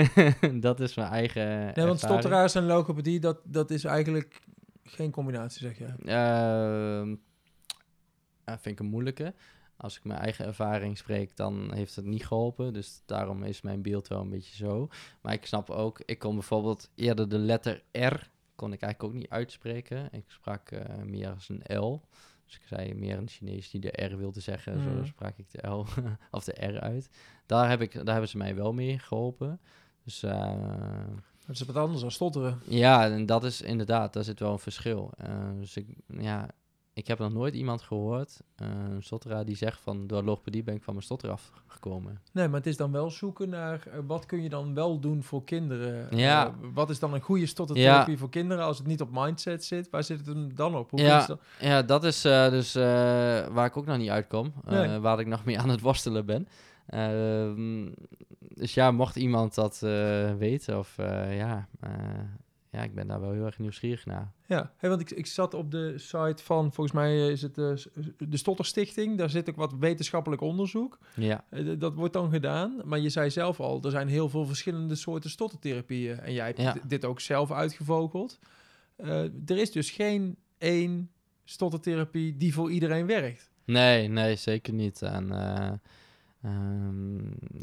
[0.60, 4.40] dat is mijn eigen nee, want stotteraars en logopedie, dat, dat is eigenlijk
[4.84, 5.84] geen combinatie, zeg je.
[6.04, 7.14] Ehm,
[8.44, 9.34] eh, vind ik een moeilijke.
[9.82, 12.72] Als ik mijn eigen ervaring spreek, dan heeft het niet geholpen.
[12.72, 14.88] Dus daarom is mijn beeld wel een beetje zo.
[15.20, 19.20] Maar ik snap ook, ik kon bijvoorbeeld eerder de letter R, kon ik eigenlijk ook
[19.20, 20.08] niet uitspreken.
[20.12, 22.00] Ik sprak eh, meer als een L.
[22.44, 24.82] Dus ik zei meer een Chinees die de R wilde zeggen.
[24.82, 25.86] Zo sprak ik de L
[26.30, 27.08] of de R uit.
[27.46, 29.60] Daar, heb ik, daar hebben ze mij wel mee geholpen.
[30.04, 31.06] Dus eh,
[31.46, 32.60] Dat is wat anders dan stotteren.
[32.64, 35.12] ja, en dat is inderdaad, daar zit wel een verschil.
[35.16, 36.48] Eh, dus ik, ja,
[36.94, 40.74] ik heb nog nooit iemand gehoord, eh, een stotteraar, die zegt van door logopedie ben
[40.74, 42.20] ik van mijn stotter afgekomen.
[42.32, 45.22] Nee, maar het is dan wel zoeken naar eh, wat kun je dan wel doen
[45.22, 46.16] voor kinderen.
[46.16, 46.46] Ja.
[46.46, 49.90] Eh, wat is dan een goede stottertherapie voor kinderen als het niet op mindset zit?
[49.90, 50.90] Waar zit het hem dan op?
[50.90, 51.20] Hoe Ja.
[51.20, 51.40] is dat?
[51.60, 52.74] Ja, dat is dus
[53.52, 54.98] waar ik ook nog niet uitkom, Nee.
[54.98, 56.48] waar ik nog mee aan het worstelen ben.
[56.86, 57.90] Ehm,
[58.54, 59.78] dus ja, mocht iemand dat
[60.38, 60.94] weten of
[61.30, 61.68] ja,
[62.72, 64.32] ja, ik ben daar wel heel erg nieuwsgierig naar.
[64.46, 67.54] Ja, hey, want ik, ik zat op de site van, volgens mij eh, is het
[67.54, 67.82] de,
[68.28, 69.18] de Stotterstichting.
[69.18, 70.98] Daar zit ook wat wetenschappelijk onderzoek.
[71.14, 72.80] Ja, Eh, dat wordt dan gedaan.
[72.84, 76.20] Maar je zei zelf al, er zijn heel veel verschillende soorten stottertherapieën.
[76.20, 76.76] En jij hebt Ja.
[76.86, 78.38] dit ook zelf uitgevogeld.
[78.96, 81.10] Eh, er is dus geen één
[81.44, 83.50] stottertherapie die voor iedereen werkt.
[83.64, 85.02] nee, nee, zeker niet.
[85.02, 85.72] En, eh,
[86.42, 87.16] ehm,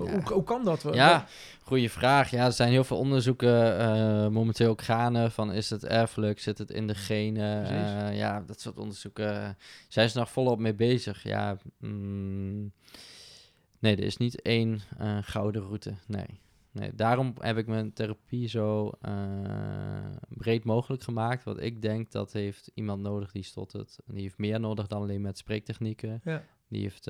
[0.06, 0.12] ja.
[0.12, 0.86] Hoe, hoe kan dat?
[0.92, 1.28] Ja,
[1.64, 2.30] goede vraag.
[2.30, 6.58] Ja, er zijn heel veel onderzoeken eh, momenteel ook gaande van is het erfelijk, zit
[6.58, 7.64] het in de genen?
[7.64, 7.92] Precies.
[7.92, 9.50] Eh, ja, dat soort onderzoeken eh,
[9.88, 11.24] zijn ze nog volop mee bezig.
[11.24, 12.72] Ja, mm,
[13.80, 14.82] nee, er is niet één
[15.22, 15.94] gouden route.
[16.08, 16.42] Nee.
[16.72, 16.96] nee.
[16.96, 18.92] Daarom heb ik mijn therapie zo
[20.30, 21.44] breed mogelijk gemaakt.
[21.44, 23.98] Want ik denk dat heeft iemand nodig die stottert.
[24.06, 26.22] Die heeft meer nodig dan alleen met spreektechnieken.
[26.24, 26.44] Ja.
[26.68, 27.08] Die heeft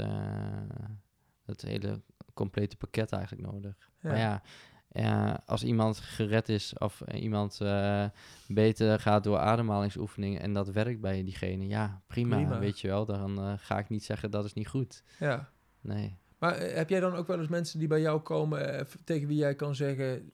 [1.50, 2.02] het hele
[2.34, 3.76] complete pakket eigenlijk nodig.
[4.02, 4.10] Ja.
[4.10, 4.42] Maar ja,
[4.90, 8.06] eh, als iemand gered is of eh, iemand eh,
[8.48, 12.60] beter gaat door ademhalingsoefeningen en dat werkt bij diegene, ja, prima, Prima.
[12.60, 13.06] weet je wel.
[13.06, 15.04] Dan eh, ga ik niet zeggen dat is niet goed.
[15.20, 15.50] ja.
[15.82, 16.18] Nee.
[16.38, 19.56] Maar heb jij dan ook wel eens mensen die bij jou komen tegen wie jij
[19.56, 20.32] kan zeggen: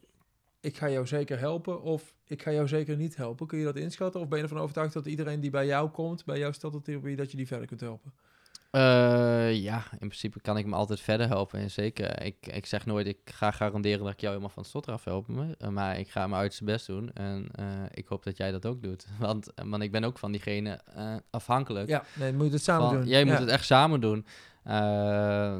[0.59, 3.47] Ik ga jou zeker helpen of ik ga jou zeker niet helpen?
[3.47, 4.21] Kun je dat inschatten?
[4.21, 7.31] Of ben je ervan overtuigd dat iedereen die bij jou komt, bij jouw stottertherapie, dat
[7.31, 8.13] je die verder kunt helpen?
[8.75, 11.59] Eh, ja, in principe kan ik me altijd verder helpen.
[11.59, 14.71] En zeker, ik, ik zeg nooit, ik ga garanderen dat ik jou helemaal van het
[14.71, 15.29] stotter af help.
[15.57, 17.11] eh, Maar ik ga mijn uiterste best doen.
[17.13, 19.07] En eh, ik hoop dat jij dat ook doet.
[19.19, 20.79] Want, want ik ben ook van diegene
[21.29, 21.87] afhankelijk.
[21.87, 23.07] Ja, nee, moet je het samen van, doen.
[23.07, 24.25] Jij moet het echt samen doen.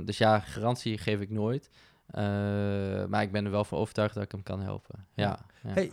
[0.06, 1.70] Dus ja, garantie geef ik nooit.
[3.10, 5.06] Maar ik ben er wel van overtuigd dat ik hem kan helpen.
[5.14, 5.40] Ja.
[5.64, 5.70] ja.
[5.72, 5.92] Hey,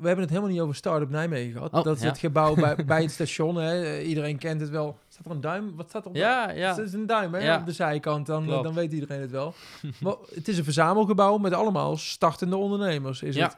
[0.00, 1.72] we hebben het helemaal niet over Startup Nijmegen gehad.
[1.72, 2.08] Oh, dat is ja.
[2.08, 3.56] het gebouw bij, bij het station.
[3.56, 4.00] Hè.
[4.00, 4.98] Iedereen kent het wel.
[5.20, 5.76] Staat er een duim?
[5.76, 6.16] Wat staat er op?
[6.16, 6.68] ja, ja.
[6.68, 7.58] Het is een duim hè, Ja.
[7.58, 8.26] op de zijkant.
[8.26, 8.64] Dan, Klopt.
[8.64, 9.54] dan weet iedereen het wel.
[10.02, 13.22] maar het is een verzamelgebouw met allemaal startende ondernemers.
[13.22, 13.44] Is Ja.
[13.44, 13.56] het?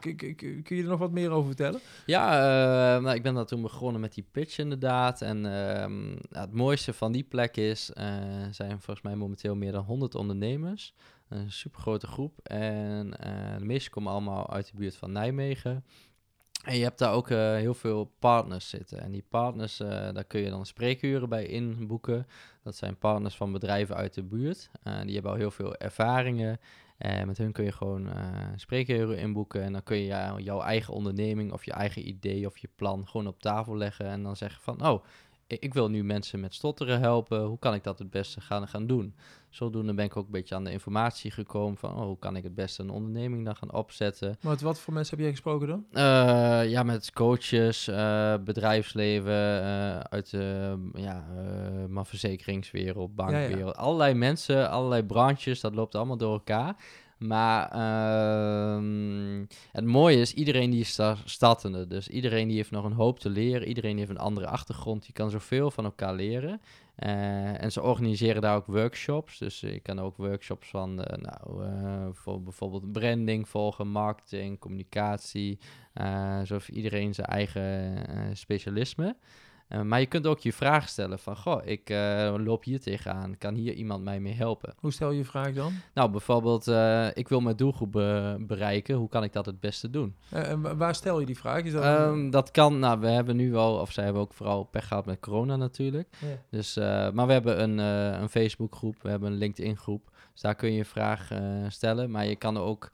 [0.62, 1.80] Kun je er nog wat meer over vertellen?
[2.06, 2.32] Ja,
[2.96, 5.20] eh, nou, ik ben daar toen begonnen met die pitch inderdaad.
[5.22, 8.06] En ehm, ja, het mooiste van die plek is, eh
[8.50, 10.94] zijn volgens mij momenteel meer dan 100 ondernemers.
[11.28, 12.38] Een super grote groep.
[12.42, 15.84] En eh, de meeste komen allemaal uit de buurt van Nijmegen.
[16.62, 19.00] En je hebt daar ook eh, heel veel partners zitten.
[19.00, 22.26] En die partners, eh, daar kun je dan spreekuren bij inboeken.
[22.62, 24.70] Dat zijn partners van bedrijven uit de buurt.
[24.82, 26.60] Eh, die hebben al heel veel ervaringen.
[26.98, 28.08] En met hun kun je gewoon
[28.56, 29.62] spreekuren inboeken.
[29.62, 33.08] En dan kun je jou- jouw eigen onderneming of je eigen idee of je plan
[33.08, 34.06] gewoon op tafel leggen.
[34.06, 35.04] En dan zeggen van, oh,
[35.60, 37.44] ik, wil nu mensen met stotteren helpen.
[37.44, 39.14] Hoe kan ik dat het beste gaan, gaan doen?
[39.50, 42.42] Zodoende ben ik ook een beetje aan de informatie gekomen van, oh, hoe kan ik
[42.42, 44.36] het beste een onderneming dan gaan opzetten?
[44.40, 45.84] Maar met wat voor mensen heb jij gesproken dan?
[45.92, 51.24] Eh, ja, met coaches, eh, bedrijfsleven, eh, uit de ja,
[51.88, 53.76] maar verzekeringswereld, bankwereld.
[53.76, 56.76] Allerlei mensen, allerlei branches, dat loopt allemaal door elkaar.
[57.26, 61.86] Maar ehm, het mooie is, iedereen die is sta- startende.
[61.86, 63.68] Dus iedereen die heeft nog een hoop te leren.
[63.68, 65.06] Iedereen heeft een andere achtergrond.
[65.06, 66.60] Je kan zoveel van elkaar leren.
[66.94, 69.38] Eh, en ze organiseren daar ook workshops.
[69.38, 75.58] Dus je kan ook workshops van eh, nou, eh, voor bijvoorbeeld branding volgen, marketing, communicatie.
[76.44, 78.04] zo heeft iedereen zijn eigen
[78.36, 79.16] specialisme.
[79.72, 83.38] Eh, maar je kunt ook je vraag stellen van, goh, ik eh, loop hier tegenaan.
[83.38, 84.74] Kan hier iemand mij mee helpen?
[84.78, 85.72] Hoe stel je je vraag dan?
[85.94, 88.94] Nou, bijvoorbeeld, eh, ik wil mijn doelgroep be- bereiken.
[88.96, 90.16] Hoe kan ik dat het beste doen?
[90.30, 91.62] En wa- waar stel je die vraag?
[91.62, 94.64] Is dat Ehm, dat kan, nou, we hebben nu wel, of zij hebben ook vooral
[94.64, 96.08] pech gehad met corona natuurlijk.
[96.20, 96.26] Ja.
[96.50, 96.76] Dus,
[97.12, 97.78] maar we hebben een,
[98.22, 100.10] een Facebookgroep, we hebben een LinkedIn-groep.
[100.32, 101.28] Dus daar kun je je vraag
[101.68, 102.10] stellen.
[102.10, 102.90] Maar je kan ook,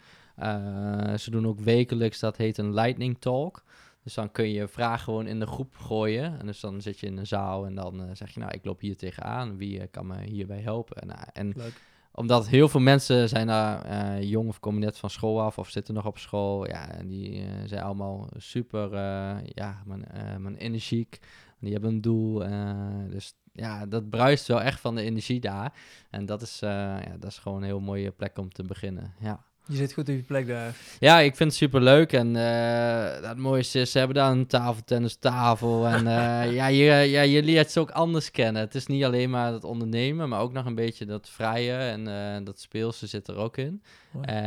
[1.17, 3.63] ze doen ook wekelijks, dat heet een lightning talk.
[4.09, 6.39] Dus dan kun je vragen gewoon in de groep gooien.
[6.39, 8.65] En dus dan zit je in een zaal en dan eh, zeg je, nou, ik
[8.65, 9.57] loop hier tegenaan.
[9.57, 10.97] Wie eh, kan me hierbij helpen?
[10.97, 11.83] En, eh, en Leuk.
[12.13, 15.71] omdat heel veel mensen zijn daar eh, jong of komen net van school af of
[15.71, 16.69] zitten nog op school.
[16.69, 18.91] Ja, en die zijn allemaal super,
[19.45, 20.07] ja, mijn,
[20.39, 21.19] mijn energiek.
[21.61, 22.39] Die hebben een doel.
[23.11, 25.73] dus ja, dat bruist wel echt van de energie daar.
[26.11, 29.15] En dat is, ja, dat is gewoon een heel mooie plek om te beginnen.
[29.21, 29.47] Ja.
[29.69, 30.75] Je zit goed op je plek daar.
[30.99, 32.13] Ja, ik vind het super leuk.
[32.13, 35.87] En eh, het mooiste is, ze hebben daar een tafeltennistafel.
[35.87, 38.63] En eh, ja, je, ja, je leert ze ook anders kennen.
[38.63, 42.09] Het is niet alleen maar het ondernemen, maar ook nog een beetje dat vrije en
[42.09, 43.83] eh, dat speelse zit er ook in.
[44.23, 44.43] Eh,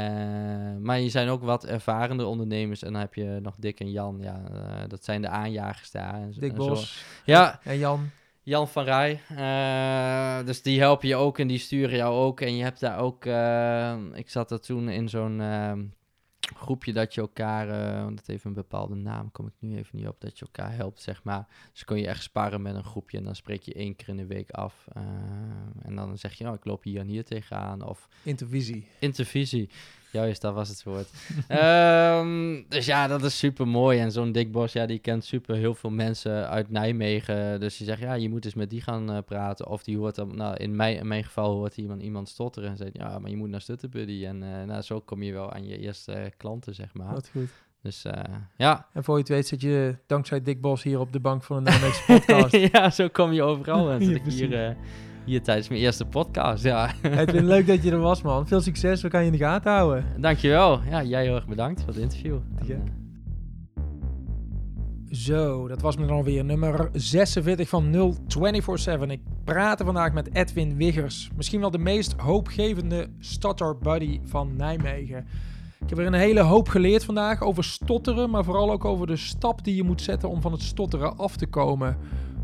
[0.80, 2.84] maar je zijn ook wat ervarende ondernemers.
[2.84, 4.18] En dan heb je nog Dick en Jan.
[4.22, 6.14] Ja, eh, dat zijn de aanjagers daar.
[6.14, 6.68] En, Dick en zo.
[6.68, 8.10] Bos Ja, en Jan.
[8.44, 9.20] Jan van Rij.
[9.30, 12.42] eh, dus die helpen je ook en die sturen jou ook.
[12.42, 13.26] En je hebt daar ook...
[13.26, 15.74] eh, ik zat er toen in zo'n eh,
[16.56, 17.70] groepje dat je elkaar...
[17.70, 20.22] eh, want het heeft een bepaalde naam, kom ik nu even niet op.
[20.22, 21.48] Dat je elkaar helpt, zeg maar.
[21.72, 23.18] Dus kun je echt sparren met een groepje.
[23.18, 24.86] En dan spreek je één keer in de week af.
[24.94, 25.02] eh,
[25.82, 27.82] en dan zeg je, oh, ik loop hier en hier tegenaan.
[27.88, 28.88] Of Intervisie.
[29.00, 29.70] intervisie.
[30.12, 31.10] Juist, dat was het woord.
[31.48, 34.00] Ehm, dus ja, dat is super mooi.
[34.00, 37.60] En zo'n Dick Bos, ja, die kent super heel veel mensen uit Nijmegen.
[37.60, 39.68] Dus die zegt, ja, je moet eens met die gaan eh, praten.
[39.68, 42.78] Of die hoort dan, nou, in mijn, in mijn geval hoort iemand, iemand stotteren en
[42.78, 44.26] zegt, ja, maar je moet naar Stutterbuddy.
[44.26, 47.14] En eh, nou, zo kom je wel aan je eerste klanten, zeg maar.
[47.14, 47.50] Wat goed.
[47.82, 48.24] Dus eh,
[48.58, 48.88] ja.
[48.94, 51.64] En voor je het weet zit je dankzij Dick Bos hier op de bank van
[51.64, 52.56] de Nijmeegse podcast.
[52.72, 53.92] ja, zo kom je overal.
[53.92, 54.76] En zit ik hier,
[55.32, 56.92] hier tijdens mijn eerste podcast, ja.
[57.20, 58.48] Edwin, leuk dat je er was, man.
[58.48, 59.02] Veel succes.
[59.02, 60.06] We gaan je in de gaten houden.
[60.18, 60.80] Dankjewel.
[60.90, 62.38] Ja, jij heel erg bedankt voor het interview.
[62.56, 62.78] En, eh,
[65.10, 69.10] Zo, dat was me dan alweer nummer 46 van 0247.
[69.10, 71.30] Ik praatte vandaag met Edwin Wiggers.
[71.36, 75.26] Misschien wel de meest hoopgevende stutter buddy van Nijmegen.
[75.82, 79.16] Ik heb er een hele hoop geleerd vandaag over stotteren, maar vooral ook over de
[79.16, 81.98] stap die je moet zetten om van het stotteren af te komen.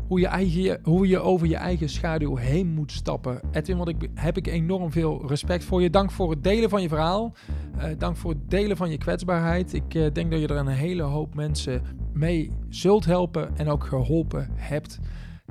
[0.08, 3.40] Hoe je, eigen, hoe je over je eigen schaduw heen moet stappen.
[3.52, 5.90] Edwin, wat ik, heb ik enorm veel respect voor je.
[5.90, 7.34] Dank voor het delen van je verhaal.
[7.78, 9.72] Eh, dank voor het delen van je kwetsbaarheid.
[9.72, 11.82] Ik eh, denk dat je er een hele hoop mensen
[12.12, 14.98] mee zult helpen en ook geholpen hebt.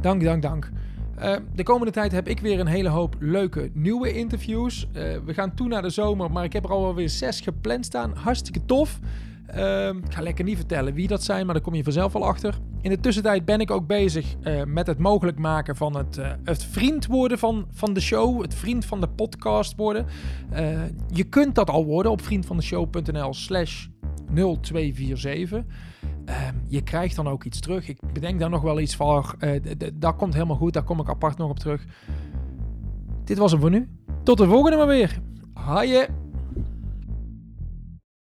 [0.02, 0.72] Dank, dank, dank.
[1.16, 4.88] Eh, de komende tijd heb ik weer een hele hoop leuke nieuwe interviews.
[5.26, 8.14] We gaan toe naar de zomer, maar ik heb er alweer zes gepland staan.
[8.16, 9.00] Hartstikke tof.
[9.48, 12.26] Ehm, ik ga lekker niet vertellen wie dat zijn, maar daar kom je vanzelf wel
[12.26, 12.60] achter.
[12.82, 16.32] In de tussentijd ben ik ook bezig eh, met het mogelijk maken van het, uh,
[16.44, 18.42] het vriend worden van, van de show.
[18.42, 20.06] Het vriend van de podcast worden.
[20.54, 23.88] Uh, je kunt dat al worden op vriendvandeshow.nl slash
[24.34, 25.64] 0247.
[26.26, 27.88] Ehm, je krijgt dan ook iets terug.
[27.88, 29.26] Ik bedenk daar nog wel iets van.
[29.94, 30.74] dat komt helemaal goed.
[30.74, 31.86] Daar kom ik apart nog op terug.
[33.24, 33.90] Dit was hem voor nu.
[34.24, 35.20] Tot de volgende maar weer.
[35.54, 36.27] Haaien.